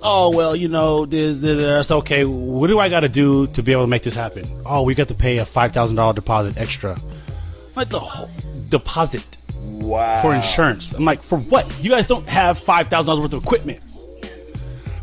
Oh 0.04 0.30
well, 0.34 0.54
you 0.56 0.68
know, 0.68 1.06
th- 1.06 1.40
th- 1.40 1.58
that's 1.58 1.90
okay. 1.90 2.24
What 2.24 2.66
do 2.68 2.78
I 2.78 2.88
got 2.88 3.00
to 3.00 3.08
do 3.08 3.46
to 3.48 3.62
be 3.62 3.72
able 3.72 3.82
to 3.84 3.86
make 3.88 4.02
this 4.02 4.14
happen? 4.14 4.44
Oh, 4.66 4.82
we 4.82 4.94
got 4.94 5.08
to 5.08 5.14
pay 5.14 5.38
a 5.38 5.44
five 5.44 5.72
thousand 5.72 5.96
dollar 5.96 6.12
deposit 6.12 6.56
extra. 6.56 6.96
Like 7.76 7.88
the 7.88 8.00
whole 8.00 8.30
deposit 8.68 9.38
Wow. 9.56 10.22
for 10.22 10.34
insurance. 10.34 10.92
I'm 10.92 11.04
like, 11.04 11.22
for 11.22 11.38
what? 11.38 11.82
You 11.82 11.90
guys 11.90 12.06
don't 12.06 12.26
have 12.28 12.58
five 12.58 12.88
thousand 12.88 13.06
dollars 13.06 13.20
worth 13.22 13.32
of 13.34 13.42
equipment. 13.44 13.80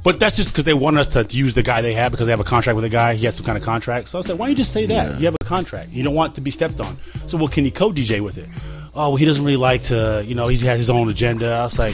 But 0.04 0.20
that's 0.20 0.38
just 0.38 0.52
because 0.54 0.64
they 0.64 0.74
want 0.74 0.98
us 0.98 1.08
to 1.08 1.26
use 1.30 1.54
the 1.54 1.62
guy 1.64 1.82
they 1.82 1.94
have 1.94 2.12
because 2.12 2.28
they 2.28 2.32
have 2.32 2.40
a 2.40 2.44
contract 2.46 2.76
with 2.76 2.86
a 2.86 2.90
guy. 2.90 3.16
He 3.16 3.26
has 3.26 3.36
some 3.36 3.46
kind 3.46 3.58
of 3.58 3.64
contract. 3.64 4.08
So 4.08 4.20
I 4.20 4.22
said, 4.22 4.40
why 4.40 4.46
don't 4.46 4.52
you 4.52 4.56
just 4.56 4.72
say 4.72 4.86
that? 4.86 5.12
Yeah. 5.14 5.18
You 5.20 5.26
have 5.26 5.36
a 5.40 5.44
contract. 5.46 5.92
You 5.92 6.04
don't 6.04 6.16
want 6.16 6.36
to 6.36 6.42
be 6.42 6.52
stepped 6.52 6.80
on. 6.80 6.96
So 7.28 7.38
well, 7.38 7.50
can 7.50 7.66
you 7.66 7.72
co 7.72 7.92
DJ 7.92 8.22
with 8.22 8.38
it? 8.38 8.48
Oh, 8.96 9.10
well, 9.10 9.16
he 9.18 9.26
doesn't 9.26 9.44
really 9.44 9.58
like 9.58 9.84
to. 9.84 10.24
You 10.26 10.36
know, 10.36 10.48
he 10.48 10.58
has 10.66 10.80
his 10.80 10.90
own 10.90 11.10
agenda. 11.10 11.52
I 11.52 11.64
was 11.66 11.78
like, 11.78 11.94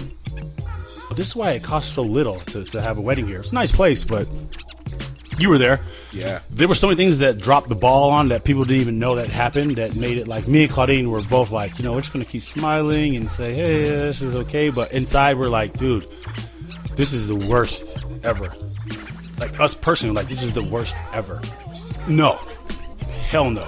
this 1.13 1.27
is 1.27 1.35
why 1.35 1.51
it 1.51 1.63
costs 1.63 1.93
so 1.93 2.01
little 2.01 2.37
to, 2.39 2.63
to 2.65 2.81
have 2.81 2.97
a 2.97 3.01
wedding 3.01 3.27
here. 3.27 3.39
It's 3.39 3.51
a 3.51 3.55
nice 3.55 3.71
place, 3.71 4.03
but 4.03 4.27
you 5.39 5.49
were 5.49 5.57
there. 5.57 5.81
Yeah. 6.11 6.39
There 6.49 6.67
were 6.67 6.75
so 6.75 6.87
many 6.87 6.97
things 6.97 7.19
that 7.19 7.37
dropped 7.37 7.69
the 7.69 7.75
ball 7.75 8.09
on 8.09 8.29
that 8.29 8.43
people 8.43 8.63
didn't 8.63 8.81
even 8.81 8.99
know 8.99 9.15
that 9.15 9.29
happened 9.29 9.75
that 9.75 9.95
made 9.95 10.17
it 10.17 10.27
like 10.27 10.47
me 10.47 10.63
and 10.63 10.71
Claudine 10.71 11.09
were 11.09 11.21
both 11.21 11.51
like, 11.51 11.77
you 11.77 11.83
know, 11.83 11.93
we're 11.93 12.01
just 12.01 12.13
gonna 12.13 12.25
keep 12.25 12.41
smiling 12.41 13.15
and 13.15 13.29
say, 13.29 13.53
hey, 13.53 13.83
this 13.83 14.21
is 14.21 14.35
okay. 14.35 14.69
But 14.69 14.91
inside 14.91 15.37
we're 15.37 15.49
like, 15.49 15.73
dude, 15.73 16.07
this 16.95 17.13
is 17.13 17.27
the 17.27 17.35
worst 17.35 18.05
ever. 18.23 18.53
Like 19.37 19.59
us 19.59 19.75
personally, 19.75 20.15
like 20.15 20.27
this 20.27 20.41
is 20.41 20.53
the 20.53 20.63
worst 20.63 20.95
ever. 21.13 21.41
No. 22.07 22.39
Hell 23.27 23.49
no. 23.49 23.65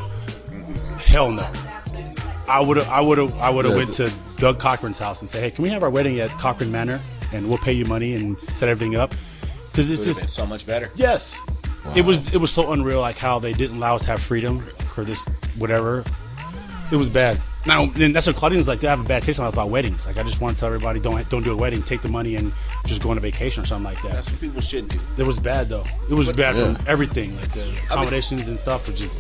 Hell 0.97 1.32
no. 1.32 1.52
I 2.47 2.62
would 2.62 2.78
have 2.78 2.88
I 2.89 3.02
would 3.02 3.17
have 3.17 3.38
I 3.38 3.50
would 3.50 3.65
have 3.65 3.73
Yeah, 3.73 3.84
went 3.84 3.93
to 3.95 4.12
Doug 4.38 4.60
Cochran's 4.60 4.97
house 4.97 5.19
and 5.19 5.30
say, 5.30 5.41
Hey, 5.41 5.52
can 5.52 5.63
we 5.63 5.69
have 5.69 5.84
our 5.84 5.89
wedding 5.89 6.19
at 6.21 6.30
Cochran 6.32 6.71
Manor 6.71 7.02
and 7.34 7.48
we'll 7.48 7.58
pay 7.58 7.74
you 7.74 7.86
money 7.86 8.13
and 8.13 8.38
set 8.56 8.70
everything 8.70 8.96
up? 8.96 9.13
Because 9.72 9.90
it's 9.92 10.04
just 10.06 10.20
been 10.20 10.28
so 10.30 10.46
much 10.46 10.66
better. 10.66 10.92
Yes. 10.96 11.36
It 11.96 12.02
was 12.02 12.34
it 12.34 12.38
was 12.38 12.52
so 12.52 12.72
unreal 12.74 13.00
like 13.00 13.18
how 13.18 13.40
they 13.40 13.54
didn't 13.54 13.78
allow 13.78 13.96
us 13.96 14.02
to 14.04 14.08
have 14.08 14.22
freedom 14.22 14.60
for 14.94 15.04
this 15.06 15.24
whatever. 15.58 16.04
It 16.92 16.96
was 16.96 17.10
bad. 17.10 17.40
Now 17.66 17.84
and 17.96 18.16
that's 18.16 18.28
what 18.28 18.36
Claudine's 18.36 18.68
like. 18.68 18.84
I 18.84 18.90
have 18.90 19.00
a 19.00 19.04
bad 19.04 19.24
taste 19.24 19.38
in 19.40 19.44
my 19.44 19.48
mouth 19.48 19.54
about 19.56 19.70
weddings. 19.70 20.06
Like 20.06 20.18
I 20.18 20.24
just 20.24 20.42
want 20.42 20.56
to 20.56 20.60
tell 20.60 20.68
everybody 20.68 21.00
don't 21.00 21.30
don't 21.30 21.44
do 21.44 21.54
a 21.54 21.56
wedding. 21.56 21.84
Take 21.84 22.02
the 22.02 22.10
money 22.10 22.36
and 22.36 22.52
just 22.86 23.02
go 23.02 23.12
on 23.12 23.18
a 23.18 23.22
vacation 23.22 23.63
or 23.63 23.66
something 23.66 23.84
like 23.86 24.02
that. 24.04 24.13
That's 24.13 24.30
what 24.32 24.40
people 24.42 24.62
should 24.62 24.88
do. 24.90 25.00
It 25.18 25.24
was 25.26 25.38
bad 25.40 25.70
though. 25.70 25.84
It 26.10 26.13
was 26.13 26.28
bad 26.32 26.56
Yeah. 26.56 26.74
from 26.76 26.88
everything. 26.88 27.36
Like 27.38 27.52
the 27.52 27.70
accommodations 27.86 28.48
and 28.48 28.60
stuff 28.60 28.88
were 28.88 28.94
just 28.94 29.18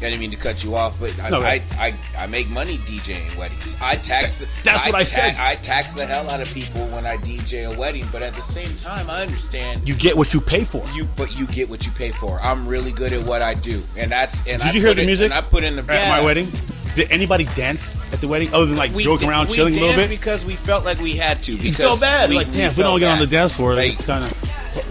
I 0.00 0.04
didn't 0.10 0.20
mean 0.20 0.30
to 0.30 0.36
cut 0.36 0.64
you 0.64 0.74
off, 0.74 0.98
but 0.98 1.18
I, 1.20 1.28
No, 1.30 1.40
I. 1.42 1.62
I, 1.72 1.94
I 2.18 2.26
make 2.26 2.48
money 2.48 2.78
DJing 2.78 3.36
weddings. 3.36 3.76
I 3.80 3.96
tax. 3.96 4.38
The, 4.38 4.46
That's 4.64 4.86
what 4.86 4.94
I 4.94 5.02
said. 5.02 5.36
I 5.36 5.56
tax 5.56 5.92
the 5.92 6.06
hell 6.06 6.28
out 6.30 6.40
of 6.40 6.48
people 6.48 6.86
when 6.88 7.04
I 7.06 7.16
DJ 7.18 7.70
a 7.72 7.78
wedding, 7.78 8.06
but 8.10 8.22
at 8.22 8.32
the 8.34 8.42
same 8.42 8.74
time, 8.76 9.10
I 9.10 9.20
understand 9.22 9.86
You 9.86 9.94
get 9.94 10.16
what 10.16 10.32
you 10.32 10.40
pay 10.40 10.64
for. 10.64 10.82
you, 10.94 11.04
but 11.16 11.36
you 11.36 11.46
get 11.48 11.68
what 11.68 11.84
you 11.84 11.92
pay 11.92 12.12
for. 12.12 12.40
I'm 12.40 12.66
really 12.66 12.92
good 12.92 13.12
at 13.12 13.22
what 13.24 13.42
I 13.42 13.54
do, 13.54 13.82
and 13.96 14.10
that's. 14.10 14.36
And 14.46 14.62
Did 14.62 14.62
I 14.62 14.72
you 14.72 14.80
hear 14.80 14.94
the 14.94 15.02
it- 15.02 15.06
music 15.06 15.24
And 15.26 15.34
I 15.34 15.42
put 15.42 15.64
in 15.64 15.76
the 15.76 15.82
at 15.82 15.88
yeah. 16.02 16.08
my 16.10 16.24
wedding? 16.24 16.50
Did 16.96 17.10
anybody 17.12 17.44
dance 17.54 17.94
at 18.12 18.20
the 18.20 18.26
wedding 18.26 18.52
other 18.52 18.66
than 18.66 18.76
like 18.76 18.92
We 18.92 19.04
joking 19.04 19.28
da- 19.28 19.32
around, 19.34 19.48
chilling 19.48 19.76
a 19.76 19.80
little 19.80 19.94
bit? 19.96 20.08
because 20.10 20.44
we 20.44 20.56
felt 20.56 20.84
like 20.84 20.98
we 20.98 21.12
had 21.12 21.40
to. 21.44 21.52
Because 21.52 21.66
You 21.66 21.72
feel 21.74 21.96
bad. 21.98 22.30
We, 22.30 22.34
like, 22.36 22.50
damn, 22.52 22.70
if 22.72 22.76
we 22.76 22.82
don't 22.82 22.98
get 22.98 23.12
on 23.12 23.18
the 23.20 23.28
dance 23.28 23.52
floor, 23.52 23.74
Like, 23.76 23.92
it's 23.92 24.04
kind 24.04 24.24
of. 24.24 24.32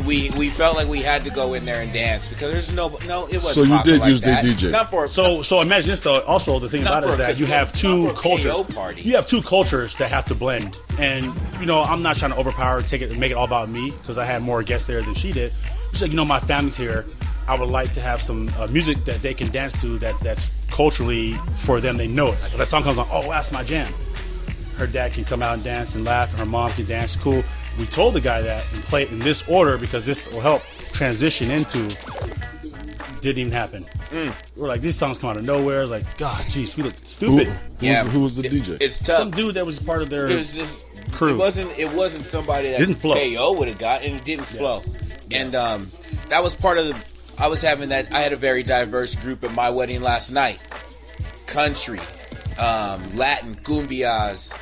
We 0.05 0.29
we 0.31 0.49
felt 0.49 0.75
like 0.75 0.87
we 0.87 1.01
had 1.01 1.23
to 1.23 1.29
go 1.29 1.53
in 1.53 1.65
there 1.65 1.81
and 1.81 1.91
dance 1.93 2.27
because 2.27 2.51
there's 2.51 2.71
no 2.71 2.89
no 3.07 3.25
it 3.27 3.41
wasn't. 3.43 3.53
So 3.53 3.63
you 3.63 3.83
did 3.83 3.99
like 3.99 4.09
use 4.09 4.21
the. 4.21 4.29
DJ. 4.31 4.71
Not 4.71 4.89
for 4.89 5.07
So, 5.07 5.41
so 5.41 5.61
imagine 5.61 5.89
this 5.89 5.99
though. 5.99 6.21
Also, 6.21 6.59
the 6.59 6.69
thing 6.69 6.81
about 6.81 7.03
it 7.03 7.09
is 7.09 7.17
that 7.17 7.39
you 7.39 7.45
have 7.45 7.73
two 7.73 8.03
not 8.03 8.07
for 8.07 8.11
a 8.11 8.15
KO 8.15 8.21
cultures. 8.21 8.75
party. 8.75 9.01
You 9.01 9.15
have 9.15 9.27
two 9.27 9.41
cultures 9.41 9.95
that 9.95 10.09
have 10.09 10.25
to 10.25 10.35
blend, 10.35 10.77
and 10.97 11.25
you 11.59 11.65
know, 11.65 11.81
I'm 11.81 12.01
not 12.01 12.17
trying 12.17 12.31
to 12.31 12.37
overpower, 12.37 12.81
take 12.81 13.01
it, 13.01 13.11
and 13.11 13.19
make 13.19 13.31
it 13.31 13.35
all 13.35 13.45
about 13.45 13.69
me 13.69 13.91
because 13.91 14.17
I 14.17 14.25
had 14.25 14.41
more 14.41 14.63
guests 14.63 14.87
there 14.87 15.01
than 15.01 15.13
she 15.13 15.31
did. 15.31 15.53
She's 15.91 16.01
like, 16.01 16.11
you 16.11 16.17
know, 16.17 16.25
my 16.25 16.39
family's 16.39 16.77
here. 16.77 17.05
I 17.47 17.59
would 17.59 17.69
like 17.69 17.93
to 17.93 18.01
have 18.01 18.21
some 18.21 18.49
uh, 18.59 18.67
music 18.67 19.05
that 19.05 19.21
they 19.21 19.33
can 19.33 19.51
dance 19.51 19.81
to. 19.81 19.97
That 19.99 20.19
that's 20.19 20.51
culturally 20.69 21.33
for 21.57 21.81
them. 21.81 21.97
They 21.97 22.07
know 22.07 22.27
it. 22.27 22.41
Like 22.41 22.51
if 22.51 22.57
that 22.57 22.67
song 22.67 22.83
comes 22.83 22.97
on, 22.97 23.07
oh, 23.11 23.23
that's 23.23 23.51
my 23.51 23.63
jam. 23.63 23.91
Her 24.77 24.87
dad 24.87 25.13
can 25.13 25.25
come 25.25 25.41
out 25.41 25.55
and 25.55 25.63
dance 25.63 25.95
and 25.95 26.05
laugh, 26.05 26.29
and 26.29 26.39
her 26.39 26.45
mom 26.45 26.71
can 26.71 26.85
dance. 26.85 27.15
Cool. 27.15 27.43
We 27.79 27.85
told 27.85 28.13
the 28.13 28.21
guy 28.21 28.41
that 28.41 28.65
and 28.73 28.83
play 28.83 29.03
it 29.03 29.11
in 29.11 29.19
this 29.19 29.47
order 29.47 29.77
because 29.77 30.05
this 30.05 30.29
will 30.31 30.41
help 30.41 30.63
transition 30.91 31.49
into 31.49 31.87
didn't 33.21 33.39
even 33.39 33.51
happen. 33.51 33.85
Mm. 34.09 34.33
We're 34.55 34.67
like, 34.67 34.81
these 34.81 34.97
songs 34.97 35.17
come 35.17 35.29
out 35.29 35.37
of 35.37 35.43
nowhere. 35.43 35.85
Like, 35.85 36.17
God, 36.17 36.43
jeez, 36.45 36.75
we 36.75 36.83
look 36.83 36.93
stupid. 37.03 37.47
who 37.47 37.85
yeah, 37.85 38.03
was, 38.03 38.13
who 38.13 38.19
was 38.21 38.35
the 38.37 38.45
it- 38.45 38.51
DJ? 38.51 38.77
It's 38.81 38.99
tough. 38.99 39.19
Some 39.19 39.31
dude 39.31 39.55
that 39.55 39.65
was 39.65 39.79
part 39.79 40.01
of 40.01 40.09
their. 40.09 40.27
it 40.29 40.37
was 40.37 40.53
just 40.53 41.11
crew. 41.11 41.35
It 41.35 41.37
wasn't. 41.37 41.77
It 41.77 41.91
wasn't 41.93 42.25
somebody 42.25 42.69
that 42.71 42.79
Didn't 42.79 42.95
flow. 42.95 43.15
KO 43.15 43.53
would 43.53 43.67
have 43.67 43.79
got, 43.79 44.03
and 44.03 44.15
it 44.15 44.23
didn't 44.23 44.45
flow. 44.45 44.83
And 45.31 45.55
um, 45.55 45.89
that 46.29 46.43
was 46.43 46.55
part 46.55 46.77
of 46.77 46.87
the. 46.87 47.05
I 47.37 47.47
was 47.47 47.61
having 47.61 47.89
that. 47.89 48.13
I 48.13 48.21
had 48.21 48.33
a 48.33 48.37
very 48.37 48.63
diverse 48.63 49.15
group 49.15 49.43
at 49.43 49.53
my 49.53 49.69
wedding 49.69 50.01
last 50.01 50.31
night. 50.31 50.65
Country, 51.45 51.99
um, 52.57 53.15
Latin, 53.15 53.55
cumbias, 53.63 54.53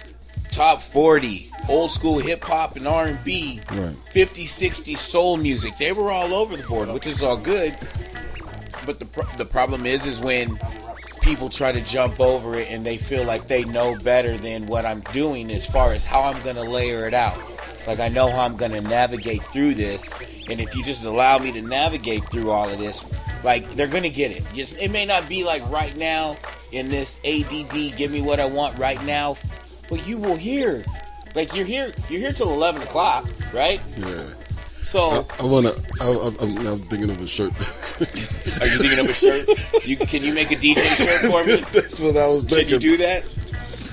top 0.58 0.82
forty, 0.82 1.52
old 1.70 1.92
school 1.92 2.18
hip 2.18 2.44
hop 2.44 2.76
and 2.78 2.88
R 2.88 3.06
and 3.06 3.24
B, 3.24 3.62
Right. 3.74 3.96
50, 4.12 4.48
60 4.48 4.96
soul 4.96 5.38
music. 5.38 5.78
They 5.78 5.92
were 5.92 6.12
all 6.12 6.34
over 6.34 6.58
the 6.58 6.68
board, 6.68 6.90
which 6.90 7.06
is 7.06 7.22
all 7.22 7.38
good. 7.38 7.78
But 8.86 8.98
the 9.00 9.06
pro- 9.06 9.32
the 9.38 9.46
problem 9.46 9.86
is, 9.86 10.06
is 10.08 10.20
when 10.20 10.60
people 11.22 11.50
try 11.50 11.72
to 11.72 11.82
jump 11.82 12.20
over 12.20 12.56
it 12.56 12.70
and 12.72 12.84
they 12.86 12.98
feel 12.98 13.24
like 13.24 13.48
they 13.48 13.66
know 13.66 13.96
better 13.98 14.38
than 14.38 14.66
what 14.66 14.86
I'm 14.86 15.02
doing 15.14 15.52
as 15.52 15.66
far 15.66 15.92
as 15.94 16.06
how 16.06 16.22
I'm 16.24 16.42
going 16.42 16.56
to 16.56 16.64
layer 16.64 17.06
it 17.08 17.14
out. 17.14 17.38
Like 17.86 18.00
I 18.00 18.08
know 18.08 18.30
how 18.32 18.40
I'm 18.40 18.56
going 18.56 18.72
to 18.72 18.82
navigate 18.82 19.44
through 19.44 19.76
this, 19.76 20.12
and 20.50 20.60
if 20.60 20.74
you 20.76 20.84
just 20.84 21.06
allow 21.06 21.38
me 21.38 21.52
to 21.52 21.62
navigate 21.62 22.26
through 22.30 22.50
all 22.50 22.68
of 22.68 22.80
this, 22.80 23.06
like 23.44 23.76
they're 23.76 23.88
going 23.88 24.04
to 24.04 24.10
get 24.10 24.32
it. 24.32 24.44
Just 24.56 24.76
it 24.78 24.90
may 24.90 25.06
not 25.06 25.30
be 25.30 25.44
like 25.44 25.68
right 25.70 25.96
now 25.98 26.36
in 26.72 26.90
this 26.90 27.20
ADD, 27.24 27.96
give 27.96 28.10
me 28.10 28.22
what 28.22 28.40
I 28.40 28.46
want 28.46 28.78
right 28.80 29.02
now, 29.06 29.38
but 29.90 30.06
you 30.08 30.18
will 30.18 30.36
hear. 30.36 30.84
Like 31.36 31.56
you're 31.56 31.66
here, 31.66 31.94
you're 32.10 32.20
here 32.20 32.34
till 32.34 32.52
eleven 32.54 32.82
o'clock, 32.82 33.28
right? 33.54 33.82
yeah. 33.98 34.24
So 34.84 35.26
I, 35.40 35.42
I 35.42 35.46
wanna. 35.46 35.74
I, 36.00 36.10
I'm 36.40 36.78
thinking 36.78 37.10
of 37.10 37.20
a 37.22 37.28
shirt. 37.28 37.52
Are 38.62 38.68
you 38.68 38.78
thinking 38.78 39.00
of 39.00 39.10
a 39.10 39.14
shirt? 39.14 39.50
You 39.86 39.98
can 39.98 40.24
you 40.24 40.34
make 40.34 40.52
a 40.52 40.56
DJ 40.56 40.78
shirt 40.96 41.30
for 41.30 41.44
me? 41.44 41.58
That's 41.74 42.00
what 42.00 42.16
I 42.18 42.28
was 42.28 42.44
thinking. 42.44 42.68
Can 42.68 42.74
you 42.74 42.80
do 42.80 42.98
that? 42.98 43.26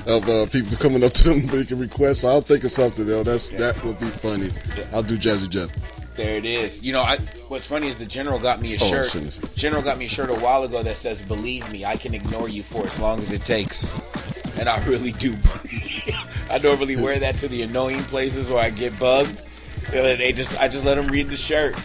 of 0.07 0.29
uh, 0.29 0.45
people 0.47 0.77
coming 0.77 1.03
up 1.03 1.15
to 1.15 1.31
them 1.31 1.47
making 1.47 1.79
requests. 1.79 2.21
So 2.21 2.29
I'll 2.29 2.43
think 2.43 2.63
of 2.65 2.71
something 2.71 3.07
though. 3.07 3.23
That's 3.23 3.51
that 3.51 3.83
would 3.85 3.99
be 3.99 4.07
funny. 4.07 4.53
I'll 4.93 5.03
do 5.03 5.17
Jazzy 5.17 5.49
Jeff. 5.49 5.71
There 6.15 6.37
it 6.37 6.45
is. 6.45 6.83
You 6.83 6.93
know, 6.93 7.01
I, 7.03 7.17
what's 7.49 7.67
funny 7.67 7.89
is 7.89 7.99
the 7.99 8.07
general 8.07 8.39
got 8.39 8.61
me 8.61 8.75
a 8.75 8.79
Oh, 8.81 8.87
shirt. 9.07 9.39
General 9.57 9.83
got 9.83 9.99
me 9.99 10.05
a 10.05 10.09
shirt 10.09 10.31
a 10.31 10.35
while 10.35 10.63
ago 10.63 10.83
that 10.83 10.97
says, 10.97 11.21
"Believe 11.23 11.71
me, 11.73 11.85
I 11.85 11.97
can 11.97 12.15
ignore 12.15 12.49
you 12.49 12.63
for 12.63 12.87
as 12.87 12.99
long 13.01 13.19
as 13.21 13.33
it 13.33 13.45
takes," 13.45 13.93
and 14.59 14.69
I 14.69 14.85
really 14.87 15.13
do. 15.13 15.35
I 16.51 16.59
normally 16.59 16.97
wear 16.97 17.19
that 17.19 17.39
to 17.39 17.49
the 17.49 17.63
annoying 17.63 18.03
places 18.05 18.49
where 18.49 18.63
I 18.63 18.71
get 18.71 18.99
bugged. 18.99 19.43
They 19.91 20.33
just, 20.33 20.59
I 20.61 20.69
just 20.69 20.85
let 20.85 20.97
them 20.97 21.09
read 21.09 21.29
the 21.29 21.37
shirt. 21.37 21.77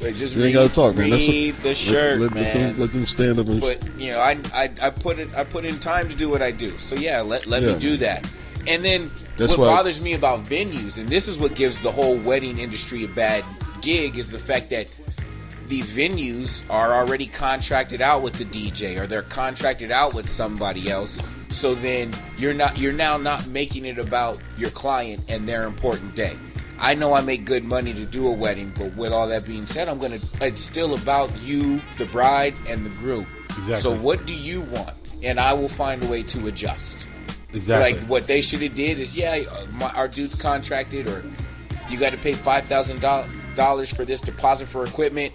They 0.00 0.12
just 0.12 0.34
You 0.34 0.42
read, 0.42 0.48
ain't 0.48 0.54
gotta 0.56 0.74
talk, 0.74 0.96
man. 0.96 1.10
That's 1.10 1.26
what, 1.26 1.62
the 1.62 1.74
shirt, 1.74 2.20
let, 2.20 2.34
let, 2.34 2.34
man. 2.34 2.44
let, 2.44 2.52
them, 2.52 2.80
let 2.80 2.92
them 2.92 3.06
stand 3.06 3.38
up 3.38 3.48
and. 3.48 3.60
but 3.60 3.82
you 3.98 4.10
know, 4.12 4.20
I, 4.20 4.38
I 4.52 4.70
I 4.82 4.90
put 4.90 5.18
it 5.18 5.32
I 5.34 5.44
put 5.44 5.64
in 5.64 5.78
time 5.78 6.08
to 6.08 6.14
do 6.14 6.28
what 6.28 6.42
I 6.42 6.50
do. 6.50 6.76
So 6.78 6.96
yeah, 6.96 7.22
let 7.22 7.46
let 7.46 7.62
Yeah. 7.62 7.72
me 7.74 7.78
do 7.78 7.96
that. 7.98 8.30
And 8.66 8.84
then 8.84 9.10
That's 9.38 9.56
what 9.56 9.66
bothers 9.68 10.00
me 10.00 10.12
about 10.14 10.44
venues, 10.44 10.98
and 10.98 11.08
this 11.08 11.28
is 11.28 11.38
what 11.38 11.54
gives 11.54 11.80
the 11.80 11.90
whole 11.90 12.16
wedding 12.18 12.58
industry 12.58 13.04
a 13.04 13.08
bad 13.08 13.44
gig, 13.80 14.18
is 14.18 14.30
the 14.30 14.38
fact 14.38 14.68
that 14.70 14.92
these 15.68 15.92
venues 15.92 16.62
are 16.68 16.94
already 16.94 17.26
contracted 17.26 18.00
out 18.02 18.22
with 18.22 18.34
the 18.34 18.44
DJ 18.44 19.00
or 19.00 19.06
they're 19.06 19.22
contracted 19.22 19.90
out 19.90 20.14
with 20.14 20.28
somebody 20.28 20.90
else. 20.90 21.20
So 21.50 21.74
then 21.74 22.12
you're 22.38 22.54
not 22.54 22.76
you're 22.78 22.92
now 22.92 23.16
not 23.16 23.46
making 23.46 23.84
it 23.86 23.98
about 23.98 24.38
your 24.58 24.70
client 24.70 25.24
and 25.28 25.48
their 25.48 25.66
important 25.66 26.14
day. 26.14 26.36
I 26.78 26.92
know 26.94 27.14
I 27.14 27.22
make 27.22 27.46
good 27.46 27.64
money 27.64 27.94
to 27.94 28.04
do 28.04 28.28
a 28.28 28.32
wedding, 28.32 28.72
but 28.76 28.94
with 28.96 29.10
all 29.12 29.26
that 29.28 29.46
being 29.46 29.66
said, 29.66 29.88
I'm 29.88 29.98
gonna 29.98 30.18
it's 30.40 30.60
still 30.60 30.94
about 30.94 31.34
you, 31.40 31.80
the 31.98 32.04
bride, 32.06 32.54
and 32.68 32.84
the 32.84 32.90
groom. 32.90 33.26
Exactly. 33.50 33.76
So 33.80 33.94
what 33.94 34.26
do 34.26 34.34
you 34.34 34.60
want? 34.62 34.94
And 35.22 35.40
I 35.40 35.54
will 35.54 35.70
find 35.70 36.02
a 36.04 36.06
way 36.06 36.22
to 36.24 36.46
adjust. 36.48 37.06
exactly. 37.54 37.98
Like 37.98 38.08
what 38.08 38.24
they 38.24 38.42
should 38.42 38.60
have 38.60 38.74
did 38.74 38.98
is, 38.98 39.16
yeah, 39.16 39.44
my, 39.72 39.88
our 39.92 40.08
dude's 40.08 40.34
contracted, 40.34 41.06
or 41.08 41.24
you 41.88 41.98
got 41.98 42.10
to 42.12 42.18
pay 42.18 42.34
five 42.34 42.66
thousand 42.66 43.00
dollars 43.00 43.90
for 43.90 44.04
this 44.04 44.20
deposit 44.20 44.66
for 44.68 44.84
equipment. 44.84 45.32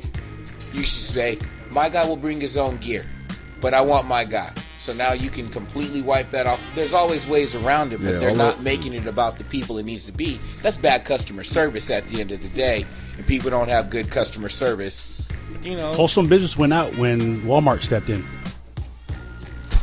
You 0.72 0.84
should 0.84 1.04
say, 1.16 1.40
my 1.72 1.90
guy 1.90 2.06
will 2.08 2.16
bring 2.18 2.40
his 2.40 2.58
own 2.58 2.78
gear, 2.78 3.06
but 3.60 3.74
I 3.74 3.82
want 3.82 4.06
my 4.08 4.24
guy. 4.24 4.54
So 4.82 4.94
now 4.94 5.14
you 5.14 5.30
can 5.30 5.48
completely 5.48 6.02
wipe 6.02 6.32
that 6.32 6.48
off. 6.48 6.60
There's 6.74 6.92
always 6.92 7.28
ways 7.28 7.54
around 7.54 7.94
it, 7.94 7.98
but 8.02 8.14
Yeah, 8.14 8.20
they're 8.20 8.30
although- 8.32 8.50
not 8.50 8.64
making 8.64 8.96
it 8.96 9.06
about 9.06 9.38
the 9.38 9.44
people 9.44 9.78
it 9.78 9.86
needs 9.86 10.06
to 10.08 10.12
be. 10.12 10.40
That's 10.64 10.76
bad 10.76 11.06
customer 11.06 11.44
service 11.44 11.92
at 11.92 12.08
the 12.08 12.20
end 12.20 12.32
of 12.32 12.42
the 12.42 12.48
day, 12.50 12.88
and 13.16 13.28
people 13.28 13.52
don't 13.52 13.70
have 13.70 13.92
good 13.92 14.10
customer 14.10 14.50
service. 14.50 15.22
You 15.62 15.78
know, 15.78 15.94
Wholesome 15.94 16.26
Business 16.28 16.58
went 16.58 16.74
out 16.74 16.96
when 16.98 17.44
Walmart 17.44 17.84
stepped 17.84 18.10
in. 18.10 18.26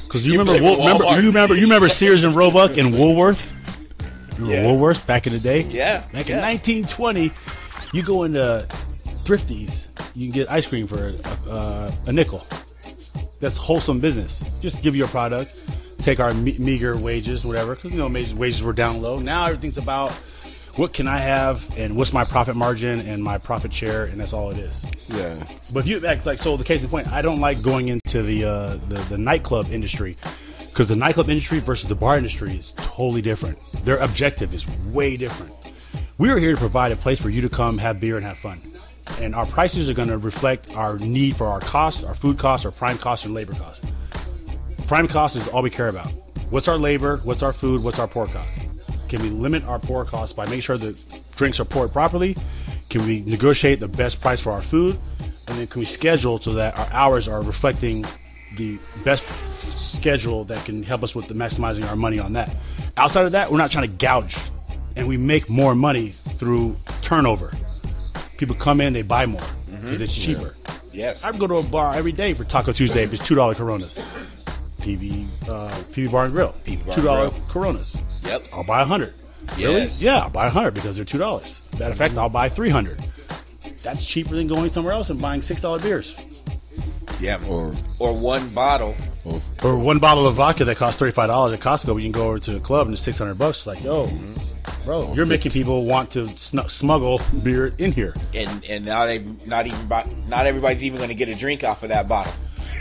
Because 0.02 0.26
you, 0.26 0.32
You 0.32 0.40
remember, 0.40 0.58
blame 0.58 0.78
Wool, 0.78 0.86
remember, 0.88 1.04
you 1.20 1.26
remember, 1.28 1.54
you 1.54 1.62
remember 1.62 1.88
Sears 1.88 2.24
and 2.24 2.34
Roebuck 2.34 2.76
and 2.76 2.92
Woolworth. 2.98 3.54
Remember 4.32 4.52
Yeah. 4.52 4.66
Woolworth 4.66 5.06
back 5.06 5.28
in 5.28 5.32
the 5.32 5.38
day. 5.38 5.60
Yeah, 5.62 5.98
Back 6.12 6.28
yeah. 6.28 6.38
in 6.38 6.42
1920, 6.42 7.30
you 7.92 8.02
go 8.02 8.24
into 8.24 8.66
Thrifties, 9.24 9.86
you 10.16 10.26
can 10.28 10.34
get 10.34 10.50
ice 10.50 10.66
cream 10.66 10.88
for 10.88 11.14
a, 11.46 11.48
uh, 11.50 11.92
a 12.06 12.12
nickel. 12.12 12.44
That's 13.40 13.56
wholesome 13.56 14.00
business. 14.00 14.42
Just 14.60 14.82
give 14.82 14.96
you 14.96 15.04
a 15.04 15.08
product, 15.08 15.62
take 15.98 16.18
our 16.20 16.34
me- 16.34 16.56
meager 16.58 16.96
wages, 16.96 17.44
whatever. 17.44 17.74
Because 17.74 17.92
you 17.92 17.98
know 17.98 18.08
wages 18.08 18.62
were 18.62 18.72
down 18.72 19.00
low. 19.00 19.18
Now 19.18 19.46
everything's 19.46 19.78
about 19.78 20.12
what 20.76 20.92
can 20.92 21.08
I 21.08 21.18
have 21.18 21.68
and 21.76 21.96
what's 21.96 22.12
my 22.12 22.24
profit 22.24 22.56
margin 22.56 23.00
and 23.00 23.22
my 23.22 23.38
profit 23.38 23.72
share, 23.72 24.04
and 24.04 24.20
that's 24.20 24.32
all 24.32 24.50
it 24.50 24.58
is. 24.58 24.80
yeah, 25.08 25.44
But 25.72 25.80
if 25.80 25.86
you 25.88 26.04
act 26.06 26.24
like 26.26 26.38
so, 26.38 26.56
the 26.56 26.64
case 26.64 26.82
in 26.82 26.88
point, 26.88 27.08
I 27.08 27.20
don't 27.22 27.40
like 27.40 27.62
going 27.62 27.88
into 27.88 28.22
the 28.22 28.44
uh, 28.44 28.76
the, 28.88 28.96
the 29.08 29.18
nightclub 29.18 29.70
industry 29.72 30.16
because 30.66 30.88
the 30.88 30.96
nightclub 30.96 31.28
industry 31.28 31.58
versus 31.58 31.88
the 31.88 31.94
bar 31.96 32.16
industry 32.16 32.56
is 32.56 32.72
totally 32.76 33.22
different. 33.22 33.58
Their 33.84 33.96
objective 33.98 34.54
is 34.54 34.66
way 34.86 35.16
different. 35.16 35.52
We 36.18 36.30
are 36.30 36.38
here 36.38 36.52
to 36.52 36.58
provide 36.58 36.92
a 36.92 36.96
place 36.96 37.20
for 37.20 37.30
you 37.30 37.40
to 37.42 37.48
come, 37.48 37.78
have 37.78 38.00
beer, 38.00 38.16
and 38.16 38.24
have 38.26 38.38
fun. 38.38 38.60
And 39.20 39.34
our 39.34 39.46
prices 39.46 39.88
are 39.90 39.94
going 39.94 40.08
to 40.08 40.18
reflect 40.18 40.74
our 40.76 40.98
need 40.98 41.36
for 41.36 41.46
our 41.46 41.60
costs, 41.60 42.04
our 42.04 42.14
food 42.14 42.38
costs, 42.38 42.64
our 42.64 42.72
prime 42.72 42.98
costs, 42.98 43.24
and 43.24 43.34
labor 43.34 43.54
costs. 43.54 43.84
Prime 44.86 45.08
cost 45.08 45.36
is 45.36 45.46
all 45.48 45.62
we 45.62 45.70
care 45.70 45.88
about. 45.88 46.10
What's 46.50 46.68
our 46.68 46.78
labor? 46.78 47.20
What's 47.24 47.42
our 47.42 47.52
food? 47.52 47.82
What's 47.82 47.98
our 47.98 48.08
pour 48.08 48.26
cost? 48.26 48.54
Can 49.08 49.22
we 49.22 49.30
limit 49.30 49.64
our 49.64 49.78
pour 49.78 50.04
costs 50.04 50.32
by 50.32 50.44
making 50.46 50.60
sure 50.60 50.78
the 50.78 50.98
drinks 51.36 51.60
are 51.60 51.64
poured 51.64 51.92
properly? 51.92 52.36
Can 52.90 53.06
we 53.06 53.20
negotiate 53.20 53.80
the 53.80 53.88
best 53.88 54.20
price 54.20 54.40
for 54.40 54.52
our 54.52 54.62
food? 54.62 54.98
And 55.46 55.58
then 55.58 55.66
can 55.66 55.80
we 55.80 55.86
schedule 55.86 56.38
so 56.38 56.54
that 56.54 56.78
our 56.78 56.88
hours 56.92 57.26
are 57.28 57.42
reflecting 57.42 58.04
the 58.56 58.78
best 59.04 59.26
schedule 59.78 60.44
that 60.44 60.64
can 60.64 60.82
help 60.82 61.02
us 61.02 61.14
with 61.14 61.26
the 61.26 61.34
maximizing 61.34 61.88
our 61.88 61.96
money 61.96 62.18
on 62.18 62.34
that? 62.34 62.54
Outside 62.96 63.26
of 63.26 63.32
that, 63.32 63.50
we're 63.50 63.58
not 63.58 63.70
trying 63.70 63.88
to 63.88 63.96
gouge, 63.96 64.36
and 64.96 65.06
we 65.06 65.16
make 65.16 65.48
more 65.48 65.74
money 65.74 66.10
through 66.38 66.76
turnover. 67.02 67.52
People 68.38 68.56
come 68.56 68.80
in, 68.80 68.92
they 68.94 69.02
buy 69.02 69.26
more 69.26 69.42
because 69.82 70.00
it's 70.00 70.14
cheaper. 70.14 70.56
yes, 70.92 71.24
I 71.24 71.32
go 71.36 71.46
to 71.46 71.56
a 71.56 71.62
bar 71.62 71.94
every 71.94 72.12
day 72.12 72.32
for 72.34 72.44
Taco 72.44 72.72
Tuesday 72.72 73.02
if 73.02 73.12
it's 73.12 73.24
two 73.26 73.34
dollar 73.34 73.54
Coronas. 73.54 73.98
PB 74.78 75.26
uh, 75.48 75.68
PB 75.92 76.10
Bar 76.12 76.24
and 76.26 76.32
Grill, 76.34 76.54
PB 76.64 76.86
Bar 76.86 76.96
$2. 77.30 77.48
Coronas. 77.48 77.96
yep. 78.22 78.44
I'll 78.52 78.64
buy 78.64 78.80
a 78.82 78.84
hundred. 78.84 79.12
Yes. 79.56 80.00
Yeah, 80.00 80.18
I'll 80.18 80.30
buy 80.30 80.46
a 80.46 80.50
hundred 80.50 80.74
because 80.74 80.96
they're 80.96 81.04
two 81.04 81.18
dollars. 81.18 81.62
Matter 81.78 81.90
of 81.92 81.98
fact, 81.98 82.16
I'll 82.16 82.28
buy 82.28 82.48
three 82.48 82.70
hundred. 82.70 83.02
That's 83.82 84.04
cheaper 84.04 84.34
than 84.34 84.46
going 84.46 84.70
somewhere 84.70 84.92
else 84.94 85.10
and 85.10 85.20
buying 85.20 85.42
six 85.42 85.60
dollar 85.60 85.78
beers. 85.78 86.18
Yeah. 87.20 87.42
Or, 87.48 87.74
Or 87.98 88.12
one 88.16 88.48
bottle. 88.50 88.94
or 89.24 89.40
Or 89.64 89.76
one 89.78 89.98
bottle 89.98 90.26
of 90.28 90.36
vodka 90.36 90.64
that 90.64 90.76
costs 90.76 90.98
thirty 90.98 91.12
five 91.12 91.28
dollars 91.28 91.54
at 91.54 91.60
Costco, 91.60 91.86
but 91.86 91.96
you 91.96 92.02
can 92.04 92.12
go 92.12 92.28
over 92.28 92.38
to 92.38 92.52
the 92.52 92.60
club 92.60 92.86
and 92.86 92.94
it's 92.94 93.02
six 93.02 93.18
hundred 93.18 93.34
bucks. 93.36 93.58
It's 93.58 93.66
like, 93.66 93.82
yo, 93.82 94.08
bro, 94.84 95.12
you're 95.14 95.26
making 95.26 95.52
people 95.52 95.84
want 95.84 96.10
to 96.12 96.24
snu- 96.24 96.70
smuggle 96.70 97.20
beer 97.42 97.72
in 97.78 97.92
here. 97.92 98.14
And 98.34 98.64
and 98.64 98.84
now 98.84 99.06
they 99.06 99.20
not 99.46 99.66
even 99.66 99.88
not 100.28 100.46
everybody's 100.46 100.84
even 100.84 100.98
going 100.98 101.08
to 101.10 101.14
get 101.14 101.28
a 101.28 101.34
drink 101.34 101.64
off 101.64 101.82
of 101.82 101.88
that 101.90 102.08
bottle. 102.08 102.32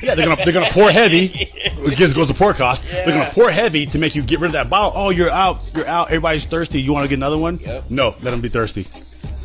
Yeah, 0.01 0.13
they're 0.15 0.25
gonna 0.27 0.43
they're 0.43 0.53
gonna 0.53 0.69
pour 0.71 0.91
heavy. 0.91 1.51
It 1.87 1.97
gives 1.97 2.13
goes 2.13 2.27
to 2.27 2.33
pour 2.33 2.53
cost. 2.53 2.85
They're 2.89 3.05
gonna 3.07 3.29
pour 3.31 3.49
heavy 3.49 3.85
to 3.87 3.97
make 3.97 4.13
you 4.15 4.21
get 4.21 4.39
rid 4.39 4.47
of 4.49 4.53
that 4.53 4.69
bottle. 4.69 4.91
Oh, 4.95 5.09
you're 5.09 5.29
out. 5.29 5.61
You're 5.75 5.87
out. 5.87 6.07
Everybody's 6.07 6.45
thirsty. 6.45 6.81
You 6.81 6.91
want 6.93 7.03
to 7.05 7.07
get 7.09 7.15
another 7.15 7.37
one? 7.37 7.59
Yep. 7.59 7.85
No, 7.89 8.09
let 8.21 8.31
them 8.31 8.41
be 8.41 8.49
thirsty. 8.49 8.87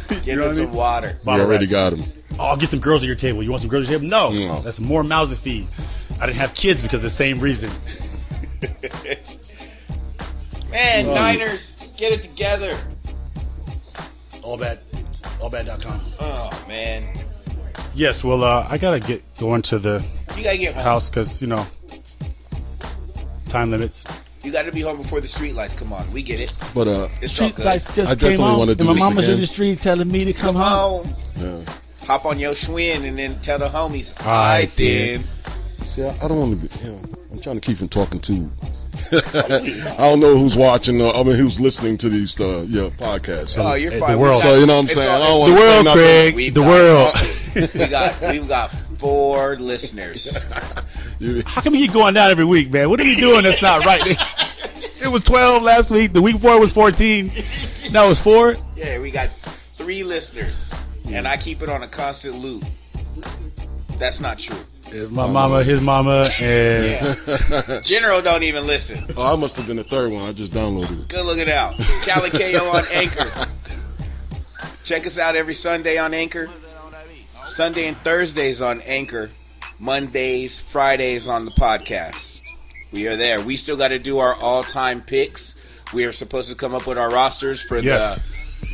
Get 0.08 0.26
know 0.26 0.34
them 0.34 0.40
what 0.40 0.50
I 0.50 0.54
some 0.56 0.64
mean? 0.66 0.72
water. 0.72 1.16
we 1.20 1.24
Bottle 1.24 1.46
already 1.46 1.64
rats. 1.66 1.72
got 1.72 1.90
them. 1.96 2.04
Oh, 2.38 2.44
I'll 2.46 2.56
get 2.56 2.68
some 2.70 2.80
girls 2.80 3.02
at 3.02 3.06
your 3.06 3.16
table. 3.16 3.42
You 3.42 3.50
want 3.50 3.60
some 3.60 3.70
girls 3.70 3.84
at 3.86 3.90
your 3.90 4.00
table? 4.00 4.10
No, 4.10 4.30
No. 4.32 4.60
that's 4.62 4.80
more 4.80 5.04
mouths 5.04 5.30
to 5.30 5.36
feed. 5.38 5.68
I 6.20 6.26
didn't 6.26 6.38
have 6.38 6.54
kids 6.54 6.82
because 6.82 6.96
of 6.98 7.02
the 7.02 7.10
same 7.10 7.38
reason. 7.40 7.70
Man, 10.70 11.06
Niners, 11.06 11.74
get 12.02 12.12
it 12.12 12.22
together. 12.22 12.76
All 14.42 14.56
bad, 14.56 14.80
allbad.com. 15.38 16.00
Oh 16.18 16.64
man, 16.66 17.04
Yes, 17.94 18.24
well, 18.24 18.42
uh, 18.42 18.66
I 18.68 18.76
gotta 18.76 18.98
get 18.98 19.22
going 19.38 19.62
to 19.62 19.78
the 19.78 20.04
you 20.36 20.42
gotta 20.42 20.58
get 20.58 20.74
home. 20.74 20.82
house 20.82 21.08
because 21.08 21.40
you 21.40 21.46
know 21.46 21.64
time 23.48 23.70
limits. 23.70 24.02
You 24.42 24.50
got 24.50 24.64
to 24.64 24.72
be 24.72 24.80
home 24.80 24.96
before 24.96 25.20
the 25.20 25.28
streetlights 25.28 25.76
come 25.76 25.92
on. 25.92 26.10
We 26.10 26.20
get 26.20 26.40
it. 26.40 26.52
But 26.74 26.88
uh, 26.88 27.08
It's 27.20 27.40
all 27.40 27.46
Street 27.50 27.54
good. 27.54 27.64
lights 27.66 27.94
just 27.94 28.10
I 28.10 28.14
definitely 28.16 28.36
came 28.38 28.40
on, 28.44 28.58
wanna 28.58 28.72
and 28.72 28.84
my 28.84 28.92
this 28.94 29.00
mama's 29.00 29.24
again. 29.26 29.34
in 29.36 29.40
the 29.40 29.46
street 29.46 29.78
telling 29.78 30.08
me 30.10 30.24
to 30.24 30.32
come 30.32 30.56
Come 30.56 30.62
home. 30.64 31.14
on, 31.36 31.64
yeah. 31.64 31.72
hop 32.06 32.24
on 32.26 32.40
your 32.40 32.54
Schwinn 32.54 33.06
and 33.06 33.16
then 33.16 33.38
tell 33.42 33.60
the 33.60 33.68
homies. 33.68 34.18
All 34.20 34.26
right, 34.26 34.62
I 34.62 34.64
did. 34.74 35.22
See, 35.84 36.02
I, 36.02 36.08
I 36.24 36.26
don't 36.26 36.38
want 36.40 36.60
to 36.60 36.68
be. 36.78 36.84
You 36.84 36.90
know, 36.92 37.02
I'm 37.30 37.40
trying 37.40 37.54
to 37.54 37.60
keep 37.60 37.78
from 37.78 37.88
talking 37.88 38.18
too. 38.18 38.50
I 39.12 39.96
don't 39.98 40.20
know 40.20 40.36
who's 40.36 40.56
watching. 40.56 41.00
Uh, 41.00 41.10
I 41.12 41.22
mean, 41.22 41.36
who's 41.36 41.58
listening 41.60 41.96
to 41.98 42.08
these 42.08 42.38
uh, 42.40 42.64
yeah 42.68 42.90
podcasts. 42.90 43.48
So, 43.50 43.62
Oh, 43.68 43.74
you're 43.74 43.98
fine. 43.98 44.12
the 44.12 44.18
world. 44.18 44.42
so 44.42 44.54
you 44.58 44.66
know 44.66 44.74
what 44.74 44.78
I'm 44.80 44.84
it's 44.86 44.94
saying. 44.94 45.08
all- 45.08 45.22
I 45.22 45.26
don't 45.26 45.50
The 45.50 45.54
want 45.56 45.64
say 45.76 45.84
world. 45.84 45.96
Craig. 45.96 46.34
We've 46.34 46.54
the 46.54 46.60
got- 46.60 46.68
world. 46.68 47.70
we 47.74 47.86
got 47.86 48.20
we've 48.20 48.48
got 48.48 48.70
four 48.98 49.56
listeners. 49.56 50.42
How 51.46 51.60
come 51.62 51.74
you 51.74 51.86
keep 51.86 51.92
going 51.92 52.14
down 52.14 52.30
every 52.30 52.44
week, 52.44 52.70
man? 52.70 52.90
What 52.90 53.00
are 53.00 53.04
you 53.04 53.16
doing 53.16 53.42
that's 53.44 53.62
not 53.62 53.84
right? 53.84 54.02
it 55.00 55.08
was 55.08 55.22
12 55.22 55.62
last 55.62 55.90
week. 55.90 56.12
The 56.12 56.20
week 56.22 56.34
before 56.36 56.54
it 56.54 56.60
was 56.60 56.72
14. 56.72 57.30
Now 57.92 58.08
it's 58.10 58.20
four. 58.20 58.56
Yeah, 58.76 58.98
we 59.00 59.10
got 59.10 59.30
three 59.74 60.02
listeners, 60.02 60.74
and 61.08 61.26
I 61.28 61.36
keep 61.36 61.62
it 61.62 61.68
on 61.68 61.82
a 61.82 61.88
constant 61.88 62.36
loop. 62.36 62.64
That's 63.98 64.18
not 64.20 64.38
true. 64.38 64.56
It's 64.94 65.10
my 65.10 65.26
mama, 65.26 65.62
his 65.64 65.80
mama, 65.80 66.28
and 66.40 67.82
General 67.84 68.20
don't 68.20 68.42
even 68.42 68.66
listen. 68.66 69.06
Oh, 69.16 69.32
I 69.32 69.36
must 69.36 69.56
have 69.56 69.66
been 69.66 69.76
the 69.78 69.84
third 69.84 70.12
one. 70.12 70.22
I 70.22 70.32
just 70.32 70.52
downloaded 70.52 71.02
it. 71.02 71.08
Good 71.08 71.24
looking 71.24 71.50
out. 71.50 71.78
Cali 72.02 72.30
KO 72.30 72.70
on 72.70 72.84
Anchor. 72.90 73.30
Check 74.84 75.06
us 75.06 75.16
out 75.18 75.34
every 75.36 75.54
Sunday 75.54 75.96
on 75.98 76.12
Anchor. 76.12 76.48
Sunday 77.44 77.86
and 77.88 77.96
Thursdays 77.98 78.60
on 78.60 78.80
Anchor. 78.82 79.30
Mondays, 79.78 80.60
Fridays 80.60 81.26
on 81.26 81.44
the 81.44 81.50
podcast. 81.52 82.40
We 82.92 83.08
are 83.08 83.16
there. 83.16 83.40
We 83.40 83.56
still 83.56 83.76
got 83.76 83.88
to 83.88 83.98
do 83.98 84.18
our 84.18 84.34
all-time 84.34 85.00
picks. 85.00 85.58
We 85.94 86.04
are 86.04 86.12
supposed 86.12 86.50
to 86.50 86.54
come 86.56 86.74
up 86.74 86.86
with 86.86 86.98
our 86.98 87.10
rosters 87.10 87.62
for 87.62 87.78
Yes. 87.78 88.16
the 88.16 88.22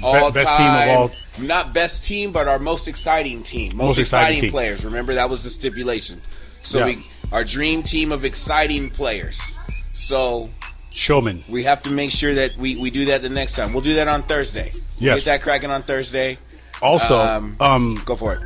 all-time, 0.02 0.32
best 0.32 0.56
team 0.58 0.66
of 0.66 0.88
all- 0.98 1.10
not 1.46 1.72
best 1.72 2.04
team, 2.04 2.32
but 2.32 2.48
our 2.48 2.58
most 2.58 2.88
exciting 2.88 3.42
team, 3.42 3.76
most, 3.76 3.86
Most 3.88 3.98
exciting 3.98 4.26
exciting, 4.28 4.40
team. 4.42 4.50
players. 4.50 4.84
Remember 4.84 5.14
that 5.14 5.30
was 5.30 5.44
the 5.44 5.50
stipulation. 5.50 6.20
So 6.62 6.78
Yeah. 6.80 6.84
we, 6.86 7.06
our 7.32 7.44
dream 7.44 7.82
team 7.82 8.10
of 8.12 8.24
exciting 8.24 8.90
players. 8.90 9.56
So 9.92 10.50
showman. 10.92 11.44
we 11.48 11.64
have 11.64 11.82
to 11.84 11.90
make 11.90 12.10
sure 12.10 12.34
that 12.34 12.56
we, 12.56 12.76
we 12.76 12.90
do 12.90 13.04
that 13.06 13.22
the 13.22 13.28
next 13.28 13.54
time. 13.54 13.72
We'll 13.72 13.82
do 13.82 13.94
that 13.94 14.08
on 14.08 14.22
Thursday. 14.24 14.72
Yes. 14.98 15.18
Get 15.18 15.24
that 15.26 15.42
cracking 15.42 15.70
on 15.70 15.82
Thursday. 15.82 16.38
Also, 16.82 17.18
Um, 17.18 17.56
um, 17.60 18.00
Go 18.04 18.16
for 18.16 18.34
it. 18.34 18.40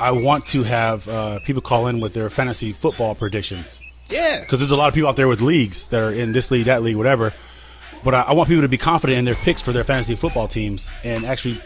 I 0.00 0.10
want 0.10 0.46
to 0.48 0.64
have 0.64 1.08
uh, 1.08 1.38
people 1.40 1.62
call 1.62 1.86
in 1.86 2.00
with 2.00 2.14
their 2.14 2.28
fantasy 2.30 2.72
football 2.72 3.14
predictions 3.14 3.80
Yeah. 4.10 4.40
because 4.40 4.58
there's 4.58 4.72
a 4.72 4.76
lot 4.76 4.88
of 4.88 4.94
people 4.94 5.08
out 5.08 5.16
there 5.16 5.28
with 5.28 5.40
leagues 5.40 5.86
that 5.86 6.00
are 6.00 6.10
in 6.12 6.32
this 6.32 6.50
league, 6.50 6.64
that 6.66 6.82
league, 6.82 6.96
whatever. 6.96 7.32
But 8.04 8.14
I, 8.14 8.20
I 8.22 8.32
want 8.34 8.48
people 8.48 8.62
to 8.62 8.68
be 8.68 8.78
confident 8.78 9.18
in 9.18 9.24
their 9.24 9.34
picks 9.34 9.60
for 9.60 9.72
their 9.72 9.84
fantasy 9.84 10.14
football 10.14 10.48
teams 10.48 10.90
and 11.02 11.24
actually 11.24 11.60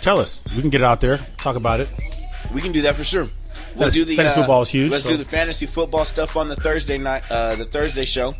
tell 0.00 0.18
us. 0.20 0.44
We 0.54 0.60
can 0.60 0.70
get 0.70 0.80
it 0.80 0.84
out 0.84 1.00
there, 1.00 1.18
talk 1.38 1.56
about 1.56 1.80
it. 1.80 1.88
We 2.54 2.60
can 2.60 2.72
do 2.72 2.82
that 2.82 2.96
for 2.96 3.04
sure. 3.04 3.28
We'll 3.74 3.84
Fantasy- 3.90 4.00
do 4.00 4.04
the 4.04 4.16
fantasy 4.16 4.34
uh, 4.34 4.42
football 4.42 4.62
is 4.62 4.68
huge, 4.68 4.92
Let's 4.92 5.04
so- 5.04 5.10
do 5.10 5.16
the 5.16 5.24
fantasy 5.24 5.66
football 5.66 6.04
stuff 6.04 6.36
on 6.36 6.48
the 6.48 6.56
Thursday 6.56 6.98
night, 6.98 7.22
uh, 7.30 7.56
the 7.56 7.64
Thursday 7.64 8.04
show. 8.04 8.34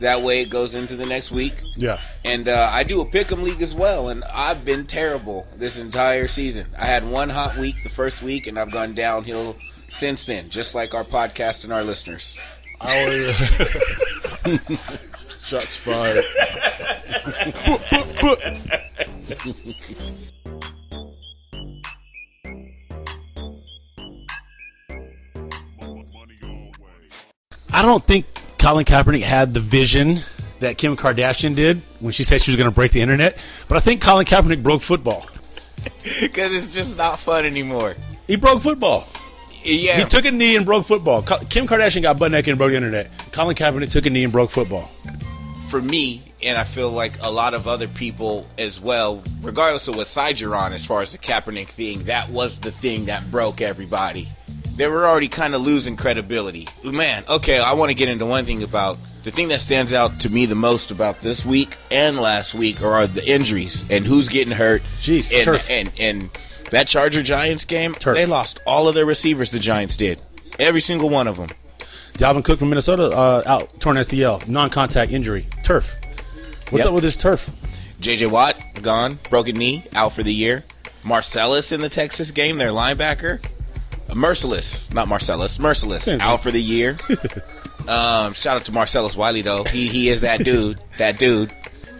That 0.00 0.22
way 0.22 0.40
it 0.40 0.48
goes 0.48 0.74
into 0.74 0.96
the 0.96 1.04
next 1.04 1.30
week. 1.30 1.54
Yeah. 1.76 2.00
And 2.24 2.48
uh, 2.48 2.70
I 2.72 2.84
do 2.84 3.02
a 3.02 3.06
pick'em 3.06 3.42
league 3.42 3.60
as 3.60 3.74
well, 3.74 4.08
and 4.08 4.24
I've 4.24 4.64
been 4.64 4.86
terrible 4.86 5.46
this 5.56 5.76
entire 5.78 6.26
season. 6.26 6.66
I 6.78 6.86
had 6.86 7.06
one 7.06 7.28
hot 7.28 7.58
week 7.58 7.82
the 7.82 7.90
first 7.90 8.22
week, 8.22 8.46
and 8.46 8.58
I've 8.58 8.70
gone 8.70 8.94
downhill 8.94 9.56
since 9.90 10.24
then, 10.24 10.48
just 10.48 10.74
like 10.74 10.94
our 10.94 11.04
podcast 11.04 11.64
and 11.64 11.72
our 11.74 11.84
listeners. 11.84 12.38
Shots 15.50 15.76
fired. 15.78 16.24
I 27.72 27.82
don't 27.82 28.04
think 28.04 28.26
Colin 28.58 28.84
Kaepernick 28.84 29.22
had 29.22 29.52
the 29.52 29.58
vision 29.58 30.20
that 30.60 30.78
Kim 30.78 30.96
Kardashian 30.96 31.56
did 31.56 31.78
when 31.98 32.12
she 32.12 32.22
said 32.22 32.40
she 32.40 32.52
was 32.52 32.56
going 32.56 32.70
to 32.70 32.74
break 32.74 32.92
the 32.92 33.00
internet. 33.00 33.36
But 33.66 33.76
I 33.76 33.80
think 33.80 34.00
Colin 34.00 34.26
Kaepernick 34.26 34.62
broke 34.62 34.82
football. 34.82 35.26
Because 36.20 36.54
it's 36.54 36.72
just 36.72 36.96
not 36.96 37.18
fun 37.18 37.44
anymore. 37.44 37.96
He 38.28 38.36
broke 38.36 38.62
football. 38.62 39.08
Yeah. 39.64 39.98
He 39.98 40.04
took 40.04 40.26
a 40.26 40.30
knee 40.30 40.54
and 40.54 40.64
broke 40.64 40.86
football. 40.86 41.22
Kim 41.22 41.66
Kardashian 41.66 42.02
got 42.02 42.18
butt 42.18 42.30
naked 42.30 42.50
and 42.50 42.58
broke 42.58 42.70
the 42.70 42.76
internet. 42.76 43.10
Colin 43.32 43.56
Kaepernick 43.56 43.90
took 43.90 44.06
a 44.06 44.10
knee 44.10 44.22
and 44.22 44.32
broke 44.32 44.50
football. 44.50 44.90
For 45.70 45.80
me, 45.80 46.20
and 46.42 46.58
I 46.58 46.64
feel 46.64 46.90
like 46.90 47.22
a 47.22 47.30
lot 47.30 47.54
of 47.54 47.68
other 47.68 47.86
people 47.86 48.46
as 48.58 48.80
well, 48.80 49.22
regardless 49.40 49.86
of 49.86 49.96
what 49.96 50.08
side 50.08 50.40
you're 50.40 50.56
on, 50.56 50.72
as 50.72 50.84
far 50.84 51.00
as 51.00 51.12
the 51.12 51.18
Kaepernick 51.18 51.68
thing, 51.68 52.04
that 52.04 52.28
was 52.28 52.58
the 52.58 52.72
thing 52.72 53.04
that 53.04 53.30
broke 53.30 53.60
everybody. 53.60 54.28
They 54.76 54.88
were 54.88 55.06
already 55.06 55.28
kind 55.28 55.54
of 55.54 55.60
losing 55.62 55.96
credibility. 55.96 56.66
Man, 56.82 57.24
okay, 57.28 57.58
I 57.58 57.74
want 57.74 57.90
to 57.90 57.94
get 57.94 58.08
into 58.08 58.26
one 58.26 58.44
thing 58.44 58.62
about 58.62 58.98
the 59.22 59.30
thing 59.30 59.48
that 59.48 59.60
stands 59.60 59.92
out 59.92 60.20
to 60.20 60.30
me 60.30 60.46
the 60.46 60.54
most 60.54 60.90
about 60.90 61.20
this 61.20 61.44
week 61.44 61.76
and 61.90 62.18
last 62.18 62.54
week 62.54 62.82
are 62.82 63.06
the 63.06 63.26
injuries 63.28 63.88
and 63.90 64.04
who's 64.04 64.28
getting 64.28 64.52
hurt. 64.52 64.82
Jeez, 65.00 65.32
and, 65.32 65.44
turf. 65.44 65.70
and 65.70 65.92
and 65.98 66.30
that 66.70 66.88
Charger 66.88 67.22
Giants 67.22 67.64
game, 67.64 67.94
Turf. 67.94 68.16
they 68.16 68.26
lost 68.26 68.58
all 68.66 68.88
of 68.88 68.94
their 68.94 69.06
receivers. 69.06 69.50
The 69.50 69.58
Giants 69.58 69.96
did, 69.96 70.20
every 70.58 70.80
single 70.80 71.10
one 71.10 71.28
of 71.28 71.36
them. 71.36 71.50
Dalvin 72.14 72.44
Cook 72.44 72.58
from 72.58 72.68
Minnesota 72.68 73.04
uh, 73.10 73.42
out, 73.46 73.80
torn 73.80 73.96
ACL, 73.96 74.46
non-contact 74.46 75.10
injury, 75.12 75.46
turf. 75.62 75.94
What's 76.70 76.78
Yep. 76.78 76.86
up 76.86 76.94
with 76.94 77.02
this 77.04 77.16
turf? 77.16 77.50
J.J. 78.00 78.26
Watt 78.26 78.56
gone, 78.82 79.18
broken 79.28 79.56
knee, 79.56 79.86
out 79.94 80.12
for 80.12 80.22
the 80.22 80.32
year. 80.32 80.64
Marcellus 81.02 81.72
in 81.72 81.80
the 81.80 81.88
Texas 81.88 82.30
game, 82.30 82.58
their 82.58 82.70
linebacker. 82.70 83.42
Uh, 84.08 84.14
Mercilus, 84.14 84.92
not 84.92 85.08
Marcellus, 85.08 85.58
Mercilus, 85.58 86.02
Same 86.02 86.18
thing. 86.18 86.20
out 86.20 86.42
for 86.42 86.50
the 86.50 86.60
year. 86.60 86.98
um, 87.88 88.32
shout 88.34 88.56
out 88.56 88.64
to 88.66 88.72
Marcellus 88.72 89.16
Wiley 89.16 89.42
though. 89.42 89.64
He 89.64 89.88
he 89.88 90.08
is 90.08 90.20
that 90.22 90.44
dude. 90.44 90.78
That 90.98 91.18
dude. 91.18 91.50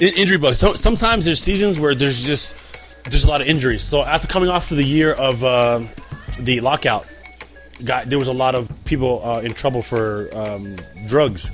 In- 0.00 0.14
injury 0.14 0.38
bug. 0.38 0.54
So 0.54 0.74
sometimes 0.74 1.24
there's 1.24 1.40
seasons 1.40 1.78
where 1.78 1.94
there's 1.94 2.22
just 2.24 2.54
there's 3.04 3.24
a 3.24 3.28
lot 3.28 3.40
of 3.40 3.46
injuries. 3.46 3.82
So 3.82 4.02
after 4.02 4.26
coming 4.28 4.48
off 4.48 4.70
of 4.70 4.76
the 4.76 4.84
year 4.84 5.12
of 5.12 5.42
uh, 5.44 5.82
the 6.38 6.60
lockout, 6.60 7.06
got 7.84 8.08
there 8.08 8.18
was 8.18 8.28
a 8.28 8.32
lot 8.32 8.54
of 8.54 8.70
people 8.84 9.24
uh, 9.24 9.40
in 9.40 9.54
trouble 9.54 9.82
for 9.82 10.28
um, 10.32 10.76
drugs. 11.06 11.50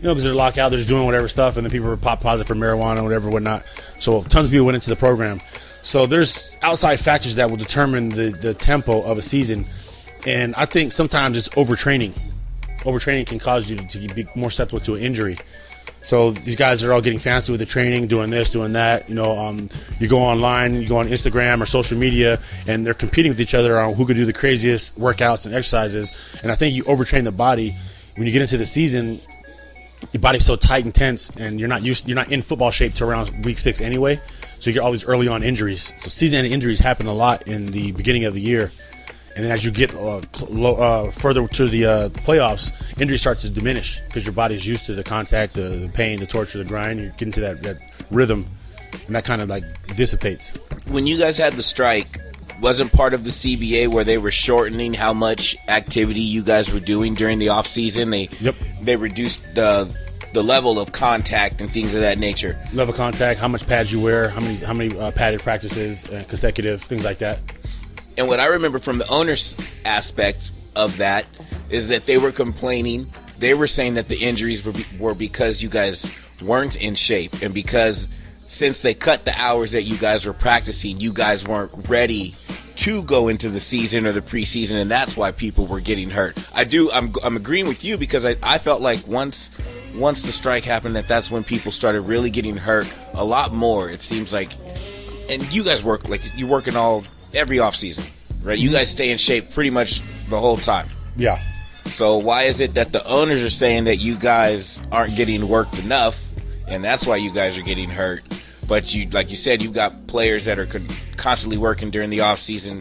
You 0.00 0.08
know, 0.08 0.14
because 0.14 0.24
they're 0.24 0.34
locked 0.34 0.58
out, 0.58 0.70
they're 0.70 0.78
just 0.78 0.88
doing 0.88 1.06
whatever 1.06 1.28
stuff, 1.28 1.56
and 1.56 1.64
then 1.64 1.70
people 1.70 1.88
were 1.88 1.96
pop 1.96 2.20
positive 2.20 2.48
for 2.48 2.56
marijuana, 2.56 3.04
whatever, 3.04 3.30
whatnot. 3.30 3.64
So 4.00 4.24
tons 4.24 4.48
of 4.48 4.50
people 4.50 4.66
went 4.66 4.74
into 4.74 4.90
the 4.90 4.96
program. 4.96 5.40
So 5.82 6.06
there's 6.06 6.56
outside 6.62 6.98
factors 6.98 7.36
that 7.36 7.50
will 7.50 7.56
determine 7.56 8.08
the 8.08 8.30
the 8.30 8.54
tempo 8.54 9.02
of 9.02 9.18
a 9.18 9.22
season, 9.22 9.66
and 10.26 10.54
I 10.56 10.66
think 10.66 10.92
sometimes 10.92 11.36
it's 11.36 11.48
overtraining. 11.50 12.18
Overtraining 12.78 13.26
can 13.26 13.38
cause 13.38 13.70
you 13.70 13.76
to 13.76 14.14
be 14.14 14.26
more 14.34 14.50
susceptible 14.50 14.80
to 14.80 14.96
an 14.96 15.02
injury. 15.02 15.38
So 16.02 16.32
these 16.32 16.56
guys 16.56 16.82
are 16.82 16.92
all 16.92 17.00
getting 17.00 17.20
fancy 17.20 17.52
with 17.52 17.60
the 17.60 17.66
training, 17.66 18.08
doing 18.08 18.30
this, 18.30 18.50
doing 18.50 18.72
that. 18.72 19.08
You 19.08 19.14
know, 19.14 19.38
um, 19.38 19.68
you 20.00 20.08
go 20.08 20.18
online, 20.18 20.82
you 20.82 20.88
go 20.88 20.96
on 20.96 21.08
Instagram 21.08 21.60
or 21.60 21.66
social 21.66 21.96
media, 21.96 22.40
and 22.66 22.84
they're 22.84 22.94
competing 22.94 23.30
with 23.30 23.40
each 23.40 23.54
other 23.54 23.80
on 23.80 23.94
who 23.94 24.04
could 24.04 24.16
do 24.16 24.24
the 24.24 24.32
craziest 24.32 24.98
workouts 24.98 25.46
and 25.46 25.54
exercises. 25.54 26.10
And 26.42 26.50
I 26.50 26.56
think 26.56 26.74
you 26.74 26.84
overtrain 26.84 27.24
the 27.24 27.32
body 27.32 27.76
when 28.16 28.26
you 28.26 28.32
get 28.32 28.42
into 28.42 28.58
the 28.58 28.66
season. 28.66 29.20
Your 30.10 30.20
body's 30.20 30.44
so 30.44 30.56
tight 30.56 30.84
and 30.84 30.92
tense, 30.92 31.30
and 31.30 31.60
you're 31.60 31.68
not 31.68 31.82
used. 31.82 32.08
You're 32.08 32.16
not 32.16 32.32
in 32.32 32.42
football 32.42 32.72
shape 32.72 32.94
to 32.94 33.04
around 33.04 33.44
week 33.44 33.60
six 33.60 33.80
anyway. 33.80 34.20
So 34.58 34.70
you 34.70 34.74
get 34.74 34.80
all 34.80 34.90
these 34.90 35.04
early 35.04 35.28
on 35.28 35.44
injuries. 35.44 35.92
So 36.00 36.08
season 36.08 36.44
end 36.44 36.52
injuries 36.52 36.80
happen 36.80 37.06
a 37.06 37.12
lot 37.12 37.46
in 37.46 37.66
the 37.66 37.92
beginning 37.92 38.24
of 38.24 38.34
the 38.34 38.40
year, 38.40 38.72
And 39.34 39.44
then 39.44 39.50
as 39.52 39.64
you 39.64 39.70
get 39.70 39.94
uh, 39.94 40.20
cl- 40.34 40.82
uh, 40.82 41.10
further 41.10 41.46
to 41.48 41.68
the 41.68 41.86
uh, 41.86 42.08
playoffs, 42.10 42.70
injury 43.00 43.16
starts 43.18 43.42
to 43.42 43.48
diminish 43.48 44.00
because 44.06 44.24
your 44.24 44.34
body 44.34 44.54
is 44.54 44.66
used 44.66 44.84
to 44.86 44.94
the 44.94 45.02
contact, 45.04 45.54
the, 45.54 45.62
the 45.62 45.88
pain, 45.88 46.20
the 46.20 46.26
torture, 46.26 46.58
the 46.58 46.64
grind. 46.64 47.00
You 47.00 47.08
get 47.16 47.22
into 47.22 47.40
that, 47.40 47.62
that 47.62 47.76
rhythm, 48.10 48.46
and 49.06 49.14
that 49.14 49.24
kind 49.24 49.40
of 49.40 49.48
like 49.48 49.64
dissipates. 49.96 50.54
When 50.86 51.06
you 51.06 51.16
guys 51.18 51.38
had 51.38 51.54
the 51.54 51.62
strike, 51.62 52.20
wasn't 52.60 52.92
part 52.92 53.14
of 53.14 53.24
the 53.24 53.30
CBA 53.30 53.88
where 53.88 54.04
they 54.04 54.18
were 54.18 54.30
shortening 54.30 54.94
how 54.94 55.12
much 55.12 55.56
activity 55.66 56.20
you 56.20 56.42
guys 56.42 56.72
were 56.72 56.78
doing 56.78 57.14
during 57.14 57.38
the 57.38 57.48
off 57.48 57.66
season. 57.66 58.10
They 58.10 58.28
Yep. 58.40 58.54
they 58.82 58.96
reduced 58.96 59.40
the 59.54 59.88
the 60.34 60.42
level 60.44 60.78
of 60.78 60.92
contact 60.92 61.60
and 61.60 61.68
things 61.68 61.94
of 61.94 62.00
that 62.02 62.18
nature. 62.18 62.58
Level 62.72 62.94
contact, 62.94 63.38
how 63.40 63.48
much 63.48 63.66
pads 63.66 63.90
you 63.92 64.00
wear, 64.00 64.28
how 64.28 64.40
many 64.40 64.56
how 64.56 64.74
many 64.74 64.96
uh, 64.98 65.10
padded 65.10 65.40
practices, 65.40 66.08
uh, 66.10 66.22
consecutive, 66.28 66.82
things 66.82 67.04
like 67.04 67.18
that. 67.18 67.38
And 68.16 68.28
what 68.28 68.40
I 68.40 68.46
remember 68.46 68.78
from 68.78 68.98
the 68.98 69.08
owner's 69.08 69.56
aspect 69.84 70.50
of 70.76 70.98
that 70.98 71.26
is 71.70 71.88
that 71.88 72.06
they 72.06 72.18
were 72.18 72.32
complaining. 72.32 73.08
They 73.38 73.54
were 73.54 73.66
saying 73.66 73.94
that 73.94 74.08
the 74.08 74.18
injuries 74.18 74.64
were, 74.64 74.72
be, 74.72 74.84
were 74.98 75.14
because 75.14 75.62
you 75.62 75.68
guys 75.68 76.10
weren't 76.42 76.76
in 76.76 76.94
shape 76.94 77.42
and 77.42 77.54
because 77.54 78.08
since 78.48 78.82
they 78.82 78.92
cut 78.92 79.24
the 79.24 79.32
hours 79.40 79.72
that 79.72 79.82
you 79.82 79.96
guys 79.96 80.26
were 80.26 80.34
practicing, 80.34 81.00
you 81.00 81.12
guys 81.12 81.46
weren't 81.46 81.88
ready 81.88 82.34
to 82.76 83.02
go 83.02 83.28
into 83.28 83.48
the 83.48 83.60
season 83.60 84.06
or 84.06 84.12
the 84.12 84.20
preseason, 84.20 84.80
and 84.80 84.90
that's 84.90 85.16
why 85.16 85.32
people 85.32 85.66
were 85.66 85.80
getting 85.80 86.10
hurt. 86.10 86.44
I 86.52 86.64
do. 86.64 86.90
I'm, 86.90 87.14
I'm 87.22 87.36
agreeing 87.36 87.66
with 87.66 87.84
you 87.84 87.96
because 87.96 88.24
I, 88.24 88.36
I 88.42 88.58
felt 88.58 88.82
like 88.82 89.06
once 89.06 89.50
once 89.94 90.22
the 90.22 90.32
strike 90.32 90.64
happened, 90.64 90.96
that 90.96 91.08
that's 91.08 91.30
when 91.30 91.44
people 91.44 91.72
started 91.72 92.02
really 92.02 92.30
getting 92.30 92.56
hurt 92.56 92.92
a 93.14 93.24
lot 93.24 93.52
more. 93.54 93.88
It 93.88 94.02
seems 94.02 94.32
like 94.32 94.52
and 95.28 95.42
you 95.52 95.64
guys 95.64 95.82
work 95.82 96.08
like 96.08 96.22
you 96.36 96.46
working 96.46 96.76
all 96.76 97.04
every 97.34 97.58
off 97.58 97.76
season, 97.76 98.04
right? 98.42 98.58
You 98.58 98.70
guys 98.70 98.90
stay 98.90 99.10
in 99.10 99.18
shape 99.18 99.50
pretty 99.52 99.70
much 99.70 100.00
the 100.28 100.38
whole 100.38 100.56
time. 100.56 100.88
Yeah. 101.16 101.40
So 101.86 102.16
why 102.18 102.44
is 102.44 102.60
it 102.60 102.74
that 102.74 102.92
the 102.92 103.04
owners 103.06 103.42
are 103.42 103.50
saying 103.50 103.84
that 103.84 103.96
you 103.96 104.16
guys 104.16 104.80
aren't 104.90 105.16
getting 105.16 105.48
worked 105.48 105.78
enough, 105.78 106.22
and 106.68 106.82
that's 106.82 107.06
why 107.06 107.16
you 107.16 107.30
guys 107.32 107.58
are 107.58 107.62
getting 107.62 107.90
hurt? 107.90 108.22
But 108.68 108.94
you, 108.94 109.08
like 109.10 109.30
you 109.30 109.36
said, 109.36 109.60
you've 109.62 109.72
got 109.74 110.06
players 110.06 110.44
that 110.46 110.58
are 110.58 110.66
con- 110.66 110.86
constantly 111.16 111.58
working 111.58 111.90
during 111.90 112.08
the 112.10 112.20
off 112.20 112.38
season, 112.38 112.80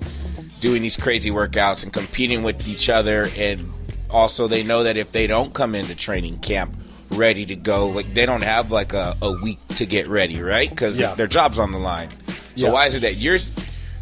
doing 0.62 0.82
these 0.82 0.96
crazy 0.96 1.32
workouts 1.32 1.84
and 1.84 1.92
competing 1.92 2.44
with 2.44 2.68
each 2.68 2.88
other, 2.90 3.28
and 3.36 3.72
also 4.10 4.48
they 4.48 4.64
know 4.64 4.84
that 4.84 4.96
if 4.98 5.12
they 5.12 5.26
don't 5.28 5.54
come 5.54 5.74
into 5.76 5.96
training 5.96 6.38
camp 6.40 6.76
ready 7.10 7.46
to 7.48 7.56
go, 7.56 7.90
like 7.90 8.08
they 8.14 8.26
don't 8.26 8.44
have 8.44 8.72
like 8.72 8.94
a, 8.94 9.18
a 9.22 9.32
week 9.42 9.60
to 9.70 9.86
get 9.86 10.08
ready, 10.08 10.42
right? 10.42 10.70
Because 10.70 10.98
Yeah. 10.98 11.16
their 11.16 11.28
job's 11.28 11.60
on 11.60 11.72
the 11.72 11.80
line. 11.80 12.10
So 12.56 12.68
Yeah. 12.68 12.72
why 12.72 12.86
is 12.86 12.96
it 12.96 13.02
that 13.02 13.16
you're 13.18 13.40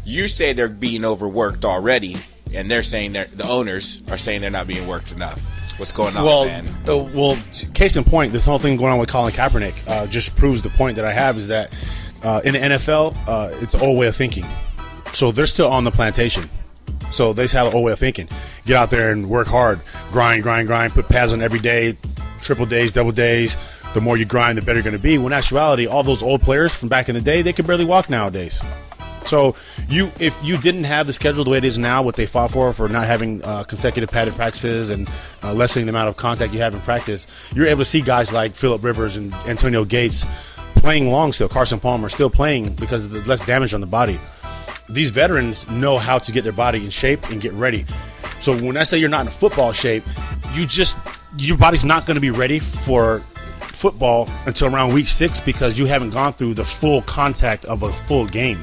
you 0.04 0.28
say 0.28 0.52
they're 0.52 0.68
being 0.68 1.04
overworked 1.04 1.64
already, 1.64 2.16
and 2.54 2.70
they're 2.70 2.82
saying 2.82 3.12
they're 3.12 3.28
the 3.32 3.48
owners 3.48 4.02
are 4.10 4.18
saying 4.18 4.40
they're 4.40 4.50
not 4.50 4.66
being 4.66 4.86
worked 4.86 5.12
enough? 5.12 5.40
What's 5.78 5.92
going 5.92 6.14
on, 6.16 6.24
Well, 6.24 6.44
man? 6.44 6.66
uh, 6.86 6.96
well, 7.14 7.38
case 7.72 7.96
in 7.96 8.04
point, 8.04 8.32
this 8.32 8.44
whole 8.44 8.58
thing 8.58 8.76
going 8.76 8.92
on 8.92 8.98
with 8.98 9.08
Colin 9.08 9.32
Kaepernick 9.32 9.74
uh, 9.88 10.06
just 10.06 10.36
proves 10.36 10.60
the 10.60 10.68
point 10.70 10.96
that 10.96 11.04
I 11.06 11.12
have 11.12 11.38
is 11.38 11.46
that 11.46 11.72
uh, 12.22 12.42
in 12.44 12.52
the 12.52 12.58
NFL, 12.58 13.16
uh, 13.26 13.50
it's 13.62 13.74
old 13.74 13.98
way 13.98 14.06
of 14.06 14.14
thinking. 14.14 14.44
So 15.14 15.32
they're 15.32 15.46
still 15.46 15.68
on 15.68 15.84
the 15.84 15.90
plantation. 15.90 16.50
So 17.12 17.32
they 17.32 17.44
just 17.44 17.54
have 17.54 17.68
an 17.68 17.74
old 17.74 17.84
way 17.86 17.92
of 17.92 17.98
thinking. 17.98 18.28
Get 18.66 18.76
out 18.76 18.90
there 18.90 19.10
and 19.10 19.28
work 19.30 19.46
hard, 19.48 19.80
grind, 20.12 20.42
grind, 20.42 20.68
grind, 20.68 20.92
put 20.92 21.08
pads 21.08 21.32
on 21.32 21.40
every 21.40 21.58
day, 21.60 21.96
triple 22.42 22.66
days, 22.66 22.92
double 22.92 23.12
days. 23.12 23.56
The 23.94 24.00
more 24.02 24.16
you 24.18 24.24
grind, 24.26 24.58
the 24.58 24.62
better 24.62 24.76
you're 24.78 24.84
going 24.84 24.92
to 24.92 24.98
be. 25.02 25.16
When 25.18 25.32
actuality, 25.32 25.86
all 25.86 26.02
those 26.02 26.22
old 26.22 26.42
players 26.42 26.72
from 26.74 26.88
back 26.90 27.08
in 27.08 27.14
the 27.14 27.20
day, 27.22 27.40
they 27.42 27.52
can 27.54 27.64
barely 27.66 27.84
walk 27.86 28.08
nowadays. 28.10 28.60
So 29.26 29.54
you, 29.88 30.10
if 30.18 30.36
you 30.42 30.56
didn't 30.58 30.84
have 30.84 31.06
the 31.06 31.12
schedule 31.12 31.44
the 31.44 31.50
way 31.50 31.58
it 31.58 31.64
is 31.64 31.78
now, 31.78 32.02
what 32.02 32.16
they 32.16 32.26
fought 32.26 32.50
for 32.50 32.72
for 32.72 32.88
not 32.88 33.06
having 33.06 33.42
uh, 33.44 33.64
consecutive 33.64 34.10
padded 34.10 34.34
practices 34.34 34.90
and 34.90 35.08
uh, 35.42 35.52
lessening 35.52 35.86
the 35.86 35.90
amount 35.90 36.08
of 36.08 36.16
contact 36.16 36.52
you 36.52 36.60
have 36.60 36.74
in 36.74 36.80
practice, 36.80 37.26
you're 37.54 37.66
able 37.66 37.80
to 37.80 37.84
see 37.84 38.00
guys 38.00 38.32
like 38.32 38.54
Philip 38.54 38.82
Rivers 38.82 39.16
and 39.16 39.32
Antonio 39.46 39.84
Gates 39.84 40.26
playing 40.74 41.10
long 41.10 41.32
still. 41.32 41.48
Carson 41.48 41.78
Palmer 41.80 42.08
still 42.08 42.30
playing 42.30 42.74
because 42.74 43.04
of 43.04 43.10
the 43.10 43.22
less 43.22 43.44
damage 43.44 43.74
on 43.74 43.80
the 43.80 43.86
body. 43.86 44.18
These 44.88 45.10
veterans 45.10 45.68
know 45.68 45.98
how 45.98 46.18
to 46.18 46.32
get 46.32 46.42
their 46.42 46.52
body 46.52 46.84
in 46.84 46.90
shape 46.90 47.28
and 47.30 47.40
get 47.40 47.52
ready. 47.52 47.86
So 48.40 48.56
when 48.58 48.76
I 48.76 48.82
say 48.82 48.98
you're 48.98 49.08
not 49.08 49.26
in 49.26 49.32
football 49.32 49.72
shape, 49.72 50.04
you 50.54 50.66
just 50.66 50.96
your 51.36 51.56
body's 51.56 51.84
not 51.84 52.06
going 52.06 52.16
to 52.16 52.20
be 52.20 52.30
ready 52.30 52.58
for 52.58 53.20
football 53.72 54.28
until 54.46 54.74
around 54.74 54.92
week 54.92 55.08
six 55.08 55.40
because 55.40 55.78
you 55.78 55.86
haven't 55.86 56.10
gone 56.10 56.32
through 56.32 56.54
the 56.54 56.64
full 56.64 57.02
contact 57.02 57.64
of 57.66 57.82
a 57.82 57.92
full 58.04 58.26
game. 58.26 58.58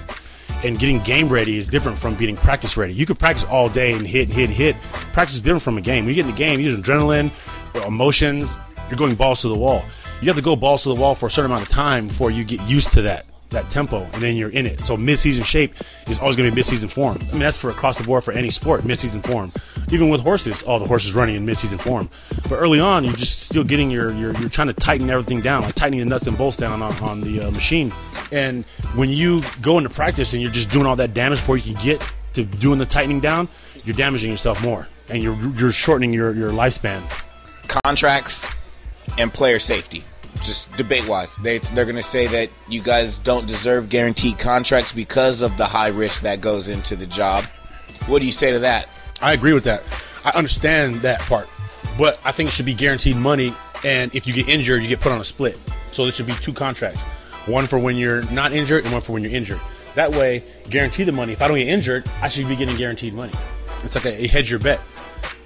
And 0.67 0.77
getting 0.77 0.99
game 0.99 1.29
ready 1.29 1.57
is 1.57 1.69
different 1.69 1.97
from 1.97 2.15
being 2.15 2.35
practice 2.35 2.75
ready. 2.75 2.93
You 2.93 3.05
can 3.05 3.15
practice 3.15 3.45
all 3.45 3.69
day 3.69 3.93
and 3.93 4.05
hit, 4.05 4.29
hit, 4.29 4.49
hit. 4.49 4.75
Practice 5.13 5.37
is 5.37 5.41
different 5.41 5.63
from 5.63 5.77
a 5.77 5.81
game. 5.81 6.03
When 6.03 6.13
you 6.13 6.15
get 6.15 6.29
in 6.29 6.35
the 6.35 6.37
game, 6.37 6.59
you 6.59 6.71
use 6.71 6.79
adrenaline, 6.79 7.31
emotions. 7.85 8.57
You're 8.89 8.97
going 8.97 9.15
balls 9.15 9.39
to 9.43 9.47
the 9.47 9.55
wall. 9.55 9.85
You 10.19 10.27
have 10.27 10.35
to 10.35 10.41
go 10.41 10.57
balls 10.57 10.83
to 10.83 10.89
the 10.89 10.95
wall 10.95 11.15
for 11.15 11.27
a 11.27 11.31
certain 11.31 11.51
amount 11.51 11.63
of 11.63 11.69
time 11.69 12.09
before 12.09 12.31
you 12.31 12.43
get 12.43 12.61
used 12.63 12.91
to 12.91 13.01
that 13.03 13.26
that 13.49 13.69
tempo, 13.71 14.03
and 14.13 14.21
then 14.21 14.35
you're 14.35 14.49
in 14.49 14.65
it. 14.65 14.81
So 14.81 14.97
mid-season 14.97 15.43
shape 15.43 15.73
is 16.07 16.19
always 16.19 16.35
going 16.35 16.49
to 16.49 16.51
be 16.51 16.55
mid-season 16.57 16.89
form. 16.89 17.17
I 17.21 17.31
mean, 17.31 17.39
that's 17.39 17.57
for 17.57 17.69
across 17.69 17.97
the 17.97 18.03
board 18.03 18.23
for 18.23 18.31
any 18.33 18.49
sport, 18.49 18.85
mid-season 18.85 19.21
form. 19.21 19.51
Even 19.89 20.09
with 20.09 20.21
horses, 20.21 20.63
all 20.63 20.79
the 20.79 20.87
horses 20.87 21.13
running 21.13 21.35
in 21.35 21.45
mid-season 21.45 21.77
form. 21.77 22.09
But 22.49 22.57
early 22.57 22.79
on, 22.79 23.05
you're 23.05 23.13
just 23.13 23.43
still 23.43 23.63
getting 23.63 23.89
your, 23.89 24.11
your 24.11 24.33
you're 24.37 24.49
trying 24.49 24.67
to 24.67 24.73
tighten 24.73 25.09
everything 25.09 25.41
down, 25.41 25.63
like 25.63 25.75
tightening 25.75 26.01
the 26.01 26.05
nuts 26.05 26.27
and 26.27 26.37
bolts 26.37 26.57
down 26.57 26.81
on, 26.81 26.93
on 27.01 27.21
the 27.21 27.41
uh, 27.41 27.51
machine. 27.51 27.93
And 28.31 28.65
when 28.95 29.09
you 29.09 29.41
go 29.61 29.77
into 29.77 29.89
practice 29.89 30.33
and 30.33 30.41
you're 30.41 30.51
just 30.51 30.69
doing 30.69 30.85
all 30.85 30.97
that 30.97 31.13
damage 31.13 31.39
before 31.39 31.57
you 31.57 31.73
can 31.73 31.81
get 31.81 32.03
to 32.33 32.43
doing 32.43 32.79
the 32.79 32.85
tightening 32.85 33.21
down, 33.21 33.47
you're 33.85 33.95
damaging 33.95 34.29
yourself 34.29 34.61
more, 34.61 34.85
and 35.09 35.23
you're 35.23 35.37
you're 35.51 35.71
shortening 35.71 36.11
your 36.11 36.33
your 36.33 36.51
lifespan. 36.51 37.01
Contracts 37.67 38.45
and 39.17 39.33
player 39.33 39.59
safety. 39.59 40.03
Just 40.43 40.71
debate 40.77 41.07
wise, 41.07 41.35
they 41.37 41.57
they're 41.57 41.85
going 41.85 41.95
to 41.95 42.03
say 42.03 42.27
that 42.27 42.49
you 42.69 42.81
guys 42.81 43.17
don't 43.17 43.47
deserve 43.47 43.89
guaranteed 43.89 44.39
contracts 44.39 44.91
because 44.93 45.41
of 45.41 45.57
the 45.57 45.65
high 45.65 45.87
risk 45.87 46.21
that 46.21 46.41
goes 46.41 46.69
into 46.69 46.95
the 46.95 47.05
job. 47.05 47.43
What 48.05 48.19
do 48.19 48.25
you 48.25 48.31
say 48.31 48.51
to 48.51 48.59
that? 48.59 48.87
I 49.21 49.33
agree 49.33 49.53
with 49.53 49.63
that. 49.65 49.83
I 50.23 50.31
understand 50.37 50.97
that 51.01 51.19
part, 51.21 51.49
but 51.97 52.19
I 52.23 52.31
think 52.31 52.49
it 52.49 52.53
should 52.53 52.65
be 52.65 52.73
guaranteed 52.73 53.15
money. 53.15 53.55
And 53.83 54.13
if 54.15 54.25
you 54.27 54.33
get 54.33 54.47
injured, 54.47 54.81
you 54.81 54.87
get 54.87 55.01
put 55.01 55.11
on 55.11 55.19
a 55.19 55.23
split. 55.23 55.59
So 55.91 56.03
there 56.03 56.11
should 56.11 56.27
be 56.27 56.33
two 56.33 56.53
contracts: 56.53 57.01
one 57.45 57.67
for 57.67 57.79
when 57.79 57.95
you're 57.97 58.23
not 58.31 58.53
injured, 58.53 58.83
and 58.83 58.93
one 58.93 59.01
for 59.01 59.13
when 59.13 59.23
you're 59.23 59.33
injured. 59.33 59.59
That 59.95 60.11
way, 60.11 60.43
guarantee 60.69 61.03
the 61.03 61.11
money. 61.11 61.33
If 61.33 61.41
I 61.41 61.47
don't 61.47 61.57
get 61.57 61.67
injured, 61.67 62.09
I 62.21 62.29
should 62.29 62.47
be 62.47 62.55
getting 62.55 62.77
guaranteed 62.77 63.13
money. 63.13 63.33
It's 63.83 63.95
like 63.95 64.05
a, 64.05 64.23
a 64.23 64.27
hedge 64.27 64.49
your 64.49 64.59
bet. 64.59 64.79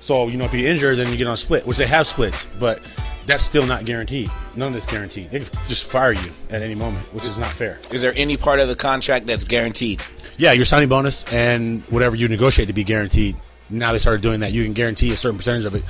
So 0.02 0.28
you 0.28 0.38
know, 0.38 0.46
if 0.46 0.54
you 0.54 0.62
get 0.62 0.72
injured, 0.72 0.98
then 0.98 1.10
you 1.10 1.18
get 1.18 1.28
on 1.28 1.34
a 1.34 1.38
split, 1.38 1.66
which 1.66 1.78
they 1.78 1.88
have 1.88 2.06
splits, 2.06 2.48
but 2.60 2.82
that's 3.26 3.44
still 3.44 3.66
not 3.66 3.86
guaranteed. 3.86 4.30
None 4.56 4.70
of 4.70 4.74
this 4.74 4.86
guaranteed. 4.86 5.30
They 5.30 5.40
can 5.40 5.50
just 5.68 5.90
fire 5.90 6.12
you 6.12 6.32
at 6.50 6.62
any 6.62 6.76
moment, 6.76 7.12
which 7.14 7.26
is 7.26 7.38
not 7.38 7.52
fair. 7.52 7.80
Is 7.92 8.02
there 8.02 8.14
any 8.16 8.38
part 8.38 8.60
of 8.60 8.68
the 8.68 8.76
contract 8.76 9.28
that's 9.28 9.44
guaranteed? 9.44 10.02
Yeah, 10.38 10.52
your 10.54 10.66
signing 10.66 10.90
bonus 10.90 11.24
and 11.32 11.84
whatever 11.84 12.16
you 12.16 12.28
negotiate 12.28 12.68
to 12.68 12.74
be 12.74 12.84
guaranteed. 12.84 13.36
Now 13.70 13.92
they 13.92 14.00
started 14.00 14.22
doing 14.22 14.42
that. 14.42 14.52
You 14.52 14.64
can 14.64 14.74
guarantee 14.74 15.12
a 15.14 15.18
certain 15.18 15.38
percentage 15.38 15.66
of 15.66 15.76
it 15.76 15.84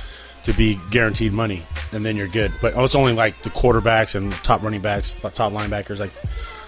to 0.44 0.52
be 0.52 0.78
guaranteed 0.90 1.32
money, 1.32 1.62
and 1.92 2.04
then 2.04 2.16
you're 2.16 2.28
good. 2.28 2.52
But 2.60 2.74
it's 2.76 2.94
only 2.94 3.12
like 3.12 3.36
the 3.42 3.50
quarterbacks 3.50 4.14
and 4.14 4.32
top 4.32 4.62
running 4.62 4.80
backs, 4.80 5.16
top 5.34 5.52
linebackers, 5.52 5.98
like 5.98 6.12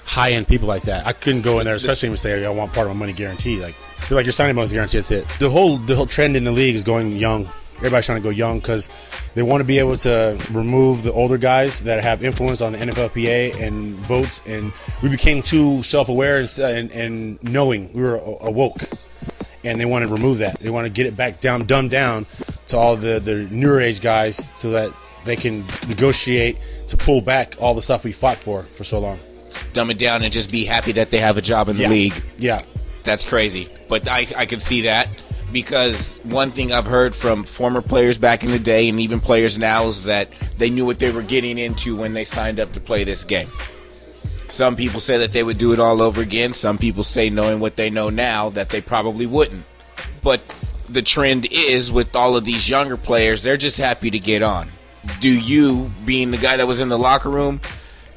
high 0.04 0.32
end 0.32 0.46
people 0.46 0.68
like 0.68 0.84
that. 0.84 1.06
I 1.06 1.12
couldn't 1.12 1.42
go 1.42 1.58
in 1.58 1.64
there, 1.64 1.74
especially 1.74 2.10
if 2.10 2.18
say 2.18 2.44
I 2.44 2.50
want 2.50 2.72
part 2.72 2.86
of 2.86 2.94
my 2.94 3.00
money 3.00 3.12
guaranteed. 3.12 3.60
Like, 3.60 3.74
feel 3.74 4.16
like 4.16 4.26
your 4.26 4.32
signing 4.32 4.54
bonus 4.54 4.72
guaranteed. 4.72 5.04
That's 5.04 5.10
it. 5.10 5.38
The 5.38 5.50
whole 5.50 5.76
the 5.78 5.96
whole 5.96 6.06
trend 6.06 6.36
in 6.36 6.44
the 6.44 6.52
league 6.52 6.74
is 6.74 6.84
going 6.84 7.12
young. 7.12 7.48
Everybody's 7.76 8.06
trying 8.06 8.18
to 8.18 8.22
go 8.22 8.30
young 8.30 8.60
because 8.60 8.88
they 9.34 9.42
want 9.42 9.60
to 9.60 9.64
be 9.64 9.78
able 9.78 9.96
to 9.98 10.38
remove 10.52 11.02
the 11.02 11.12
older 11.12 11.36
guys 11.38 11.80
that 11.84 12.02
have 12.02 12.24
influence 12.24 12.60
on 12.60 12.72
the 12.72 12.78
NFLPA 12.78 13.60
and 13.60 13.94
votes. 13.96 14.40
And 14.46 14.72
we 15.02 15.08
became 15.08 15.42
too 15.42 15.82
self 15.82 16.08
aware 16.08 16.38
and, 16.40 16.58
and, 16.58 16.90
and 16.92 17.42
knowing. 17.42 17.92
We 17.92 18.02
were 18.02 18.16
awoke 18.16 18.82
and 19.64 19.80
they 19.80 19.84
want 19.86 20.06
to 20.06 20.12
remove 20.12 20.38
that. 20.38 20.60
They 20.60 20.70
want 20.70 20.84
to 20.86 20.90
get 20.90 21.06
it 21.06 21.16
back 21.16 21.40
down, 21.40 21.66
dumbed 21.66 21.90
down 21.90 22.26
to 22.68 22.76
all 22.78 22.96
the 22.96 23.18
the 23.18 23.34
newer 23.50 23.80
age 23.80 24.00
guys, 24.00 24.36
so 24.58 24.70
that 24.70 24.92
they 25.24 25.36
can 25.36 25.66
negotiate 25.88 26.58
to 26.88 26.96
pull 26.96 27.20
back 27.22 27.56
all 27.60 27.74
the 27.74 27.82
stuff 27.82 28.04
we 28.04 28.12
fought 28.12 28.36
for 28.38 28.62
for 28.62 28.84
so 28.84 28.98
long. 28.98 29.18
Dumb 29.72 29.90
it 29.90 29.98
down 29.98 30.22
and 30.22 30.32
just 30.32 30.50
be 30.50 30.64
happy 30.64 30.92
that 30.92 31.10
they 31.10 31.18
have 31.18 31.36
a 31.36 31.42
job 31.42 31.68
in 31.68 31.76
the 31.76 31.82
Yeah. 31.84 31.88
league. 31.88 32.24
Yeah, 32.38 32.62
That's 33.04 33.24
crazy. 33.24 33.68
But 33.88 34.08
I, 34.08 34.26
I 34.36 34.46
could 34.46 34.60
see 34.62 34.82
that 34.82 35.08
because 35.54 36.18
one 36.24 36.50
thing 36.50 36.72
I've 36.72 36.84
heard 36.84 37.14
from 37.14 37.44
former 37.44 37.80
players 37.80 38.18
back 38.18 38.42
in 38.42 38.50
the 38.50 38.58
day 38.58 38.88
and 38.88 39.00
even 39.00 39.20
players 39.20 39.56
now 39.56 39.86
is 39.86 40.04
that 40.04 40.28
they 40.58 40.68
knew 40.68 40.84
what 40.84 40.98
they 40.98 41.12
were 41.12 41.22
getting 41.22 41.56
into 41.56 41.96
when 41.96 42.12
they 42.12 42.26
signed 42.26 42.60
up 42.60 42.72
to 42.72 42.80
play 42.80 43.04
this 43.04 43.24
game. 43.24 43.48
Some 44.48 44.76
people 44.76 45.00
say 45.00 45.16
that 45.18 45.32
they 45.32 45.42
would 45.42 45.56
do 45.56 45.72
it 45.72 45.80
all 45.80 46.02
over 46.02 46.20
again. 46.20 46.54
Some 46.54 46.76
people 46.76 47.04
say, 47.04 47.30
knowing 47.30 47.60
what 47.60 47.76
they 47.76 47.88
know 47.88 48.10
now, 48.10 48.50
that 48.50 48.68
they 48.68 48.80
probably 48.80 49.26
wouldn't. 49.26 49.64
But 50.22 50.42
the 50.88 51.02
trend 51.02 51.46
is 51.50 51.90
with 51.90 52.14
all 52.14 52.36
of 52.36 52.44
these 52.44 52.68
younger 52.68 52.96
players, 52.96 53.42
they're 53.42 53.56
just 53.56 53.78
happy 53.78 54.10
to 54.10 54.18
get 54.18 54.42
on. 54.42 54.70
Do 55.20 55.30
you, 55.30 55.90
being 56.04 56.32
the 56.32 56.36
guy 56.36 56.56
that 56.56 56.66
was 56.66 56.80
in 56.80 56.88
the 56.88 56.98
locker 56.98 57.30
room, 57.30 57.60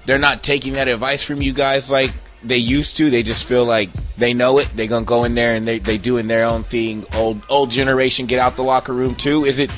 they're 0.06 0.18
not 0.18 0.42
taking 0.42 0.74
that 0.74 0.88
advice 0.88 1.22
from 1.22 1.42
you 1.42 1.54
guys 1.54 1.92
like 1.92 2.12
they 2.48 2.58
used 2.58 2.98
to. 2.98 3.10
They 3.10 3.24
just 3.24 3.46
feel 3.46 3.66
like 3.66 3.90
they 4.18 4.34
know 4.34 4.58
it. 4.60 4.70
They're 4.76 4.88
gonna 4.88 5.06
go 5.06 5.24
in 5.24 5.36
there 5.36 5.56
and 5.56 5.68
they 5.68 5.80
they 5.80 5.98
doing 5.98 6.28
their 6.28 6.46
own 6.46 6.64
thing. 6.64 7.06
Old 7.14 7.42
old 7.50 7.70
generation 7.70 8.26
get 8.26 8.40
out 8.40 8.56
the 8.56 8.64
locker 8.64 8.94
room 8.94 9.16
too. 9.16 9.46
Is 9.46 9.60
it? 9.60 9.72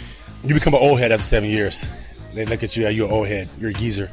You 0.43 0.53
become 0.53 0.73
an 0.73 0.81
old 0.81 0.99
head 0.99 1.11
after 1.11 1.25
seven 1.25 1.49
years. 1.49 1.87
They 2.33 2.45
look 2.45 2.63
at 2.63 2.77
you, 2.77 2.87
you're 2.87 3.07
an 3.07 3.11
old 3.11 3.27
head. 3.27 3.49
You're 3.57 3.71
a 3.71 3.73
geezer. 3.73 4.11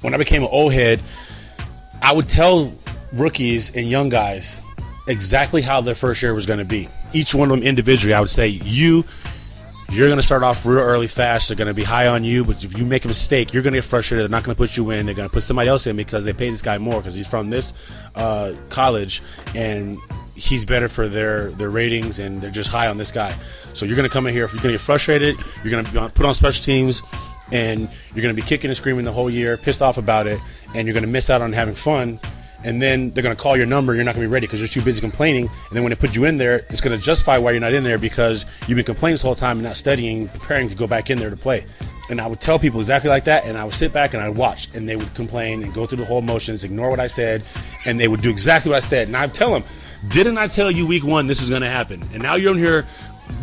When 0.00 0.14
I 0.14 0.16
became 0.16 0.42
an 0.42 0.48
old 0.50 0.72
head, 0.72 1.00
I 2.00 2.12
would 2.12 2.28
tell 2.28 2.72
rookies 3.12 3.74
and 3.74 3.88
young 3.90 4.08
guys 4.08 4.62
exactly 5.08 5.62
how 5.62 5.80
their 5.80 5.94
first 5.94 6.22
year 6.22 6.34
was 6.34 6.46
going 6.46 6.60
to 6.60 6.64
be. 6.64 6.88
Each 7.12 7.34
one 7.34 7.50
of 7.50 7.56
them 7.56 7.66
individually, 7.66 8.14
I 8.14 8.20
would 8.20 8.30
say, 8.30 8.48
you, 8.48 9.04
you're 9.90 10.08
going 10.08 10.18
to 10.18 10.22
start 10.22 10.42
off 10.42 10.66
real 10.66 10.80
early, 10.80 11.06
fast. 11.06 11.48
They're 11.48 11.56
going 11.56 11.68
to 11.68 11.74
be 11.74 11.84
high 11.84 12.08
on 12.08 12.22
you, 12.22 12.44
but 12.44 12.62
if 12.62 12.76
you 12.76 12.84
make 12.84 13.04
a 13.04 13.08
mistake, 13.08 13.54
you're 13.54 13.62
going 13.62 13.72
to 13.72 13.78
get 13.78 13.86
frustrated. 13.86 14.22
They're 14.22 14.36
not 14.36 14.44
going 14.44 14.54
to 14.54 14.58
put 14.58 14.76
you 14.76 14.90
in. 14.90 15.06
They're 15.06 15.14
going 15.14 15.28
to 15.28 15.32
put 15.32 15.42
somebody 15.42 15.68
else 15.68 15.86
in 15.86 15.96
because 15.96 16.24
they 16.24 16.34
pay 16.34 16.50
this 16.50 16.60
guy 16.60 16.76
more 16.76 16.96
because 16.96 17.14
he's 17.14 17.26
from 17.26 17.48
this 17.48 17.72
uh, 18.14 18.52
college 18.68 19.22
and 19.54 19.98
he's 20.34 20.64
better 20.64 20.88
for 20.88 21.08
their 21.08 21.50
their 21.52 21.70
ratings 21.70 22.18
and 22.18 22.40
they're 22.40 22.50
just 22.50 22.68
high 22.68 22.86
on 22.86 22.96
this 22.98 23.10
guy. 23.10 23.34
So 23.72 23.86
you're 23.86 23.96
going 23.96 24.08
to 24.08 24.12
come 24.12 24.26
in 24.26 24.34
here. 24.34 24.42
You're 24.42 24.62
going 24.62 24.62
to 24.62 24.72
get 24.72 24.80
frustrated, 24.80 25.36
you're 25.64 25.70
going 25.70 25.84
to 25.84 26.08
put 26.14 26.26
on 26.26 26.34
special 26.34 26.62
teams 26.62 27.02
and 27.50 27.88
you're 28.14 28.22
going 28.22 28.34
to 28.34 28.40
be 28.40 28.46
kicking 28.46 28.68
and 28.68 28.76
screaming 28.76 29.04
the 29.04 29.12
whole 29.12 29.30
year, 29.30 29.56
pissed 29.56 29.80
off 29.80 29.96
about 29.96 30.26
it, 30.26 30.38
and 30.74 30.86
you're 30.86 30.92
going 30.92 31.04
to 31.04 31.10
miss 31.10 31.30
out 31.30 31.40
on 31.40 31.52
having 31.52 31.74
fun. 31.74 32.20
And 32.64 32.82
then 32.82 33.10
they're 33.10 33.22
going 33.22 33.36
to 33.36 33.40
call 33.40 33.56
your 33.56 33.66
number. 33.66 33.94
You're 33.94 34.04
not 34.04 34.14
going 34.14 34.24
to 34.24 34.28
be 34.28 34.32
ready 34.32 34.46
because 34.46 34.60
you're 34.60 34.68
too 34.68 34.82
busy 34.82 35.00
complaining. 35.00 35.46
And 35.46 35.72
then 35.72 35.82
when 35.84 35.90
they 35.90 35.96
put 35.96 36.14
you 36.14 36.24
in 36.24 36.38
there, 36.38 36.66
it's 36.70 36.80
going 36.80 36.98
to 36.98 37.02
justify 37.02 37.38
why 37.38 37.52
you're 37.52 37.60
not 37.60 37.72
in 37.72 37.84
there 37.84 37.98
because 37.98 38.44
you've 38.66 38.76
been 38.76 38.84
complaining 38.84 39.14
this 39.14 39.22
whole 39.22 39.34
time 39.34 39.58
and 39.58 39.66
not 39.66 39.76
studying, 39.76 40.28
preparing 40.28 40.68
to 40.68 40.74
go 40.74 40.86
back 40.86 41.10
in 41.10 41.18
there 41.18 41.30
to 41.30 41.36
play. 41.36 41.64
And 42.10 42.20
I 42.20 42.26
would 42.26 42.40
tell 42.40 42.58
people 42.58 42.80
exactly 42.80 43.10
like 43.10 43.24
that, 43.24 43.44
and 43.44 43.58
I 43.58 43.64
would 43.64 43.74
sit 43.74 43.92
back 43.92 44.14
and 44.14 44.22
I'd 44.22 44.34
watch, 44.34 44.74
and 44.74 44.88
they 44.88 44.96
would 44.96 45.14
complain 45.14 45.62
and 45.62 45.74
go 45.74 45.86
through 45.86 45.98
the 45.98 46.06
whole 46.06 46.22
motions, 46.22 46.64
ignore 46.64 46.88
what 46.88 47.00
I 47.00 47.06
said, 47.06 47.42
and 47.84 48.00
they 48.00 48.08
would 48.08 48.22
do 48.22 48.30
exactly 48.30 48.70
what 48.70 48.82
I 48.82 48.86
said. 48.86 49.08
And 49.08 49.16
I'd 49.16 49.34
tell 49.34 49.52
them, 49.52 49.62
didn't 50.08 50.38
I 50.38 50.46
tell 50.46 50.70
you 50.70 50.86
week 50.86 51.04
one 51.04 51.26
this 51.26 51.40
was 51.40 51.50
going 51.50 51.62
to 51.62 51.68
happen? 51.68 52.02
And 52.14 52.22
now 52.22 52.36
you're 52.36 52.52
in 52.52 52.58
here 52.58 52.86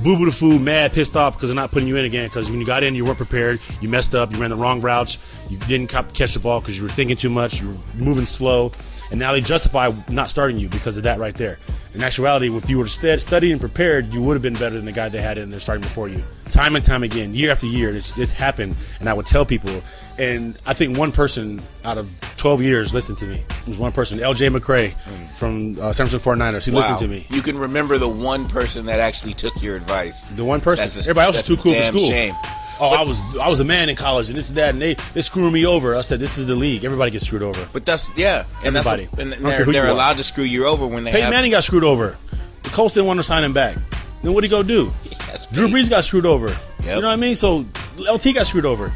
boo 0.03 0.17
boo 0.17 0.25
the 0.25 0.31
fool, 0.31 0.59
mad, 0.59 0.93
pissed 0.93 1.15
off 1.15 1.35
because 1.35 1.49
they're 1.49 1.55
not 1.55 1.71
putting 1.71 1.87
you 1.87 1.95
in 1.95 2.05
again. 2.05 2.27
Because 2.27 2.49
when 2.49 2.59
you 2.59 2.65
got 2.65 2.83
in, 2.83 2.95
you 2.95 3.05
weren't 3.05 3.17
prepared. 3.17 3.59
You 3.81 3.89
messed 3.89 4.15
up. 4.15 4.31
You 4.31 4.39
ran 4.39 4.49
the 4.49 4.55
wrong 4.55 4.81
routes. 4.81 5.17
You 5.49 5.57
didn't 5.57 5.87
catch 5.87 6.33
the 6.33 6.39
ball 6.39 6.59
because 6.59 6.77
you 6.77 6.83
were 6.83 6.89
thinking 6.89 7.17
too 7.17 7.29
much. 7.29 7.61
You 7.61 7.69
were 7.69 7.77
moving 7.95 8.25
slow. 8.25 8.71
And 9.11 9.19
now 9.19 9.31
they 9.33 9.41
justify 9.41 9.91
not 10.09 10.29
starting 10.29 10.57
you 10.57 10.67
because 10.69 10.97
of 10.97 11.03
that 11.03 11.19
right 11.19 11.35
there. 11.35 11.59
In 11.93 12.03
actuality, 12.03 12.53
if 12.53 12.69
you 12.69 12.77
were 12.77 12.87
studied 12.87 13.51
and 13.51 13.59
prepared, 13.59 14.11
you 14.13 14.21
would 14.21 14.33
have 14.33 14.41
been 14.41 14.55
better 14.55 14.75
than 14.75 14.83
the 14.83 14.91
guy 14.91 15.07
they 15.07 15.21
had 15.21 15.37
in 15.37 15.49
there 15.49 15.61
starting 15.61 15.83
before 15.83 16.09
you. 16.09 16.21
Time 16.51 16.75
and 16.75 16.83
time 16.83 17.03
again, 17.03 17.33
year 17.33 17.51
after 17.51 17.65
year, 17.67 17.95
it's, 17.95 18.17
it's 18.17 18.31
happened. 18.33 18.75
And 18.99 19.07
I 19.07 19.13
would 19.13 19.25
tell 19.25 19.45
people, 19.45 19.81
and 20.19 20.57
I 20.65 20.73
think 20.73 20.97
one 20.97 21.13
person 21.13 21.61
out 21.85 21.97
of 21.97 22.09
12 22.35 22.61
years 22.61 22.93
listened 22.93 23.17
to 23.19 23.25
me. 23.25 23.35
It 23.61 23.67
was 23.67 23.77
one 23.77 23.93
person, 23.93 24.19
LJ 24.19 24.57
McCray 24.57 24.93
from 25.37 25.71
uh, 25.79 25.93
San 25.93 26.07
Francisco 26.07 26.31
49ers. 26.35 26.65
He 26.65 26.71
Wow. 26.71 26.79
listened 26.81 26.99
to 26.99 27.07
me. 27.07 27.25
You 27.29 27.41
can 27.41 27.57
remember 27.57 27.97
the 27.97 28.09
one 28.09 28.45
person 28.49 28.85
that 28.87 28.99
actually 28.99 29.33
took 29.33 29.61
your 29.61 29.77
advice. 29.77 30.27
The 30.29 30.43
one 30.43 30.59
person. 30.59 30.83
That's 30.85 30.97
a- 30.97 31.09
Everybody 31.09 31.27
else 31.27 31.37
is 31.37 31.45
too 31.45 31.57
cool 31.57 31.75
for 31.75 31.81
school. 31.83 32.09
shame. 32.09 32.35
Oh, 32.79 32.89
I 32.89 33.03
was 33.03 33.21
I 33.37 33.47
was 33.47 33.59
a 33.61 33.63
man 33.63 33.87
in 33.89 33.95
college 33.95 34.27
and 34.29 34.37
this 34.37 34.49
and 34.49 34.57
that, 34.57 34.69
and 34.71 34.81
they 34.81 34.95
they 35.13 35.21
screwing 35.21 35.53
me 35.53 35.65
over. 35.65 35.95
I 35.95 36.01
said, 36.01 36.19
this 36.19 36.37
is 36.37 36.45
the 36.47 36.55
league. 36.55 36.83
Everybody 36.83 37.11
gets 37.11 37.25
screwed 37.25 37.41
over. 37.41 37.67
But 37.71 37.85
that's 37.85 38.09
yeah, 38.17 38.43
and 38.65 38.75
Everybody. 38.75 39.05
that's 39.05 39.19
and 39.19 39.33
I 39.33 39.37
don't 39.37 39.43
care 39.49 39.63
they're, 39.65 39.73
they're 39.73 39.85
are. 39.85 39.89
allowed 39.89 40.17
to 40.17 40.23
screw 40.23 40.43
you 40.43 40.65
over 40.67 40.85
when 40.85 41.03
they 41.05 41.11
Peyton 41.11 41.23
have. 41.25 41.31
Manning 41.33 41.51
got 41.51 41.63
screwed 41.63 41.83
over. 41.85 42.17
The 42.63 42.69
Colts 42.69 42.95
didn't 42.95 43.07
want 43.07 43.19
to 43.19 43.23
sign 43.23 43.43
him 43.43 43.53
back. 43.53 43.75
Then 43.75 44.31
what 44.31 44.35
would 44.35 44.43
he 44.43 44.49
go 44.49 44.63
do? 44.63 44.91
Yes, 45.27 45.47
Drew 45.47 45.67
Brees 45.67 45.89
got 45.89 46.05
screwed 46.05 46.25
over. 46.25 46.47
Yep. 46.47 46.57
You 46.79 46.85
know 47.01 47.07
what 47.07 47.13
I 47.13 47.15
mean? 47.17 47.35
So 47.35 47.65
LT 47.99 48.33
got 48.33 48.47
screwed 48.47 48.65
over. 48.65 48.91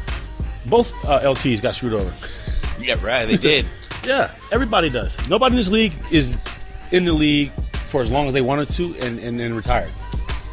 Both 0.66 0.92
uh, 1.04 1.20
LTs 1.20 1.60
got 1.60 1.74
screwed 1.74 1.92
over. 1.94 2.12
Yeah, 2.80 2.96
right. 3.04 3.26
They 3.26 3.36
did. 3.36 3.66
Yeah, 4.06 4.30
everybody 4.50 4.88
does. 4.88 5.28
Nobody 5.28 5.52
in 5.52 5.56
this 5.58 5.68
league 5.68 5.92
is 6.10 6.40
in 6.90 7.04
the 7.04 7.12
league 7.12 7.50
for 7.88 8.00
as 8.00 8.10
long 8.10 8.26
as 8.26 8.32
they 8.32 8.40
wanted 8.40 8.70
to 8.70 8.96
and, 8.98 9.18
and 9.18 9.38
then 9.38 9.52
retired. 9.52 9.90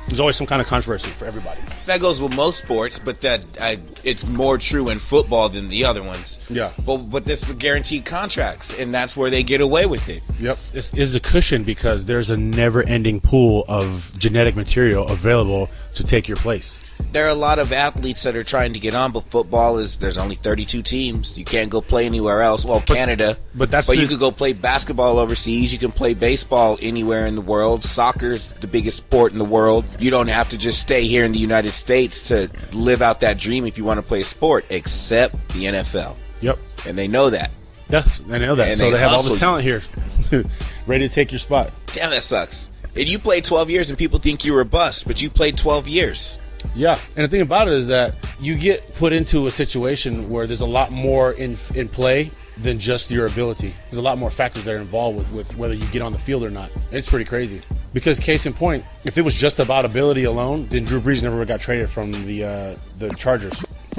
There's 0.07 0.19
always 0.19 0.36
some 0.36 0.45
kind 0.47 0.61
of 0.61 0.67
controversy 0.67 1.09
for 1.11 1.23
everybody. 1.25 1.61
That 1.88 1.99
goes 1.99 2.21
with 2.21 2.33
most 2.33 2.59
sports, 2.59 2.99
but 2.99 3.21
that 3.21 3.45
I, 3.59 3.79
it's 4.03 4.25
more 4.25 4.57
true 4.57 4.89
in 4.89 4.99
football 4.99 5.49
than 5.49 5.67
the 5.67 5.85
other 5.85 6.03
ones. 6.03 6.39
Yeah. 6.49 6.71
But 6.85 6.97
but 7.09 7.25
this 7.25 7.47
is 7.49 7.55
guaranteed 7.55 8.05
contracts, 8.05 8.77
and 8.77 8.93
that's 8.93 9.17
where 9.17 9.29
they 9.29 9.43
get 9.43 9.61
away 9.61 9.85
with 9.85 10.07
it. 10.07 10.23
Yep. 10.39 10.59
This 10.71 10.93
is 10.93 11.15
a 11.15 11.19
cushion 11.19 11.63
because 11.63 12.05
there's 12.05 12.29
a 12.29 12.38
never 12.38 12.83
ending 12.83 13.19
pool 13.19 13.65
of 13.67 14.11
genetic 14.17 14.55
material 14.55 15.07
available 15.07 15.69
to 15.95 16.03
take 16.03 16.27
your 16.27 16.38
place. 16.38 16.83
There 17.11 17.25
are 17.25 17.29
a 17.29 17.33
lot 17.35 17.57
of 17.57 17.71
athletes 17.73 18.23
that 18.23 18.35
are 18.35 18.43
trying 18.43 18.73
to 18.73 18.79
get 18.79 18.93
on, 18.93 19.11
but 19.11 19.23
football 19.29 19.77
is 19.77 19.97
there's 19.97 20.17
only 20.17 20.35
32 20.35 20.81
teams. 20.83 21.37
You 21.37 21.45
can't 21.45 21.69
go 21.69 21.81
play 21.81 22.05
anywhere 22.05 22.41
else. 22.41 22.65
Well, 22.65 22.81
Canada, 22.81 23.37
but 23.55 23.71
that's 23.71 23.87
but 23.87 23.95
the- 23.95 24.01
you 24.01 24.07
could 24.07 24.19
go 24.19 24.31
play 24.31 24.53
basketball 24.53 25.17
overseas. 25.17 25.71
You 25.73 25.79
can 25.79 25.91
play 25.91 26.13
baseball 26.13 26.77
anywhere 26.81 27.25
in 27.25 27.35
the 27.35 27.41
world. 27.41 27.83
Soccer's 27.83 28.53
the 28.53 28.67
biggest 28.67 28.97
sport 28.97 29.31
in 29.31 29.37
the 29.39 29.45
world. 29.45 29.85
You 29.99 30.11
don't 30.11 30.27
have 30.27 30.49
to 30.49 30.57
just 30.57 30.79
stay 30.81 31.03
here 31.07 31.23
in 31.23 31.31
the 31.31 31.39
United 31.39 31.71
States 31.73 32.27
to 32.27 32.49
live 32.73 33.01
out 33.01 33.21
that 33.21 33.37
dream 33.37 33.65
if 33.65 33.77
you 33.77 33.83
want 33.85 33.99
to 33.99 34.05
play 34.05 34.21
a 34.21 34.25
sport, 34.25 34.65
except 34.69 35.35
the 35.53 35.65
NFL, 35.65 36.17
Yep. 36.41 36.59
and 36.85 36.97
they 36.97 37.07
know 37.07 37.29
that. 37.29 37.51
Yes, 37.89 38.19
I 38.29 38.37
know 38.37 38.55
that. 38.55 38.67
And 38.67 38.77
so 38.77 38.85
they 38.85 38.91
they 38.91 38.97
have 38.99 39.13
all 39.13 39.23
this 39.23 39.39
talent 39.39 39.63
here, 39.63 39.81
ready 40.87 41.07
to 41.07 41.13
take 41.13 41.31
your 41.31 41.39
spot. 41.39 41.71
Damn, 41.93 42.09
that 42.09 42.23
sucks. 42.23 42.69
And 42.95 43.07
you 43.07 43.17
played 43.19 43.43
12 43.43 43.69
years, 43.69 43.89
and 43.89 43.97
people 43.97 44.19
think 44.19 44.43
you 44.43 44.53
were 44.53 44.61
a 44.61 44.65
bust, 44.65 45.07
but 45.07 45.21
you 45.21 45.29
played 45.29 45.57
12 45.57 45.87
years. 45.87 46.37
Yeah, 46.75 46.99
and 47.15 47.23
the 47.23 47.27
thing 47.27 47.41
about 47.41 47.67
it 47.67 47.73
is 47.73 47.87
that 47.87 48.15
you 48.39 48.55
get 48.55 48.95
put 48.95 49.13
into 49.13 49.47
a 49.47 49.51
situation 49.51 50.29
where 50.29 50.45
there's 50.47 50.61
a 50.61 50.65
lot 50.65 50.91
more 50.91 51.31
in 51.31 51.57
in 51.75 51.89
play 51.89 52.31
than 52.57 52.79
just 52.79 53.11
your 53.11 53.25
ability. 53.25 53.73
There's 53.83 53.97
a 53.97 54.01
lot 54.01 54.17
more 54.17 54.29
factors 54.29 54.65
that 54.65 54.73
are 54.75 54.79
involved 54.79 55.17
with, 55.17 55.31
with 55.31 55.57
whether 55.57 55.73
you 55.73 55.85
get 55.87 56.01
on 56.01 56.11
the 56.11 56.19
field 56.19 56.43
or 56.43 56.49
not. 56.49 56.71
It's 56.91 57.07
pretty 57.07 57.25
crazy. 57.25 57.61
Because 57.93 58.19
case 58.19 58.45
in 58.45 58.53
point, 58.53 58.83
if 59.05 59.17
it 59.17 59.21
was 59.21 59.33
just 59.33 59.59
about 59.59 59.85
ability 59.85 60.23
alone, 60.23 60.67
then 60.67 60.83
Drew 60.83 60.99
Brees 60.99 61.21
never 61.21 61.43
got 61.45 61.59
traded 61.59 61.89
from 61.89 62.11
the 62.11 62.43
uh, 62.43 62.75
the 62.97 63.09
Chargers. 63.15 63.53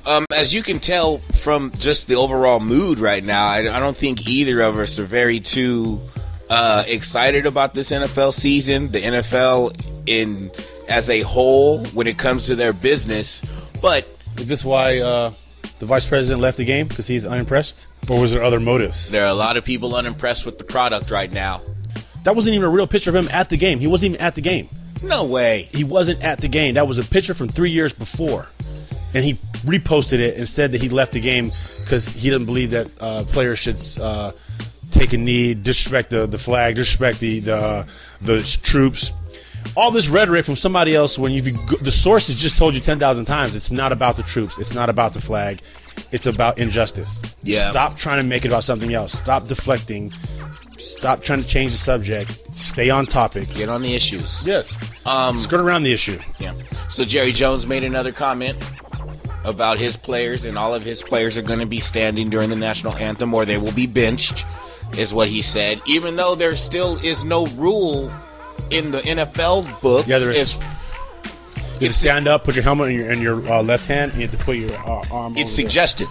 Um, 0.07 0.25
as 0.35 0.55
you 0.55 0.63
can 0.63 0.79
tell 0.81 1.19
from 1.19 1.73
just 1.73 2.07
the 2.07 2.15
overall 2.15 2.61
mood 2.61 2.99
right 2.99 3.23
now, 3.23 3.49
I, 3.49 3.59
I 3.59 3.81
don't 3.81 3.97
think 3.97 4.29
either 4.29 4.61
of 4.61 4.79
us 4.79 4.99
are 4.99 5.05
very 5.05 5.41
too 5.41 6.01
uh, 6.49 6.85
excited 6.87 7.47
about 7.47 7.75
this 7.75 7.91
NFL 7.91 8.33
season. 8.33 8.91
The 8.93 9.03
NFL 9.03 10.07
in 10.07 10.51
as 10.89 11.11
a 11.11 11.21
whole, 11.21 11.85
when 11.95 12.07
it 12.07 12.19
comes 12.19 12.47
to 12.47 12.57
their 12.57 12.73
business, 12.73 13.43
but 13.83 14.09
Is 14.39 14.49
this 14.49 14.65
why 14.65 14.99
uh, 15.01 15.33
the 15.79 15.87
vice 15.87 16.07
president 16.07 16.41
left 16.41 16.57
the 16.57 16.65
game 16.65 16.89
because 16.89 17.07
he's 17.07 17.25
unimpressed, 17.27 17.87
or 18.11 18.21
was 18.21 18.33
there 18.33 18.43
other 18.43 18.61
motives? 18.61 19.11
there 19.11 19.25
are 19.25 19.31
a 19.31 19.35
lot 19.35 19.57
of 19.57 19.65
people 19.65 19.95
unimpressed 19.95 20.47
with 20.47 20.59
the 20.59 20.65
product 20.65 21.11
right 21.11 21.33
now. 21.33 21.61
That 22.25 22.35
wasn't 22.35 22.55
even 22.57 22.67
a 22.67 22.71
real 22.71 22.87
picture 22.87 23.11
of 23.11 23.17
him 23.17 23.29
at 23.33 23.49
the 23.49 23.57
game. 23.57 23.79
He 23.79 23.87
wasn't 23.87 24.15
even 24.15 24.21
at 24.27 24.35
the 24.35 24.41
game. 24.41 24.69
No 25.03 25.25
way. 25.25 25.69
he 25.73 25.85
wasn't 25.85 26.23
at 26.25 26.41
the 26.41 26.49
game. 26.49 26.75
That 26.75 26.89
was 26.89 26.99
a 26.99 27.05
picture 27.05 27.33
from 27.35 27.49
three 27.49 27.71
years 27.71 27.93
before, 27.93 28.49
and 29.15 29.25
he 29.25 29.35
reposted 29.65 30.19
it 30.19 30.37
and 30.37 30.49
said 30.49 30.73
that 30.73 30.83
he 30.83 30.89
left 30.89 31.13
the 31.13 31.21
game 31.21 31.53
because 31.79 32.09
he 32.09 32.29
didn't 32.31 32.47
believe 32.47 32.71
that 32.73 32.89
uh, 33.01 33.25
players 33.25 33.59
should 33.61 33.81
uh, 34.01 34.33
take 34.91 35.13
a 35.13 35.19
knee, 35.19 35.55
disrespect 35.55 36.11
the, 36.11 36.27
the 36.27 36.39
flag, 36.39 36.75
disrespect 36.77 37.21
the 37.21 37.41
the 37.41 37.87
the 38.23 38.59
troops. 38.63 39.13
All 39.77 39.91
this 39.91 40.09
rhetoric 40.09 40.45
from 40.45 40.57
somebody 40.57 40.95
else 40.95 41.19
when 41.19 41.33
you 41.33 41.43
the 41.43 41.93
source 41.93 42.27
has 42.27 42.37
just 42.37 42.57
told 42.57 42.75
you 42.75 42.81
ten 42.81 42.99
thousand 42.99 43.27
times 43.27 43.55
it's 43.55 43.71
not 43.71 43.93
about 43.93 44.17
the 44.17 44.23
troops, 44.23 44.59
it's 44.59 44.75
not 44.75 44.89
about 44.91 45.13
the 45.13 45.21
flag, 45.21 45.61
it's 46.13 46.27
about 46.27 46.59
injustice. 46.59 47.21
Yeah. 47.43 47.71
Stop 47.71 47.97
trying 47.97 48.19
to 48.19 48.25
make 48.25 48.45
it 48.45 48.49
about 48.49 48.65
something 48.65 48.93
else. 48.93 49.13
Stop 49.13 49.47
deflecting. 49.47 50.13
Stop 50.79 51.23
trying 51.23 51.43
to 51.43 51.49
change 51.49 51.73
the 51.73 51.79
subject. 51.79 52.41
Stay 52.55 52.91
on 52.91 53.07
topic. 53.07 53.53
Get 53.55 53.69
on 53.69 53.83
the 53.83 53.95
issues. 53.95 54.47
Yes. 54.47 54.79
Um, 55.07 55.37
Skirt 55.37 55.61
around 55.61 55.83
the 55.83 55.93
issue. 55.93 56.19
Yeah. 56.39 56.55
So 56.89 57.05
Jerry 57.05 57.33
Jones 57.33 57.67
made 57.67 57.85
another 57.85 58.13
comment 58.13 58.57
about 59.45 59.79
his 59.79 59.97
players, 59.97 60.45
and 60.45 60.59
all 60.59 60.75
of 60.75 60.85
his 60.85 61.03
players 61.03 61.37
are 61.37 61.43
going 61.43 61.61
to 61.61 61.67
be 61.67 61.81
standing 61.81 62.31
during 62.31 62.51
the 62.51 62.57
national 62.57 62.95
anthem, 62.95 63.35
or 63.35 63.45
they 63.45 63.59
will 63.59 63.73
be 63.73 63.87
benched, 63.87 64.45
is 64.97 65.13
what 65.13 65.29
he 65.29 65.43
said. 65.43 65.81
Even 65.87 66.17
though 66.17 66.35
there 66.35 66.57
still 66.57 66.97
is 67.05 67.25
no 67.25 67.47
rule 67.47 68.13
in 68.71 68.91
the 68.91 69.01
NFL 69.01 69.81
book. 69.81 70.07
Yeah, 70.07 70.19
there 70.19 70.31
is. 70.31 70.59
You 71.81 71.93
stand 71.93 72.27
up, 72.27 72.43
put 72.45 72.57
your 72.57 72.65
helmet 72.65 72.89
in 72.89 72.97
your, 72.97 73.11
in 73.13 73.23
your 73.23 73.49
uh, 73.53 73.63
left 73.63 73.87
hand, 73.87 74.13
and 74.13 74.21
you 74.21 74.27
have 74.27 74.37
to 74.37 74.45
put 74.45 74.57
your 74.57 74.73
uh, 74.73 75.05
arm. 75.13 75.37
it's 75.37 75.53
suggested. 75.53 76.09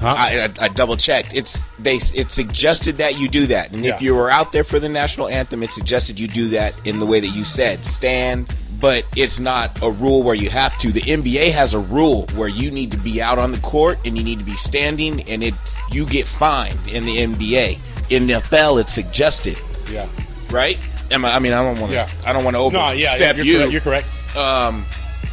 Huh? 0.00 0.16
I, 0.18 0.44
I, 0.44 0.64
I 0.64 0.68
double 0.68 0.96
checked. 0.96 1.34
It's 1.34 1.56
they. 1.78 1.96
It 2.14 2.32
suggested 2.32 2.96
that 2.98 3.18
you 3.18 3.28
do 3.28 3.46
that, 3.46 3.72
and 3.72 3.84
Yeah. 3.84 3.94
if 3.94 4.02
you 4.02 4.14
were 4.14 4.28
out 4.30 4.50
there 4.52 4.64
for 4.64 4.80
the 4.80 4.88
national 4.88 5.28
anthem, 5.28 5.62
it 5.62 5.70
suggested 5.70 6.18
you 6.18 6.26
do 6.26 6.48
that 6.50 6.74
in 6.84 6.98
the 6.98 7.06
way 7.06 7.20
that 7.20 7.28
you 7.28 7.44
said, 7.44 7.84
stand. 7.86 8.52
But 8.80 9.04
it's 9.16 9.38
not 9.38 9.80
a 9.82 9.90
rule 9.90 10.22
where 10.24 10.34
you 10.34 10.50
have 10.50 10.76
to. 10.80 10.90
The 10.92 11.00
NBA 11.00 11.52
has 11.52 11.72
a 11.74 11.78
rule 11.78 12.26
where 12.34 12.48
you 12.48 12.70
need 12.70 12.90
to 12.90 12.98
be 12.98 13.22
out 13.22 13.38
on 13.38 13.52
the 13.52 13.58
court 13.60 13.98
and 14.04 14.18
you 14.18 14.24
need 14.24 14.40
to 14.40 14.44
be 14.44 14.56
standing, 14.56 15.22
and 15.22 15.42
it 15.44 15.54
you 15.92 16.04
get 16.06 16.26
fined 16.26 16.88
in 16.88 17.04
the 17.06 17.18
NBA. 17.18 17.78
In 18.10 18.26
the 18.26 18.34
NFL, 18.34 18.80
it's 18.80 18.92
suggested, 18.92 19.56
yeah. 19.90 20.06
right? 20.50 20.76
Am 21.10 21.24
I, 21.24 21.34
I 21.34 21.38
mean, 21.38 21.52
I 21.52 21.62
don't 21.62 21.78
want 21.80 21.88
to. 21.90 21.94
Yeah. 21.94 22.08
I 22.24 22.32
don't 22.32 22.44
want 22.44 22.54
to 22.54 22.58
No, 22.58 22.66
overstep 22.66 22.96
yeah, 22.98 23.32
you're 23.34 23.44
you. 23.44 23.56
correct. 23.58 23.72
You're 23.72 23.80
correct. 23.80 24.36
Um, 24.36 24.84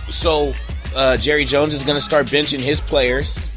so 0.10 0.54
uh, 0.96 1.18
Jerry 1.18 1.46
Jones 1.46 1.74
is 1.74 1.84
going 1.84 1.96
to 1.96 2.02
start 2.02 2.28
benching 2.28 2.60
his 2.60 2.82
players. 2.82 3.48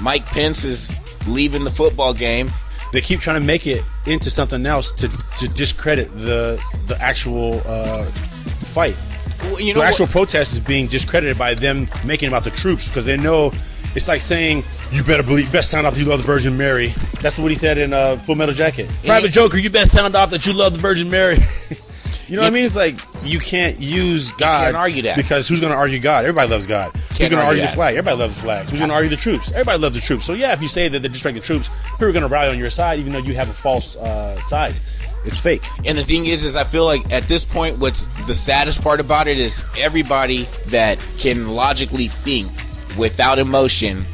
Mike 0.00 0.26
Pence 0.26 0.64
is 0.64 0.94
leaving 1.26 1.64
the 1.64 1.70
football 1.70 2.14
game. 2.14 2.50
They 2.92 3.00
keep 3.00 3.20
trying 3.20 3.40
to 3.40 3.44
make 3.46 3.66
it 3.66 3.82
into 4.06 4.30
something 4.30 4.64
else 4.64 4.92
to, 4.92 5.08
to 5.08 5.48
discredit 5.48 6.08
the 6.16 6.62
the 6.86 7.00
actual 7.02 7.60
uh, 7.66 8.04
fight. 8.72 8.96
Well, 9.42 9.60
you 9.60 9.74
the 9.74 9.82
actual 9.82 10.06
what? 10.06 10.12
protest 10.12 10.52
is 10.52 10.60
being 10.60 10.86
discredited 10.86 11.36
by 11.36 11.54
them 11.54 11.88
making 12.04 12.28
about 12.28 12.44
the 12.44 12.50
troops 12.50 12.86
because 12.86 13.04
they 13.04 13.16
know 13.16 13.52
it's 13.94 14.08
like 14.08 14.20
saying 14.20 14.62
you 14.92 15.02
better 15.02 15.22
believe 15.22 15.50
best 15.52 15.70
sound 15.70 15.86
off 15.86 15.94
that 15.94 16.00
you 16.00 16.06
love 16.06 16.20
the 16.20 16.26
Virgin 16.26 16.56
Mary. 16.56 16.94
That's 17.20 17.38
what 17.38 17.50
he 17.50 17.56
said 17.56 17.78
in 17.78 17.92
uh, 17.92 18.18
Full 18.18 18.34
Metal 18.34 18.54
Jacket. 18.54 18.90
Private 19.04 19.30
Joker, 19.32 19.58
you 19.58 19.70
best 19.70 19.92
sound 19.92 20.14
off 20.14 20.30
that 20.30 20.46
you 20.46 20.52
love 20.52 20.72
the 20.74 20.78
Virgin 20.78 21.10
Mary. 21.10 21.38
you 22.28 22.36
know 22.36 22.42
what 22.42 22.48
I 22.48 22.50
mean? 22.50 22.64
It's 22.64 22.76
like 22.76 22.98
you 23.22 23.38
can't 23.40 23.80
use 23.80 24.30
God. 24.32 24.60
You 24.60 24.64
can't 24.66 24.76
argue 24.76 25.02
that. 25.02 25.16
because 25.16 25.48
who's 25.48 25.60
going 25.60 25.72
to 25.72 25.78
argue 25.78 25.98
God? 25.98 26.24
Everybody 26.24 26.48
loves 26.48 26.66
God. 26.66 26.92
who's 26.94 27.18
Can't 27.18 27.30
going 27.30 27.40
to 27.42 27.46
argue 27.46 27.46
argue 27.46 27.62
the 27.62 27.66
that. 27.68 27.74
flag? 27.74 27.96
Everybody 27.96 28.16
loves 28.18 28.34
the 28.36 28.40
flag. 28.42 28.70
Who's 28.70 28.78
going 28.78 28.90
to 28.90 28.94
argue 28.94 29.10
the 29.10 29.16
troops? 29.16 29.50
Everybody 29.50 29.78
loves 29.78 29.94
the 29.96 30.00
troops. 30.02 30.24
So 30.24 30.34
yeah, 30.34 30.52
if 30.52 30.62
you 30.62 30.68
say 30.68 30.88
that 30.88 31.00
they're 31.00 31.10
disrespecting 31.10 31.34
the 31.34 31.40
troops, 31.40 31.68
people 31.92 32.06
are 32.06 32.12
going 32.12 32.22
to 32.22 32.28
rally 32.28 32.50
on 32.50 32.58
your 32.58 32.70
side, 32.70 32.98
even 32.98 33.12
though 33.12 33.18
you 33.18 33.34
have 33.34 33.48
a 33.48 33.54
false 33.54 33.96
uh, 33.96 34.40
side. 34.42 34.76
It's 35.24 35.40
fake. 35.40 35.64
And 35.84 35.98
the 35.98 36.04
thing 36.04 36.26
is, 36.26 36.44
is 36.44 36.54
I 36.54 36.62
feel 36.62 36.84
like 36.84 37.12
at 37.12 37.26
this 37.26 37.44
point, 37.44 37.78
what's 37.78 38.04
the 38.26 38.34
saddest 38.34 38.80
part 38.80 39.00
about 39.00 39.26
it 39.26 39.38
is 39.38 39.60
everybody 39.76 40.44
that 40.66 40.98
can 41.18 41.48
logically 41.48 42.06
think 42.06 42.52
without 42.96 43.40
emotion 43.40 44.04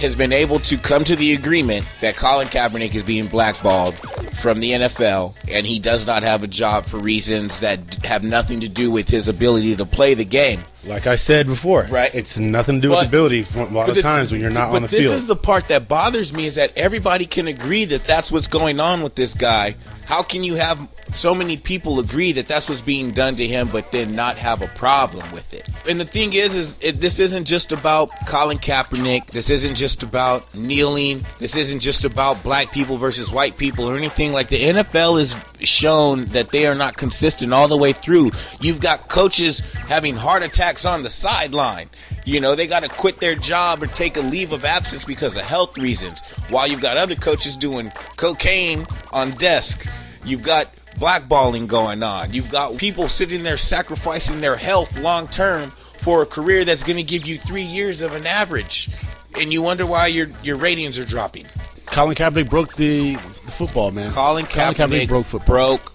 has 0.00 0.14
been 0.14 0.32
able 0.32 0.58
to 0.60 0.76
come 0.76 1.04
to 1.04 1.16
the 1.16 1.32
agreement 1.32 1.86
that 2.00 2.16
Colin 2.16 2.48
Kaepernick 2.48 2.94
is 2.94 3.02
being 3.02 3.26
blackballed 3.26 3.94
from 4.40 4.60
the 4.60 4.72
NFL 4.72 5.34
and 5.50 5.66
he 5.66 5.78
does 5.78 6.06
not 6.06 6.22
have 6.22 6.42
a 6.42 6.46
job 6.46 6.86
for 6.86 6.98
reasons 6.98 7.60
that 7.60 7.94
have 8.04 8.22
nothing 8.22 8.60
to 8.60 8.68
do 8.68 8.90
with 8.90 9.08
his 9.08 9.28
ability 9.28 9.74
to 9.76 9.84
play 9.84 10.14
the 10.14 10.24
game. 10.24 10.60
Like 10.84 11.06
I 11.06 11.16
said 11.16 11.46
before, 11.46 11.86
Right. 11.90 12.14
It's 12.14 12.38
nothing 12.38 12.76
to 12.76 12.80
do 12.80 12.88
But- 12.90 12.98
with 13.00 13.08
ability. 13.08 13.46
A 13.56 13.64
lot 13.64 13.88
of 13.88 13.96
the- 13.96 14.02
times 14.02 14.30
when 14.30 14.40
you're 14.40 14.50
not 14.50 14.70
on 14.74 14.82
the 14.82 14.88
field. 14.88 15.12
this 15.14 15.20
is 15.22 15.26
the 15.26 15.36
part 15.36 15.68
that 15.68 15.88
bothers 15.88 16.32
me 16.32 16.46
is 16.46 16.54
that 16.54 16.72
everybody 16.76 17.26
can 17.26 17.48
agree 17.48 17.84
that 17.86 18.06
that's 18.06 18.30
what's 18.30 18.46
going 18.46 18.78
on 18.80 19.02
with 19.02 19.14
this 19.16 19.34
guy. 19.34 19.74
How 20.04 20.22
can 20.22 20.42
you 20.42 20.54
have 20.54 20.78
so 21.12 21.34
many 21.34 21.58
people 21.58 22.00
agree 22.00 22.32
that 22.32 22.48
that's 22.48 22.66
what's 22.68 22.80
being 22.80 23.10
done 23.10 23.34
to 23.36 23.46
him, 23.46 23.68
but 23.70 23.92
then 23.92 24.14
not 24.14 24.38
have 24.38 24.62
a 24.62 24.68
problem 24.68 25.30
with 25.32 25.52
it? 25.52 25.66
And 25.86 26.00
the 26.00 26.04
thing 26.06 26.32
is, 26.32 26.54
is 26.54 26.76
it, 26.80 27.00
this 27.02 27.18
isn't 27.18 27.44
just 27.44 27.72
about 27.72 28.10
Colin 28.26 28.58
Kaepernick. 28.58 29.26
This 29.32 29.50
isn't 29.50 29.74
just 29.74 30.02
about 30.02 30.46
kneeling. 30.54 31.26
This 31.40 31.56
isn't 31.56 31.80
just 31.80 32.04
about 32.06 32.42
black 32.42 32.72
people 32.72 32.96
versus 32.96 33.30
white 33.30 33.58
people 33.58 33.84
or 33.84 33.96
anything 33.96 34.32
like. 34.32 34.48
The 34.48 34.62
NFL 34.64 35.20
is 35.20 35.34
shown 35.60 36.24
that 36.26 36.50
they 36.52 36.66
are 36.66 36.74
not 36.74 36.96
consistent 36.96 37.52
all 37.52 37.68
the 37.68 37.76
way 37.76 37.92
through. 37.92 38.30
You've 38.60 38.80
got 38.80 39.08
coaches 39.08 39.60
having 39.88 40.16
heart 40.16 40.42
attacks 40.42 40.67
on 40.86 41.02
the 41.02 41.10
sideline. 41.10 41.88
You 42.24 42.40
know, 42.40 42.54
they 42.54 42.66
got 42.66 42.82
to 42.82 42.88
quit 42.88 43.20
their 43.20 43.34
job 43.34 43.82
or 43.82 43.86
take 43.86 44.16
a 44.16 44.20
leave 44.20 44.52
of 44.52 44.64
absence 44.64 45.04
because 45.04 45.36
of 45.36 45.42
health 45.42 45.78
reasons. 45.78 46.20
While 46.50 46.66
you've 46.66 46.82
got 46.82 46.96
other 46.96 47.14
coaches 47.14 47.56
doing 47.56 47.90
cocaine 48.16 48.86
on 49.12 49.30
desk. 49.32 49.86
You've 50.24 50.42
got 50.42 50.74
blackballing 50.96 51.66
going 51.66 52.02
on. 52.02 52.32
You've 52.32 52.50
got 52.50 52.76
people 52.76 53.08
sitting 53.08 53.42
there 53.42 53.56
sacrificing 53.56 54.40
their 54.40 54.56
health 54.56 54.96
long 54.98 55.28
term 55.28 55.70
for 55.98 56.22
a 56.22 56.26
career 56.26 56.64
that's 56.64 56.82
going 56.82 56.96
to 56.96 57.02
give 57.02 57.26
you 57.26 57.38
three 57.38 57.62
years 57.62 58.02
of 58.02 58.14
an 58.14 58.26
average. 58.26 58.90
And 59.38 59.52
you 59.52 59.62
wonder 59.62 59.86
why 59.86 60.08
your, 60.08 60.28
your 60.42 60.56
ratings 60.56 60.98
are 60.98 61.04
dropping. 61.04 61.46
Colin 61.86 62.14
Kaepernick 62.14 62.50
broke 62.50 62.74
the, 62.74 63.14
the 63.14 63.18
football, 63.50 63.90
man. 63.90 64.12
Colin 64.12 64.44
Kaepernick, 64.44 65.08
broke 65.08 65.26
football. 65.26 65.46
broke 65.46 65.94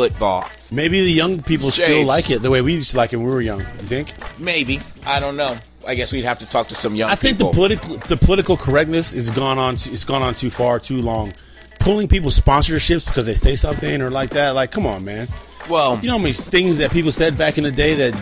football. 0.00 0.44
Maybe 0.70 1.00
the 1.00 1.10
young 1.10 1.42
people 1.42 1.70
still 1.70 2.04
like 2.04 2.28
it 2.30 2.42
the 2.42 2.50
way 2.50 2.60
we 2.60 2.74
used 2.74 2.90
to 2.90 2.98
like 2.98 3.14
it 3.14 3.16
when 3.16 3.24
we 3.24 3.32
were 3.32 3.40
young. 3.40 3.60
You 3.60 3.66
think? 3.88 4.12
Maybe. 4.38 4.78
I 5.06 5.20
don't 5.20 5.38
know. 5.38 5.56
I 5.88 5.94
guess 5.94 6.12
we'd 6.12 6.24
have 6.24 6.38
to 6.40 6.46
talk 6.46 6.68
to 6.68 6.74
some 6.74 6.94
young 6.94 7.08
people. 7.16 7.18
I 7.18 7.22
think 7.22 7.38
the 7.38 7.50
political 7.50 7.96
the 7.96 8.16
political 8.18 8.58
correctness 8.58 9.14
is 9.14 9.30
gone 9.30 9.56
on. 9.56 9.74
It's 9.74 10.04
gone 10.04 10.20
on 10.22 10.34
too 10.34 10.50
far, 10.50 10.78
too 10.78 11.00
long. 11.00 11.32
Pulling 11.80 12.08
people's 12.08 12.38
sponsorships 12.38 13.06
because 13.06 13.24
they 13.24 13.32
say 13.32 13.54
something 13.54 14.02
or 14.02 14.10
like 14.10 14.30
that. 14.30 14.50
Like, 14.50 14.70
come 14.70 14.84
on, 14.84 15.02
man. 15.02 15.28
well, 15.70 15.98
You 16.02 16.08
know 16.08 16.18
how 16.18 16.18
many 16.18 16.34
things 16.34 16.76
that 16.76 16.90
people 16.90 17.10
said 17.10 17.38
back 17.38 17.56
in 17.56 17.64
the 17.64 17.72
day 17.72 17.94
that 17.94 18.12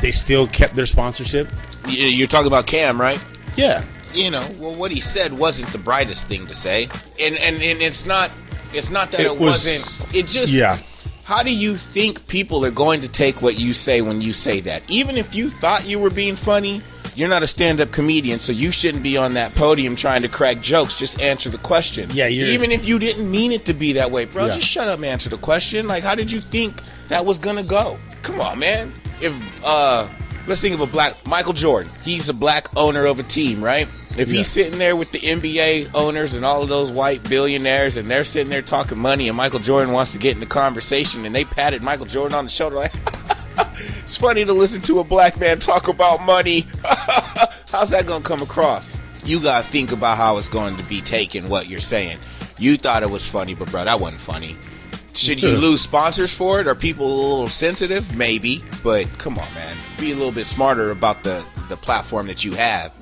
they 0.00 0.10
still 0.10 0.48
kept 0.48 0.74
their 0.74 0.86
sponsorship? 0.86 1.48
you're 1.86 2.26
talking 2.26 2.48
about 2.48 2.66
Cam, 2.66 3.00
right? 3.00 3.22
Yeah. 3.56 3.84
you 4.14 4.32
know, 4.32 4.44
well, 4.58 4.74
what 4.74 4.90
he 4.90 5.00
said 5.00 5.32
wasn't 5.38 5.68
the 5.68 5.78
brightest 5.78 6.26
thing 6.26 6.46
to 6.48 6.54
say, 6.56 6.88
and 7.20 7.36
and, 7.36 7.56
and 7.62 7.80
it's 7.82 8.04
not, 8.04 8.30
it's 8.72 8.90
not 8.90 9.12
that 9.12 9.20
it, 9.20 9.26
It 9.26 9.38
was- 9.38 9.64
wasn't. 9.66 10.14
It 10.14 10.26
just, 10.26 10.50
Yeah. 10.52 10.78
How 11.24 11.42
do 11.42 11.50
you 11.54 11.76
think 11.76 12.26
people 12.28 12.64
are 12.66 12.70
going 12.70 13.00
to 13.00 13.08
take 13.08 13.40
what 13.40 13.58
you 13.58 13.72
say 13.72 14.02
when 14.02 14.20
you 14.20 14.32
say 14.34 14.60
that? 14.60 14.82
Even 14.90 15.16
if 15.16 15.34
you 15.34 15.48
thought 15.48 15.86
you 15.88 15.98
were 15.98 16.10
being 16.10 16.36
funny, 16.36 16.82
you're 17.16 17.28
not 17.30 17.42
a 17.42 17.46
stand-up 17.46 17.92
comedian, 17.92 18.40
so 18.40 18.52
you 18.52 18.70
shouldn't 18.70 19.02
be 19.02 19.16
on 19.16 19.34
that 19.34 19.54
podium 19.54 19.96
trying 19.96 20.20
to 20.22 20.28
crack 20.28 20.60
jokes. 20.60 20.98
Just 20.98 21.20
answer 21.22 21.48
the 21.48 21.58
question. 21.58 22.10
Yeah, 22.12 22.26
you're- 22.26 22.50
Even 22.52 22.70
if 22.72 22.86
you 22.86 22.98
didn't 22.98 23.30
mean 23.30 23.52
it 23.52 23.64
to 23.66 23.72
be 23.72 23.92
that 23.94 24.10
way, 24.10 24.26
bro, 24.26 24.46
Yeah. 24.46 24.56
just 24.56 24.66
shut 24.66 24.86
up 24.88 24.96
and 24.96 25.06
answer 25.06 25.30
the 25.30 25.38
question. 25.38 25.86
Like, 25.86 26.02
how 26.04 26.14
did 26.14 26.30
you 26.30 26.42
think 26.42 26.74
that 27.08 27.24
was 27.24 27.38
gonna 27.38 27.62
go? 27.62 27.98
Come 28.22 28.40
on, 28.40 28.58
man. 28.58 28.92
If 29.20 29.32
uh, 29.64 30.06
let's 30.46 30.60
think 30.60 30.74
of 30.74 30.80
a 30.80 30.86
black 30.86 31.26
Michael 31.26 31.52
Jordan. 31.52 31.92
He's 32.04 32.28
a 32.28 32.32
black 32.34 32.68
owner 32.76 33.06
of 33.06 33.18
a 33.18 33.22
team, 33.22 33.62
right? 33.62 33.88
If 34.16 34.28
Yeah. 34.28 34.34
he's 34.38 34.48
sitting 34.48 34.78
there 34.78 34.94
with 34.94 35.10
the 35.10 35.18
NBA 35.26 35.88
owners 35.94 36.34
and 36.34 36.44
all 36.44 36.62
of 36.62 36.68
those 36.68 36.90
white 36.90 37.22
billionaires, 37.24 37.96
and 37.96 38.08
they're 38.10 38.24
sitting 38.24 38.48
there 38.50 38.62
talking 38.62 38.98
money, 38.98 39.26
and 39.28 39.36
Michael 39.36 39.58
Jordan 39.58 39.92
wants 39.92 40.12
to 40.12 40.18
get 40.18 40.34
in 40.34 40.40
the 40.40 40.46
conversation, 40.46 41.24
and 41.26 41.34
they 41.34 41.44
patted 41.44 41.82
Michael 41.82 42.06
Jordan 42.06 42.36
on 42.38 42.44
the 42.44 42.50
shoulder 42.50 42.76
like, 42.76 42.92
"It's 44.04 44.16
funny 44.16 44.44
to 44.44 44.52
listen 44.52 44.80
to 44.82 45.00
a 45.00 45.04
black 45.04 45.38
man 45.40 45.58
talk 45.58 45.88
about 45.88 46.24
money." 46.24 46.66
How's 47.72 47.90
that 47.90 48.06
gonna 48.06 48.22
come 48.24 48.40
across? 48.42 48.98
You 49.24 49.40
gotta 49.40 49.66
think 49.66 49.90
about 49.90 50.16
how 50.16 50.38
it's 50.38 50.48
going 50.48 50.76
to 50.76 50.84
be 50.84 51.00
taken. 51.00 51.48
What 51.48 51.68
you're 51.68 51.80
saying. 51.80 52.18
You 52.56 52.76
thought 52.76 53.02
it 53.02 53.10
was 53.10 53.26
funny, 53.26 53.54
but 53.54 53.68
bro, 53.72 53.84
that 53.84 53.98
wasn't 53.98 54.20
funny. 54.20 54.56
Should 55.14 55.42
you 55.42 55.56
lose 55.56 55.80
sponsors 55.80 56.34
for 56.34 56.60
it? 56.60 56.66
Are 56.66 56.74
people 56.74 57.06
a 57.06 57.20
little 57.30 57.48
sensitive? 57.48 58.16
Maybe, 58.16 58.64
but 58.82 59.06
come 59.18 59.38
on, 59.38 59.52
man. 59.54 59.76
Be 59.98 60.12
a 60.12 60.16
little 60.16 60.32
bit 60.32 60.46
smarter 60.46 60.90
about 60.90 61.22
the 61.22 61.44
the 61.68 61.76
platform 61.76 62.26
that 62.26 62.44
you 62.44 62.52
have. 62.52 62.92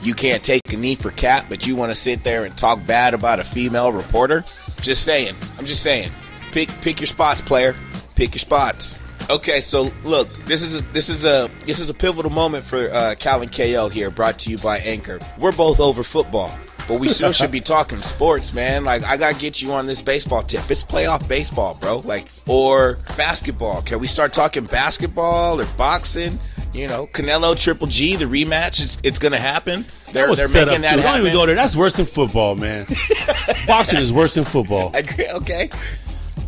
You 0.00 0.14
can't 0.14 0.42
take 0.42 0.72
a 0.72 0.76
knee 0.76 0.94
for 0.94 1.10
Cap, 1.10 1.46
but 1.48 1.66
you 1.66 1.76
want 1.76 1.90
to 1.90 1.94
sit 1.94 2.24
there 2.24 2.44
and 2.44 2.56
talk 2.56 2.84
bad 2.86 3.14
about 3.14 3.40
a 3.40 3.44
female 3.44 3.92
reporter? 3.92 4.44
Just 4.80 5.04
saying. 5.04 5.34
I'm 5.58 5.66
just 5.66 5.82
saying. 5.82 6.10
Pick 6.52 6.68
pick 6.80 7.00
your 7.00 7.06
spots, 7.06 7.40
player. 7.40 7.74
Pick 8.14 8.34
your 8.34 8.40
spots. 8.40 8.98
Okay, 9.30 9.60
so 9.60 9.92
look, 10.04 10.28
this 10.46 10.62
is 10.62 10.80
a, 10.80 10.82
this 10.92 11.10
is 11.10 11.26
a 11.26 11.50
this 11.66 11.80
is 11.80 11.90
a 11.90 11.94
pivotal 11.94 12.30
moment 12.30 12.64
for 12.64 12.90
uh, 12.90 13.14
Cal 13.18 13.42
and 13.42 13.52
KO 13.52 13.90
here, 13.90 14.10
brought 14.10 14.38
to 14.40 14.50
you 14.50 14.56
by 14.56 14.78
Anchor. 14.78 15.18
We're 15.36 15.52
both 15.52 15.80
over 15.80 16.02
football, 16.02 16.50
but 16.88 16.98
we 16.98 17.08
still 17.10 17.32
should 17.32 17.50
be 17.52 17.60
talking 17.60 18.00
sports, 18.02 18.52
man. 18.52 18.84
Like 18.84 19.04
I 19.04 19.16
gotta 19.16 19.38
get 19.38 19.60
you 19.62 19.72
on 19.74 19.86
this 19.86 20.00
baseball 20.00 20.42
tip. 20.42 20.68
It's 20.70 20.82
playoff 20.82 21.28
baseball, 21.28 21.74
bro. 21.74 21.98
Like 21.98 22.28
or 22.48 22.98
basketball. 23.16 23.82
Can 23.82 24.00
we 24.00 24.06
start 24.08 24.32
talking 24.32 24.64
basketball 24.64 25.60
or 25.60 25.66
boxing? 25.76 26.40
You 26.72 26.86
know, 26.86 27.06
Canelo 27.06 27.58
Triple 27.58 27.86
G, 27.86 28.16
the 28.16 28.24
rematch. 28.26 28.80
It's 28.82 28.98
it's 29.02 29.18
gonna 29.18 29.38
happen. 29.38 29.84
They're 30.12 30.24
That 30.24 30.30
was 30.30 30.38
they're 30.38 30.48
set 30.48 30.68
making 30.68 30.84
up 30.84 30.90
that 30.90 30.96
too. 30.96 31.02
Don't 31.02 31.20
even 31.20 31.32
go 31.32 31.46
there. 31.46 31.54
That's 31.54 31.76
worse 31.76 31.92
than 31.94 32.06
football, 32.06 32.54
man. 32.56 32.86
Boxing 33.66 34.00
is 34.00 34.12
worse 34.12 34.34
than 34.34 34.44
football. 34.44 34.90
I 34.94 34.98
agree. 34.98 35.28
Okay, 35.28 35.70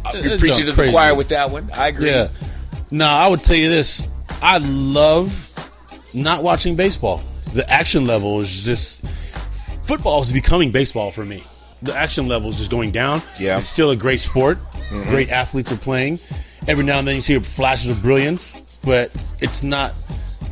Uh, 0.04 0.12
you're 0.22 0.38
preaching 0.38 0.60
to 0.60 0.66
the 0.66 0.72
crazy. 0.72 0.92
choir 0.92 1.14
with 1.14 1.28
that 1.28 1.50
one. 1.50 1.70
I 1.72 1.88
agree. 1.88 2.10
Yeah. 2.10 2.28
No, 2.90 3.06
I 3.06 3.28
would 3.28 3.42
tell 3.42 3.56
you 3.56 3.68
this. 3.70 4.08
I 4.42 4.58
love 4.58 5.50
not 6.14 6.42
watching 6.42 6.76
baseball. 6.76 7.22
The 7.52 7.68
action 7.70 8.06
level 8.06 8.40
is 8.40 8.64
just 8.64 9.04
football 9.90 10.20
is 10.20 10.32
becoming 10.32 10.70
baseball 10.70 11.10
for 11.10 11.24
me. 11.24 11.42
The 11.82 11.92
action 11.96 12.28
level 12.28 12.48
is 12.50 12.56
just 12.58 12.70
going 12.70 12.92
down. 12.92 13.22
Yeah. 13.40 13.58
It's 13.58 13.68
still 13.68 13.90
a 13.90 13.96
great 13.96 14.20
sport. 14.20 14.58
Great 14.88 15.30
athletes 15.30 15.72
are 15.72 15.76
playing. 15.76 16.20
Every 16.68 16.84
now 16.84 17.00
and 17.00 17.08
then 17.08 17.16
you 17.16 17.22
see 17.22 17.36
flashes 17.40 17.88
of 17.90 18.00
brilliance, 18.00 18.60
but 18.84 19.10
it's 19.40 19.64
not 19.64 19.94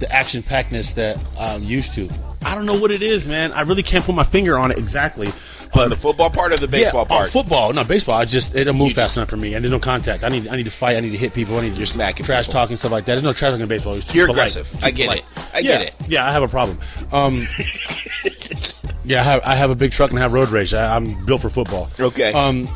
the 0.01 0.11
action 0.12 0.43
packedness 0.43 0.93
that 0.95 1.18
I'm 1.39 1.62
used 1.62 1.93
to. 1.95 2.09
I 2.45 2.57
don't 2.57 2.66
know 2.66 2.80
what 2.80 2.91
it 2.91 3.01
is, 3.03 3.28
man. 3.28 3.53
I 3.53 3.61
really 3.61 3.82
can't 3.84 4.05
put 4.05 4.16
my 4.16 4.24
finger 4.24 4.59
on 4.59 4.72
it 4.72 4.78
exactly. 4.78 5.30
But 5.72 5.89
The 5.91 5.97
football 5.97 6.30
part 6.30 6.53
or 6.53 6.57
the 6.57 6.66
baseball 6.66 7.03
yeah, 7.03 7.16
part? 7.18 7.30
football, 7.30 7.72
no 7.74 7.84
baseball. 7.84 8.18
I 8.18 8.24
just 8.24 8.57
it'll 8.57 8.72
move 8.74 8.89
You 8.89 8.95
fast 8.95 9.09
just- 9.11 9.16
enough 9.18 9.28
for 9.28 9.36
me, 9.36 9.53
and 9.55 9.62
there's 9.62 9.70
no 9.70 9.78
contact. 9.78 10.24
I 10.24 10.30
need 10.30 10.49
I 10.49 10.57
need 10.57 10.64
to 10.64 10.70
fight. 10.70 10.97
I 10.97 11.01
need 11.01 11.11
to 11.11 11.18
hit 11.18 11.34
people. 11.34 11.59
I 11.59 11.62
need 11.62 11.72
to 11.72 11.76
You're 11.76 11.86
smacking 11.86 12.24
trash 12.24 12.47
people. 12.47 12.61
talking 12.61 12.76
stuff 12.78 12.91
like 12.91 13.05
that. 13.05 13.12
There's 13.12 13.22
no 13.22 13.34
trash 13.34 13.51
talking 13.51 13.62
in 13.62 13.68
baseball. 13.68 13.95
It's 13.95 14.07
too 14.07 14.16
You're 14.18 14.28
polite. 14.28 14.57
aggressive. 14.57 14.82
I 14.84 14.91
get 14.91 15.05
polite. 15.09 15.24
it. 15.36 15.43
I 15.55 15.59
yeah, 15.59 15.62
get 15.62 15.82
it. 15.82 15.95
Yeah, 16.09 16.26
I 16.26 16.32
have 16.32 16.43
a 16.43 16.49
problem. 16.49 16.78
Um, 17.12 17.47
yeah, 19.09 19.21
I 19.21 19.25
have, 19.25 19.43
I 19.45 19.55
have 19.57 19.71
a 19.71 19.75
big 19.75 19.93
truck 19.93 20.11
and 20.11 20.19
I 20.19 20.23
have 20.23 20.33
road 20.33 20.51
rage. 20.51 20.75
I, 20.75 20.95
I'm 20.95 21.25
built 21.25 21.41
for 21.41 21.51
football. 21.51 21.91
Okay. 21.99 22.33
Um, 22.33 22.69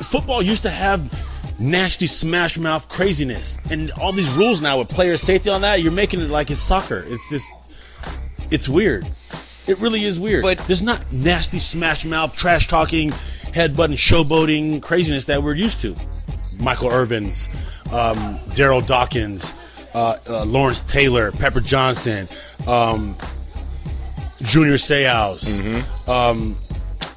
football 0.00 0.42
used 0.42 0.62
to 0.62 0.70
have 0.70 1.12
nasty 1.58 2.06
smash 2.06 2.58
mouth 2.58 2.88
craziness, 2.88 3.58
and 3.70 3.90
all 3.92 4.12
these 4.12 4.30
rules 4.30 4.60
now 4.60 4.78
with 4.78 4.88
player 4.88 5.16
safety 5.16 5.50
on 5.50 5.60
that. 5.60 5.82
You're 5.82 5.92
making 5.92 6.20
it 6.20 6.30
like 6.30 6.50
it's 6.50 6.60
soccer. 6.60 7.04
It's 7.06 7.28
just, 7.28 7.46
it's 8.50 8.68
weird. 8.68 9.06
It 9.66 9.78
really 9.78 10.04
is 10.04 10.18
weird. 10.18 10.42
But- 10.42 10.58
there's 10.66 10.82
not 10.82 11.12
nasty 11.12 11.58
smash 11.58 12.04
mouth, 12.04 12.34
trash 12.36 12.66
talking, 12.68 13.10
head 13.52 13.74
headbutting, 13.74 13.96
showboating 13.96 14.82
craziness 14.82 15.26
that 15.26 15.42
we're 15.42 15.54
used 15.54 15.80
to. 15.82 15.94
Michael 16.58 16.88
Irvins, 16.90 17.48
um, 17.92 18.38
Daryl 18.54 18.86
Dawkins, 18.86 19.52
uh, 19.92 20.16
uh, 20.28 20.44
Lawrence 20.44 20.80
Taylor, 20.82 21.32
Pepper 21.32 21.60
Johnson, 21.60 22.28
um, 22.66 23.16
Junior 24.42 24.74
Seau, 24.74 26.08
um, 26.08 26.56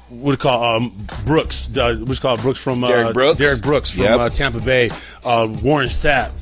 what 0.08 0.24
do 0.26 0.30
you 0.32 0.36
call 0.36 0.76
um, 0.76 1.06
Brooks? 1.24 1.74
Uh, 1.76 1.96
what's 2.04 2.18
called 2.18 2.40
Brooks 2.40 2.58
from 2.58 2.82
uh, 2.82 2.88
Derrick 2.88 3.14
Brooks? 3.14 3.38
Derrick 3.38 3.62
Brooks 3.62 3.90
from 3.90 4.04
Yep. 4.04 4.18
uh, 4.20 4.28
Tampa 4.30 4.60
Bay. 4.60 4.90
Uh, 5.24 5.48
Warren 5.62 5.88
Sapp, 5.88 6.32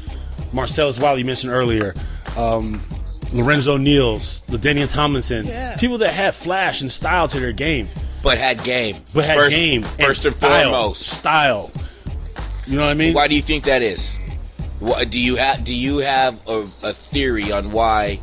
Marcellus 0.52 0.98
Wiley 0.98 1.20
you 1.20 1.24
mentioned 1.26 1.52
earlier. 1.52 1.94
Um, 2.36 2.82
Lorenzo 3.32 3.76
Neals, 3.76 4.42
LaDainian 4.46 4.86
Tomlinsons, 4.88 5.46
Yeah. 5.48 5.76
people 5.76 5.98
that 5.98 6.14
had 6.14 6.34
flash 6.34 6.80
and 6.80 6.90
style 6.90 7.28
to 7.28 7.38
their 7.40 7.52
game, 7.52 7.88
but 8.22 8.38
had 8.38 8.62
game. 8.64 8.96
but 9.12 9.24
had 9.24 9.36
first, 9.36 9.50
game 9.50 9.82
first 9.82 10.24
and, 10.24 10.34
style, 10.34 10.70
foremost. 10.70 11.02
Style. 11.02 11.70
You 12.66 12.76
know 12.76 12.82
what 12.82 12.90
I 12.90 12.94
mean? 12.94 13.12
Why 13.14 13.28
do 13.28 13.34
you 13.34 13.42
think 13.42 13.64
that 13.64 13.82
is? 13.82 14.18
What, 14.78 15.10
do 15.10 15.18
you 15.18 15.36
have 15.36 15.64
Do 15.64 15.74
you 15.74 15.98
have 15.98 16.38
a, 16.48 16.66
a 16.82 16.92
theory 16.92 17.50
on 17.52 17.72
why 17.72 18.20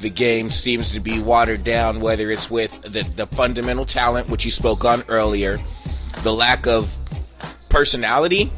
the 0.00 0.10
game 0.10 0.50
seems 0.50 0.90
to 0.92 1.00
be 1.00 1.20
watered 1.20 1.64
down? 1.64 2.00
Whether 2.00 2.30
it's 2.30 2.50
with 2.50 2.80
the, 2.82 3.02
the 3.16 3.26
fundamental 3.28 3.84
talent, 3.86 4.28
which 4.28 4.44
you 4.44 4.50
spoke 4.50 4.84
on 4.84 5.02
earlier, 5.08 5.58
the 6.22 6.32
lack 6.32 6.66
of 6.66 6.94
personality. 7.68 8.52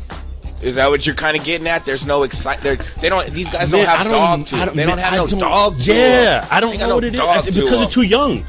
Is 0.63 0.75
that 0.77 0.89
what 0.89 1.05
you're 1.07 1.15
kind 1.15 1.37
of 1.37 1.45
getting 1.45 1.67
at? 1.67 1.85
There's 1.85 2.07
no 2.07 2.23
excitement. 2.23 2.81
they're- 3.01 3.11
don't. 3.11 3.27
These 3.33 3.51
guys 3.51 3.71
Man, 3.71 3.85
don't 3.85 3.89
have 3.97 4.07
I 4.07 4.11
dog 4.11 4.47
to 4.47 4.57
them. 4.57 4.77
They 4.77 4.87
don't 4.87 4.99
have 4.99 5.13
I 5.13 5.17
no 5.17 5.27
don't- 5.27 5.39
dog 5.39 5.79
to 5.81 5.95
Yeah. 5.95 6.47
I 6.51 6.61
don't 6.61 6.73
know 6.75 6.79
got 6.89 6.95
what 6.95 7.13
no 7.13 7.33
it 7.35 7.41
is 7.41 7.47
It's 7.49 7.59
because 7.59 7.81
they're 7.81 7.89
too 7.89 8.03
young. 8.03 8.45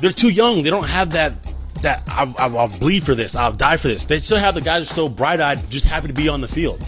They're 0.00 0.12
too 0.12 0.28
young. 0.30 0.62
They 0.62 0.70
don't 0.70 0.88
have 0.88 1.12
that. 1.12 1.34
That 1.82 2.02
I'll, 2.08 2.34
I'll, 2.38 2.58
I'll 2.58 2.68
bleed 2.68 3.04
for 3.04 3.14
this. 3.14 3.36
I'll 3.36 3.52
die 3.52 3.76
for 3.76 3.88
this. 3.88 4.04
They 4.04 4.18
still 4.20 4.38
have 4.38 4.54
the 4.54 4.60
guys 4.62 4.78
who 4.86 4.90
are 4.90 4.92
still 4.92 5.08
bright 5.10 5.40
eyed, 5.40 5.70
just 5.70 5.86
happy 5.86 6.08
to 6.08 6.14
be 6.14 6.26
on 6.28 6.40
the 6.40 6.48
field. 6.48 6.84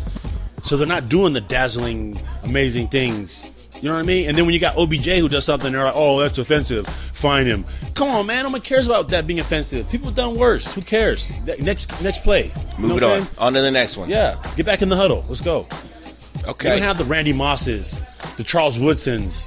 So 0.64 0.76
they're 0.76 0.86
not 0.86 1.08
doing 1.10 1.34
the 1.34 1.42
dazzling, 1.42 2.18
amazing 2.42 2.88
things. 2.88 3.52
You 3.80 3.88
know 3.88 3.94
what 3.94 4.00
I 4.00 4.06
mean? 4.06 4.28
And 4.28 4.36
then 4.36 4.44
when 4.44 4.54
you 4.54 4.60
got 4.60 4.76
OBJ 4.76 5.06
who 5.18 5.28
does 5.28 5.44
something, 5.44 5.72
they're 5.72 5.84
like, 5.84 5.92
"Oh, 5.96 6.18
that's 6.20 6.38
offensive. 6.38 6.86
Fine 7.12 7.46
him." 7.46 7.64
Come 7.94 8.08
on, 8.08 8.26
man. 8.26 8.44
Nobody 8.44 8.64
cares 8.64 8.86
about 8.86 9.08
that 9.10 9.26
being 9.26 9.38
offensive. 9.40 9.88
People 9.88 10.08
have 10.08 10.16
done 10.16 10.36
worse. 10.36 10.72
Who 10.74 10.80
cares? 10.82 11.32
Next, 11.60 12.00
next 12.02 12.22
play. 12.24 12.52
You 12.78 12.88
Move 12.88 13.00
know 13.00 13.14
it 13.14 13.20
on. 13.22 13.26
On 13.38 13.52
to 13.54 13.60
the 13.60 13.70
next 13.70 13.96
one. 13.96 14.10
Yeah, 14.10 14.36
get 14.56 14.66
back 14.66 14.82
in 14.82 14.88
the 14.88 14.96
huddle. 14.96 15.24
Let's 15.28 15.40
go. 15.40 15.66
You 16.40 16.48
Okay. 16.50 16.68
don't 16.70 16.82
have 16.82 16.98
the 16.98 17.04
Randy 17.04 17.32
Mosses, 17.32 17.98
the 18.36 18.44
Charles 18.44 18.78
Woodsons, 18.78 19.46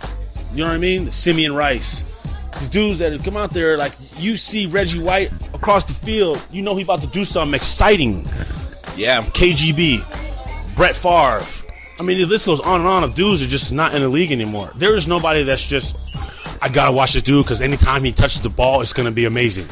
you 0.53 0.59
know 0.63 0.67
what 0.69 0.75
I 0.75 0.77
mean? 0.77 1.05
The 1.05 1.11
Simeon 1.11 1.53
Rice. 1.55 2.03
These 2.59 2.69
dudes 2.69 2.99
that 2.99 3.23
come 3.23 3.35
out 3.37 3.51
there, 3.53 3.77
like 3.77 3.93
you 4.17 4.37
see 4.37 4.65
Reggie 4.67 4.99
White 4.99 5.31
across 5.53 5.83
the 5.83 5.93
field, 5.93 6.39
you 6.51 6.61
know 6.61 6.75
he 6.75 6.83
about 6.83 7.01
to 7.01 7.07
do 7.07 7.25
something 7.25 7.55
exciting. 7.55 8.29
yeah. 8.95 9.23
KGB, 9.23 10.05
Brett 10.75 10.95
Favre. 10.95 11.43
I 12.01 12.03
mean, 12.03 12.17
the 12.17 12.25
list 12.25 12.47
goes 12.47 12.59
on 12.59 12.79
and 12.79 12.89
on 12.89 13.03
of 13.03 13.13
dudes 13.13 13.43
are 13.43 13.47
just 13.47 13.71
not 13.71 13.93
in 13.93 14.01
the 14.01 14.09
league 14.09 14.31
anymore. 14.31 14.71
There 14.73 14.95
is 14.95 15.07
nobody 15.07 15.43
that's 15.43 15.61
just, 15.61 15.95
I 16.59 16.67
gotta 16.67 16.91
watch 16.91 17.13
this 17.13 17.21
dude 17.21 17.45
because 17.45 17.61
anytime 17.61 18.03
he 18.03 18.11
touches 18.11 18.41
the 18.41 18.49
ball, 18.49 18.81
it's 18.81 18.91
gonna 18.91 19.11
be 19.11 19.25
amazing. 19.25 19.67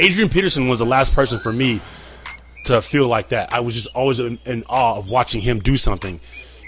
Adrian 0.00 0.28
Peterson 0.28 0.66
was 0.66 0.80
the 0.80 0.84
last 0.84 1.14
person 1.14 1.38
for 1.38 1.52
me 1.52 1.80
to 2.64 2.82
feel 2.82 3.06
like 3.06 3.28
that. 3.28 3.52
I 3.52 3.60
was 3.60 3.76
just 3.76 3.86
always 3.94 4.18
in, 4.18 4.64
awe 4.68 4.96
of 4.96 5.08
watching 5.08 5.42
him 5.42 5.60
do 5.60 5.76
something. 5.76 6.18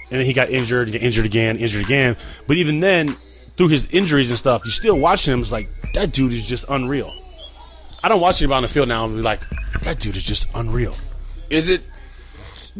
And 0.08 0.20
then 0.20 0.24
he 0.24 0.32
got 0.32 0.50
injured, 0.50 0.92
get 0.92 1.02
injured 1.02 1.26
again, 1.26 1.56
injured 1.56 1.84
again. 1.84 2.16
But 2.46 2.56
even 2.58 2.78
then, 2.78 3.16
through 3.56 3.68
his 3.68 3.88
injuries 3.88 4.30
and 4.30 4.38
stuff, 4.38 4.64
you 4.64 4.70
still 4.70 5.00
watch 5.00 5.26
him. 5.26 5.40
It's 5.40 5.50
like 5.50 5.68
that 5.94 6.12
dude 6.12 6.32
is 6.32 6.46
just 6.46 6.64
unreal. 6.68 7.12
I 8.04 8.08
don't 8.08 8.20
watch 8.20 8.40
anybody 8.40 8.58
on 8.58 8.62
the 8.62 8.68
field 8.68 8.86
now 8.86 9.04
and 9.04 9.16
be 9.16 9.22
like, 9.22 9.40
that 9.82 9.98
dude 9.98 10.14
is 10.14 10.22
just 10.22 10.46
unreal. 10.54 10.94
Is 11.50 11.68
it? 11.70 11.82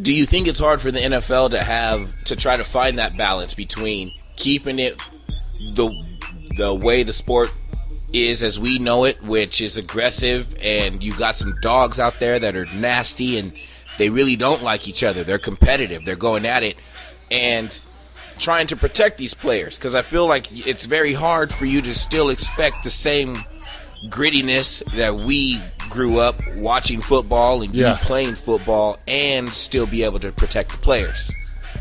Do 0.01 0.15
you 0.15 0.27
think 0.27 0.47
it's 0.47 0.59
hard 0.59 0.81
for 0.81 0.91
the 0.91 0.99
NFL 0.99 1.51
to 1.51 1.63
have 1.63 2.25
to 2.25 2.37
try 2.37 2.57
to 2.57 2.65
find 2.65 2.99
that 2.99 3.17
balance 3.17 3.55
between 3.55 4.13
keeping 4.37 4.79
it 4.79 5.01
the 5.75 5.91
the 6.57 6.75
way 6.75 7.03
the 7.03 7.13
sport 7.13 7.53
is 8.13 8.43
as 8.43 8.59
we 8.59 8.79
know 8.79 9.05
it, 9.05 9.23
which 9.23 9.61
is 9.61 9.77
aggressive, 9.77 10.55
and 10.63 11.03
you 11.03 11.17
got 11.17 11.37
some 11.37 11.55
dogs 11.61 11.99
out 11.99 12.19
there 12.19 12.39
that 12.39 12.57
are 12.57 12.67
nasty 12.67 13.39
and 13.39 13.53
they 13.99 14.11
really 14.11 14.37
don't 14.37 14.63
like 14.63 14.87
each 14.87 15.03
other. 15.03 15.25
They're 15.25 15.39
competitive. 15.39 16.05
They're 16.05 16.17
going 16.17 16.45
at 16.45 16.63
it, 16.63 16.77
and 17.31 17.77
trying 18.39 18.67
to 18.67 18.77
protect 18.77 19.17
these 19.17 19.35
players 19.35 19.77
because 19.79 19.95
I 19.95 20.03
feel 20.03 20.27
like 20.27 20.67
it's 20.67 20.87
very 20.87 21.15
hard 21.15 21.53
for 21.53 21.65
you 21.65 21.81
to 21.83 21.95
still 21.95 22.29
expect 22.29 22.85
the 22.85 22.91
same 22.91 23.37
grittiness 24.05 24.83
that 24.95 25.17
we 25.17 25.61
grew 25.91 26.19
up 26.19 26.37
watching 26.57 27.01
football 27.01 27.63
and 27.63 27.75
Yeah. 27.75 27.99
playing 28.03 28.35
football 28.35 28.99
and 29.07 29.49
still 29.49 29.87
be 29.87 30.05
able 30.05 30.19
to 30.21 30.33
protect 30.33 30.73
the 30.73 30.79
players. 30.79 31.31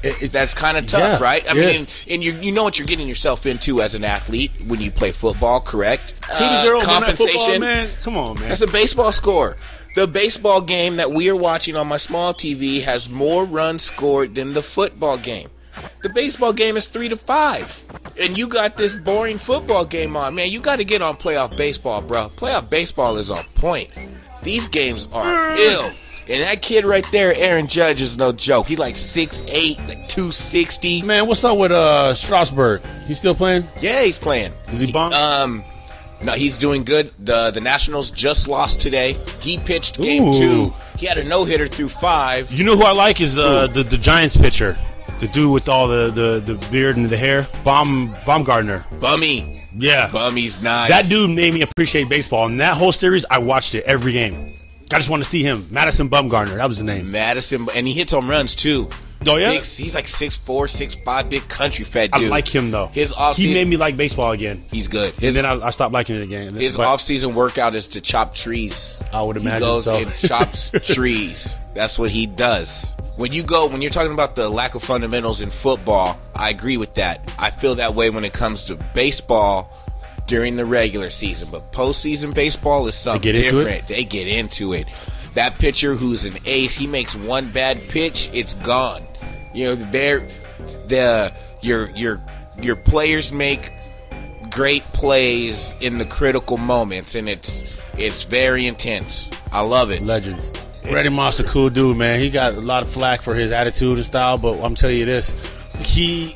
It- 0.03 0.31
That's 0.31 0.53
kind 0.53 0.77
of 0.77 0.85
tough, 0.87 1.19
Yeah, 1.19 1.23
right? 1.23 1.43
I 1.49 1.55
yeah. 1.55 1.65
mean, 1.65 1.87
and 2.07 2.23
you 2.23 2.33
you 2.33 2.51
know 2.51 2.63
what 2.63 2.77
you're 2.77 2.85
getting 2.87 3.07
yourself 3.07 3.45
into 3.45 3.81
as 3.81 3.95
an 3.95 4.03
athlete 4.03 4.51
when 4.67 4.79
you 4.81 4.91
play 4.91 5.11
football, 5.11 5.59
correct? 5.61 6.13
Uh, 6.31 6.61
zero, 6.63 6.77
man, 6.79 6.87
that 6.87 6.93
compensation. 6.99 7.39
football, 7.39 7.59
man. 7.59 7.89
Come 8.03 8.17
on, 8.17 8.39
man. 8.39 8.49
That's 8.49 8.61
a 8.61 8.67
baseball 8.67 9.11
score. 9.11 9.57
The 9.95 10.05
baseball 10.05 10.61
game 10.61 10.97
that 10.97 11.11
we 11.11 11.29
are 11.29 11.35
watching 11.35 11.75
on 11.75 11.87
my 11.87 11.97
small 11.97 12.33
TV 12.33 12.83
has 12.83 13.09
more 13.09 13.45
runs 13.45 13.83
scored 13.83 14.35
than 14.35 14.53
the 14.53 14.61
football 14.61 15.17
game. 15.17 15.49
The 16.03 16.09
baseball 16.09 16.53
game 16.53 16.75
is 16.77 16.85
three 16.85 17.09
to 17.09 17.15
five. 17.17 17.83
And 18.19 18.37
you 18.37 18.47
got 18.47 18.77
this 18.77 18.95
boring 18.95 19.37
football 19.37 19.85
game 19.85 20.15
on. 20.15 20.35
Man, 20.35 20.49
you 20.51 20.61
got 20.61 20.77
to 20.77 20.85
get 20.85 21.01
on 21.01 21.17
playoff 21.17 21.55
baseball, 21.57 22.01
bro. 22.01 22.29
Playoff 22.35 22.69
baseball 22.69 23.17
is 23.17 23.29
on 23.29 23.43
point. 23.55 23.89
These 24.43 24.67
games 24.67 25.07
are 25.11 25.55
ill. 25.57 25.91
And 26.27 26.41
that 26.41 26.61
kid 26.61 26.85
right 26.85 27.05
there, 27.11 27.35
Aaron 27.35 27.67
Judge, 27.67 28.01
is 28.01 28.17
no 28.17 28.31
joke. 28.31 28.67
He 28.67 28.75
like 28.77 28.95
6'8, 28.95 29.87
like 29.87 30.07
260. 30.07 31.03
man, 31.03 31.27
what's 31.27 31.43
up 31.43 31.57
with 31.57 31.71
uh 31.71 32.13
Strasburg? 32.15 32.81
He's 33.05 33.19
still 33.19 33.35
playing? 33.35 33.67
Yeah, 33.79 34.01
he's 34.01 34.17
playing. 34.17 34.51
Is 34.71 34.79
he 34.79 34.91
bomb? 34.91 35.13
Um, 35.13 35.63
no, 36.23 36.31
he's 36.31 36.57
doing 36.57 36.83
good. 36.83 37.11
the 37.19 37.51
The 37.51 37.61
Nationals 37.61 38.09
just 38.09 38.47
lost 38.47 38.81
today. 38.81 39.17
He 39.39 39.59
pitched 39.59 39.97
game 40.01 40.23
Ooh. 40.29 40.33
two. 40.33 40.73
He 40.97 41.05
had 41.05 41.17
a 41.19 41.23
no 41.23 41.43
hitter 41.43 41.67
through 41.67 41.89
five. 41.89 42.51
You 42.51 42.63
know 42.63 42.75
who 42.75 42.83
I 42.83 42.93
like 42.93 43.21
is 43.21 43.37
uh, 43.37 43.67
the 43.67 43.83
the 43.83 43.97
Giants 43.97 44.35
pitcher, 44.37 44.77
the 45.19 45.27
dude 45.27 45.51
with 45.51 45.69
all 45.69 45.87
the, 45.87 46.11
the, 46.11 46.53
the 46.53 46.67
beard 46.71 46.97
and 46.97 47.09
the 47.09 47.17
hair, 47.17 47.47
Baum 47.63 48.09
Bumgarner. 48.25 48.83
Bummy, 48.99 49.63
Yeah, 49.75 50.09
Bummy's 50.11 50.61
nice. 50.61 50.89
that 50.89 51.07
dude 51.09 51.29
made 51.31 51.53
me 51.53 51.61
appreciate 51.61 52.09
baseball. 52.09 52.45
And 52.47 52.59
that 52.59 52.75
whole 52.77 52.91
series, 52.91 53.25
I 53.29 53.37
watched 53.39 53.75
it 53.75 53.83
every 53.85 54.11
game. 54.11 54.53
I 54.91 54.97
just 54.97 55.09
want 55.09 55.23
to 55.23 55.29
see 55.29 55.41
him, 55.41 55.67
Madison 55.71 56.09
Bumgarner. 56.09 56.55
That 56.55 56.67
was 56.67 56.77
his 56.77 56.83
name. 56.83 57.09
Madison, 57.11 57.67
and 57.75 57.87
he 57.87 57.93
hits 57.93 58.11
home 58.13 58.29
runs 58.29 58.53
too. 58.53 58.87
Oh 59.27 59.37
yeah, 59.37 59.49
Big, 59.51 59.63
he's 59.63 59.95
like 59.95 60.05
6'4", 60.05 61.01
6'5", 61.03 61.29
big 61.29 61.47
country 61.47 61.83
fed 61.85 62.11
I 62.13 62.27
like 62.27 62.47
him 62.47 62.69
though. 62.69 62.87
His 62.87 63.11
off 63.13 63.37
he 63.37 63.51
made 63.53 63.67
me 63.67 63.77
like 63.77 63.97
baseball 63.97 64.31
again. 64.33 64.63
He's 64.69 64.87
good. 64.87 65.13
And 65.23 65.35
then 65.35 65.45
I, 65.45 65.53
I 65.67 65.69
stopped 65.71 65.93
liking 65.93 66.17
it 66.17 66.21
again. 66.21 66.53
his 66.53 66.77
But- 66.77 66.85
off 66.85 67.01
season 67.01 67.33
workout 67.33 67.73
is 67.75 67.87
to 67.89 68.01
chop 68.01 68.35
trees. 68.35 69.01
I 69.11 69.23
would 69.23 69.37
he 69.37 69.41
imagine 69.41 69.61
goes 69.61 69.85
so. 69.85 69.95
and 69.95 70.13
chops 70.17 70.69
trees. 70.93 71.57
That's 71.73 71.97
what 71.97 72.11
he 72.11 72.27
does. 72.27 72.93
When 73.17 73.31
you 73.31 73.43
go, 73.43 73.67
when 73.67 73.81
you're 73.81 73.91
talking 73.91 74.11
about 74.11 74.35
the 74.35 74.49
lack 74.49 74.75
of 74.75 74.83
fundamentals 74.83 75.39
in 75.39 75.49
football, 75.49 76.19
I 76.35 76.49
agree 76.49 76.75
with 76.75 76.95
that. 76.95 77.33
I 77.39 77.49
feel 77.49 77.75
that 77.75 77.95
way 77.95 78.09
when 78.09 78.25
it 78.25 78.33
comes 78.33 78.65
to 78.65 78.75
baseball 78.93 79.71
during 80.27 80.57
the 80.57 80.65
regular 80.65 81.09
season, 81.09 81.47
but 81.51 81.71
postseason 81.71 82.33
baseball 82.33 82.87
is 82.87 82.95
something 82.95 83.29
it? 83.29 83.33
different. 83.33 83.87
They 83.87 84.03
get 84.03 84.27
into 84.27 84.73
it. 84.73 84.87
That 85.33 85.57
pitcher 85.59 85.95
who's 85.95 86.25
an 86.25 86.37
ace, 86.45 86.75
he 86.75 86.87
makes 86.87 87.15
one 87.15 87.51
bad 87.51 87.87
pitch, 87.87 88.29
it's 88.33 88.53
gone. 88.55 89.05
You 89.53 89.67
know, 89.67 89.75
they're 89.75 90.27
the 90.87 91.33
your 91.61 91.89
your 91.91 92.21
your 92.61 92.75
players 92.75 93.31
make 93.31 93.71
great 94.49 94.83
plays 94.93 95.73
in 95.79 95.97
the 95.97 96.05
critical 96.05 96.57
moments, 96.57 97.15
and 97.15 97.29
it's 97.29 97.63
it's 97.97 98.23
very 98.23 98.65
intense. 98.65 99.29
I 99.51 99.61
love 99.61 99.91
it. 99.91 100.01
Legends. 100.01 100.51
Randy 100.91 101.09
Moss 101.09 101.39
a 101.39 101.43
cool 101.43 101.69
dude, 101.69 101.97
man. 101.97 102.19
He 102.19 102.29
got 102.29 102.53
a 102.53 102.61
lot 102.61 102.83
of 102.83 102.89
flack 102.89 103.21
for 103.21 103.35
his 103.35 103.51
attitude 103.51 103.97
and 103.97 104.05
style, 104.05 104.37
but 104.37 104.61
I'm 104.63 104.75
telling 104.75 104.97
you 104.97 105.05
this, 105.05 105.33
he 105.79 106.35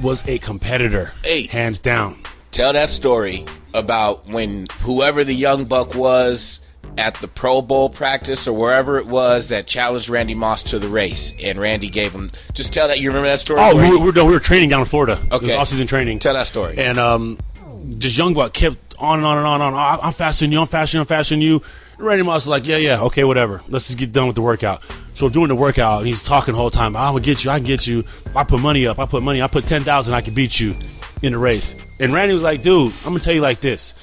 was 0.00 0.26
a 0.28 0.38
competitor, 0.38 1.12
Hey. 1.24 1.46
hands 1.46 1.80
down. 1.80 2.18
Tell 2.50 2.72
that 2.72 2.88
story 2.90 3.44
about 3.74 4.26
when 4.26 4.66
whoever 4.80 5.24
the 5.24 5.34
young 5.34 5.64
buck 5.66 5.94
was 5.94 6.60
at 6.96 7.14
the 7.16 7.28
Pro 7.28 7.60
Bowl 7.62 7.90
practice 7.90 8.48
or 8.48 8.52
wherever 8.54 8.98
it 8.98 9.06
was 9.06 9.48
that 9.50 9.66
challenged 9.66 10.08
Randy 10.08 10.34
Moss 10.34 10.62
to 10.64 10.78
the 10.78 10.88
race, 10.88 11.34
and 11.42 11.58
Randy 11.60 11.88
gave 11.88 12.12
him. 12.12 12.30
Just 12.54 12.72
tell 12.72 12.88
that. 12.88 12.98
You 13.00 13.10
remember 13.10 13.28
that 13.28 13.40
story? 13.40 13.60
Oh, 13.60 13.76
we 13.76 13.82
were, 13.90 13.98
we 13.98 14.04
were, 14.06 14.12
no, 14.12 14.24
we 14.24 14.32
were 14.32 14.40
training 14.40 14.70
down 14.70 14.80
in 14.80 14.86
Florida. 14.86 15.20
Okay. 15.30 15.54
off-season 15.54 15.86
training. 15.86 16.18
Tell 16.18 16.34
that 16.34 16.46
story. 16.46 16.76
And 16.78 16.98
um, 16.98 17.38
this 17.84 18.16
young 18.16 18.34
buck 18.34 18.52
kept 18.54 18.94
on 18.98 19.18
and 19.18 19.26
on 19.26 19.36
and 19.38 19.46
on 19.46 19.60
and 19.60 19.74
on. 19.76 20.00
"I- 20.00 20.06
I'm 20.06 20.12
faster 20.12 20.44
than 20.44 20.52
you. 20.52 20.60
I'm 20.60 20.66
faster 20.66 20.96
than 20.96 21.00
you. 21.00 21.02
I'm 21.02 21.06
faster 21.06 21.34
than 21.34 21.42
you. 21.42 21.62
And 21.98 22.06
Randy 22.06 22.22
Moss 22.22 22.42
was 22.42 22.48
like, 22.48 22.64
yeah, 22.64 22.76
yeah, 22.76 23.02
okay, 23.02 23.24
whatever. 23.24 23.60
Let's 23.68 23.88
just 23.88 23.98
get 23.98 24.12
done 24.12 24.26
with 24.26 24.36
the 24.36 24.42
workout. 24.42 24.82
So 25.14 25.26
we're 25.26 25.32
doing 25.32 25.48
the 25.48 25.56
workout, 25.56 25.98
and 25.98 26.06
he's 26.06 26.22
talking 26.22 26.52
the 26.54 26.60
whole 26.60 26.70
time. 26.70 26.96
I'm 26.96 27.12
gonna 27.12 27.20
get 27.20 27.44
you. 27.44 27.50
I 27.50 27.58
can 27.58 27.66
get 27.66 27.86
you. 27.86 28.04
I 28.36 28.44
put 28.44 28.60
money 28.60 28.86
up. 28.86 29.00
I 29.00 29.06
put 29.06 29.22
money. 29.22 29.42
I 29.42 29.48
put 29.48 29.66
ten 29.66 29.82
thousand. 29.82 30.14
I 30.14 30.20
can 30.20 30.32
beat 30.32 30.60
you 30.60 30.76
in 31.22 31.32
the 31.32 31.38
race. 31.38 31.74
And 31.98 32.12
Randy 32.12 32.34
was 32.34 32.42
like, 32.44 32.62
dude, 32.62 32.92
I'm 32.98 33.10
gonna 33.10 33.18
tell 33.18 33.34
you 33.34 33.40
like 33.40 33.60
this. 33.60 33.94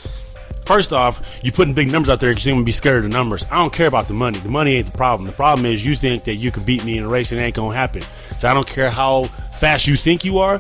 First 0.66 0.92
off, 0.92 1.26
you 1.42 1.52
putting 1.52 1.74
big 1.74 1.90
numbers 1.92 2.10
out 2.10 2.20
there 2.20 2.32
because 2.32 2.46
you're 2.46 2.56
gonna 2.56 2.66
be 2.66 2.72
scared 2.72 2.98
of 2.98 3.04
the 3.04 3.16
numbers. 3.16 3.46
I 3.50 3.58
don't 3.58 3.72
care 3.72 3.88
about 3.88 4.08
the 4.10 4.14
money. 4.14 4.40
The 4.40 4.50
money 4.50 4.76
ain't 4.76 4.88
the 4.88 4.98
problem. 4.98 5.28
The 5.28 5.34
problem 5.34 5.66
is 5.66 5.86
you 5.86 5.96
think 5.96 6.26
that 6.26 6.36
you 6.36 6.52
can 6.52 6.66
beat 6.66 6.84
me 6.84 6.98
in 6.98 7.04
a 7.06 7.08
race 7.08 7.32
and 7.32 7.40
it 7.40 7.46
ain't 7.46 7.56
gonna 7.56 7.76
happen. 7.76 8.02
So 8.40 8.50
I 8.50 8.54
don't 8.54 8.68
care 8.68 8.90
how 8.90 9.24
fast 9.60 9.88
you 9.88 9.96
think 9.96 10.26
you 10.26 10.40
are. 10.40 10.60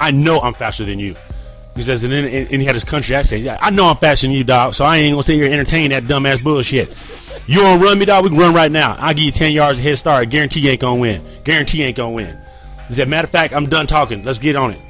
I 0.00 0.10
know 0.10 0.40
I'm 0.40 0.54
faster 0.54 0.84
than 0.84 0.98
you. 0.98 1.14
He 1.80 1.86
says, 1.86 2.04
and 2.04 2.12
then 2.12 2.26
and 2.26 2.60
he 2.60 2.66
had 2.66 2.74
his 2.74 2.84
country 2.84 3.14
accent. 3.16 3.48
I 3.58 3.70
know 3.70 3.86
I'm 3.86 3.96
faster 3.96 4.26
than 4.26 4.36
you, 4.36 4.44
dog, 4.44 4.74
so 4.74 4.84
I 4.84 4.98
ain't 4.98 5.14
gonna 5.14 5.22
sit 5.22 5.36
here 5.36 5.46
and 5.46 5.54
entertain 5.54 5.88
that 5.92 6.02
dumbass 6.02 6.44
bullshit. 6.44 6.94
You 7.46 7.62
wanna 7.62 7.82
run 7.82 7.98
me, 7.98 8.04
dog? 8.04 8.22
We 8.22 8.28
can 8.28 8.38
run 8.38 8.52
right 8.52 8.70
now. 8.70 8.96
I'll 8.98 9.14
give 9.14 9.24
you 9.24 9.32
10 9.32 9.52
yards 9.52 9.78
of 9.78 9.84
head 9.86 9.96
start. 9.96 10.28
Guarantee 10.28 10.60
you 10.60 10.68
ain't 10.68 10.82
gonna 10.82 11.00
win. 11.00 11.24
Guarantee 11.42 11.78
you 11.78 11.86
ain't 11.86 11.96
gonna 11.96 12.10
win. 12.10 12.38
He 12.88 12.92
said, 12.92 13.08
matter 13.08 13.24
of 13.24 13.30
fact, 13.30 13.54
I'm 13.54 13.64
done 13.64 13.86
talking. 13.86 14.22
Let's 14.22 14.38
get 14.38 14.56
on 14.56 14.72
it. 14.72 14.80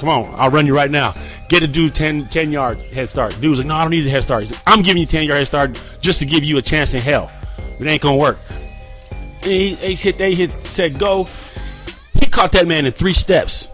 Come 0.00 0.08
on, 0.08 0.34
I'll 0.36 0.50
run 0.50 0.66
you 0.66 0.74
right 0.74 0.90
now. 0.90 1.14
Get 1.48 1.62
a 1.62 1.68
dude 1.68 1.94
10, 1.94 2.26
10 2.26 2.50
yard 2.50 2.78
head 2.80 3.08
start. 3.08 3.40
Dude's 3.40 3.58
like, 3.58 3.68
no, 3.68 3.76
I 3.76 3.82
don't 3.82 3.92
need 3.92 4.04
a 4.04 4.10
head 4.10 4.24
start. 4.24 4.42
He's 4.42 4.50
like, 4.50 4.62
I'm 4.66 4.82
giving 4.82 5.00
you 5.00 5.06
10 5.06 5.22
yard 5.28 5.38
head 5.38 5.46
start 5.46 5.80
just 6.00 6.18
to 6.18 6.26
give 6.26 6.42
you 6.42 6.58
a 6.58 6.62
chance 6.62 6.94
in 6.94 7.00
hell. 7.00 7.30
It 7.78 7.86
ain't 7.86 8.02
gonna 8.02 8.16
work. 8.16 8.38
He, 9.44 9.76
he 9.76 9.94
hit, 9.94 10.18
they 10.18 10.34
hit, 10.34 10.50
said 10.66 10.98
go. 10.98 11.28
He 12.14 12.26
caught 12.26 12.50
that 12.52 12.66
man 12.66 12.86
in 12.86 12.92
three 12.92 13.14
steps. 13.14 13.68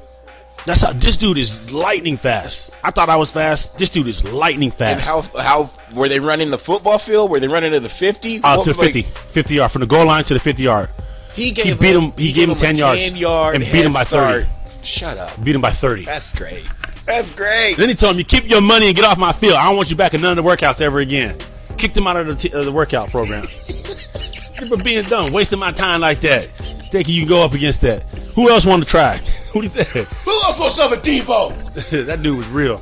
That's 0.67 0.83
how 0.83 0.93
this 0.93 1.17
dude 1.17 1.39
is 1.39 1.73
lightning 1.73 2.17
fast. 2.17 2.73
I 2.83 2.91
thought 2.91 3.09
I 3.09 3.17
was 3.17 3.31
fast. 3.31 3.79
This 3.79 3.89
dude 3.89 4.09
is 4.09 4.25
lightning 4.33 4.73
fast. 4.73 4.93
And 4.95 5.01
how 5.01 5.23
how 5.41 5.71
were 5.95 6.09
they 6.09 6.19
running 6.21 6.51
the 6.51 6.59
football 6.59 6.99
field? 6.99 7.31
Were 7.31 7.39
they 7.41 7.49
running 7.49 7.71
to 7.73 7.81
the 7.81 7.89
fifty? 7.89 8.41
uh, 8.43 8.62
to 8.64 8.71
was, 8.71 8.79
like- 8.79 8.93
50, 8.93 9.03
50 9.03 9.55
yard 9.55 9.71
from 9.73 9.81
the 9.81 9.87
goal 9.87 10.07
line 10.07 10.25
to 10.25 10.35
the 10.35 10.41
50 10.41 10.62
yard. 10.64 10.91
he 11.35 11.53
gave 11.53 11.67
he 11.67 11.75
beat 11.75 11.95
him- 11.97 12.12
he 12.19 12.33
gave 12.33 12.49
him 12.49 12.57
10 12.57 12.77
yards 12.77 13.01
10 13.01 13.17
yard 13.17 13.55
and 13.55 13.64
beat 13.64 13.85
him 13.85 13.93
by 13.93 14.01
head 14.01 14.09
30. 14.09 14.45
start. 14.45 14.47
Shut 14.85 15.19
up. 15.19 15.45
Beat 15.45 15.55
him 15.55 15.61
by 15.61 15.71
30. 15.71 16.05
That's 16.05 16.33
great. 16.33 16.64
That's 17.07 17.33
great. 17.33 17.77
Then 17.77 17.89
he 17.89 17.95
told 17.95 18.12
him, 18.14 18.19
"You 18.19 18.25
keep 18.25 18.49
your 18.51 18.61
money 18.61 18.89
and 18.89 18.97
get 18.97 19.05
off 19.05 19.17
my 19.19 19.33
field. 19.33 19.55
I 19.55 19.67
don't 19.67 19.77
want 19.77 19.91
you 19.91 19.97
back 19.97 20.14
in 20.14 20.21
none 20.21 20.37
of 20.37 20.45
the 20.45 20.51
workouts 20.51 20.81
ever 20.81 20.99
again." 20.99 21.39
Kicked 21.79 21.97
him 21.97 22.07
out 22.09 22.17
of 22.17 22.27
the, 22.27 22.35
t- 22.35 22.53
uh, 22.53 22.62
the 22.62 22.73
workout 22.73 23.11
program 23.11 23.47
for 24.69 24.77
being 24.79 25.05
dumb, 25.05 25.31
wasting 25.33 25.59
my 25.61 25.71
time 25.71 26.01
like 26.01 26.21
that. 26.23 26.49
Thinking 26.91 27.14
you 27.14 27.21
can 27.23 27.29
go 27.29 27.45
up 27.45 27.53
against 27.53 27.83
that. 27.83 28.03
Who 28.35 28.51
else 28.51 28.64
wanted 28.67 28.85
to 28.87 28.91
try? 28.91 29.21
What 29.57 29.64
is 29.64 29.72
that? 29.72 29.86
Who 29.86 30.30
else 30.30 30.59
wants 30.61 30.78
up 30.78 30.92
at 30.92 31.02
Debo? 31.02 32.04
that 32.07 32.22
dude 32.22 32.36
was 32.36 32.46
real. 32.48 32.78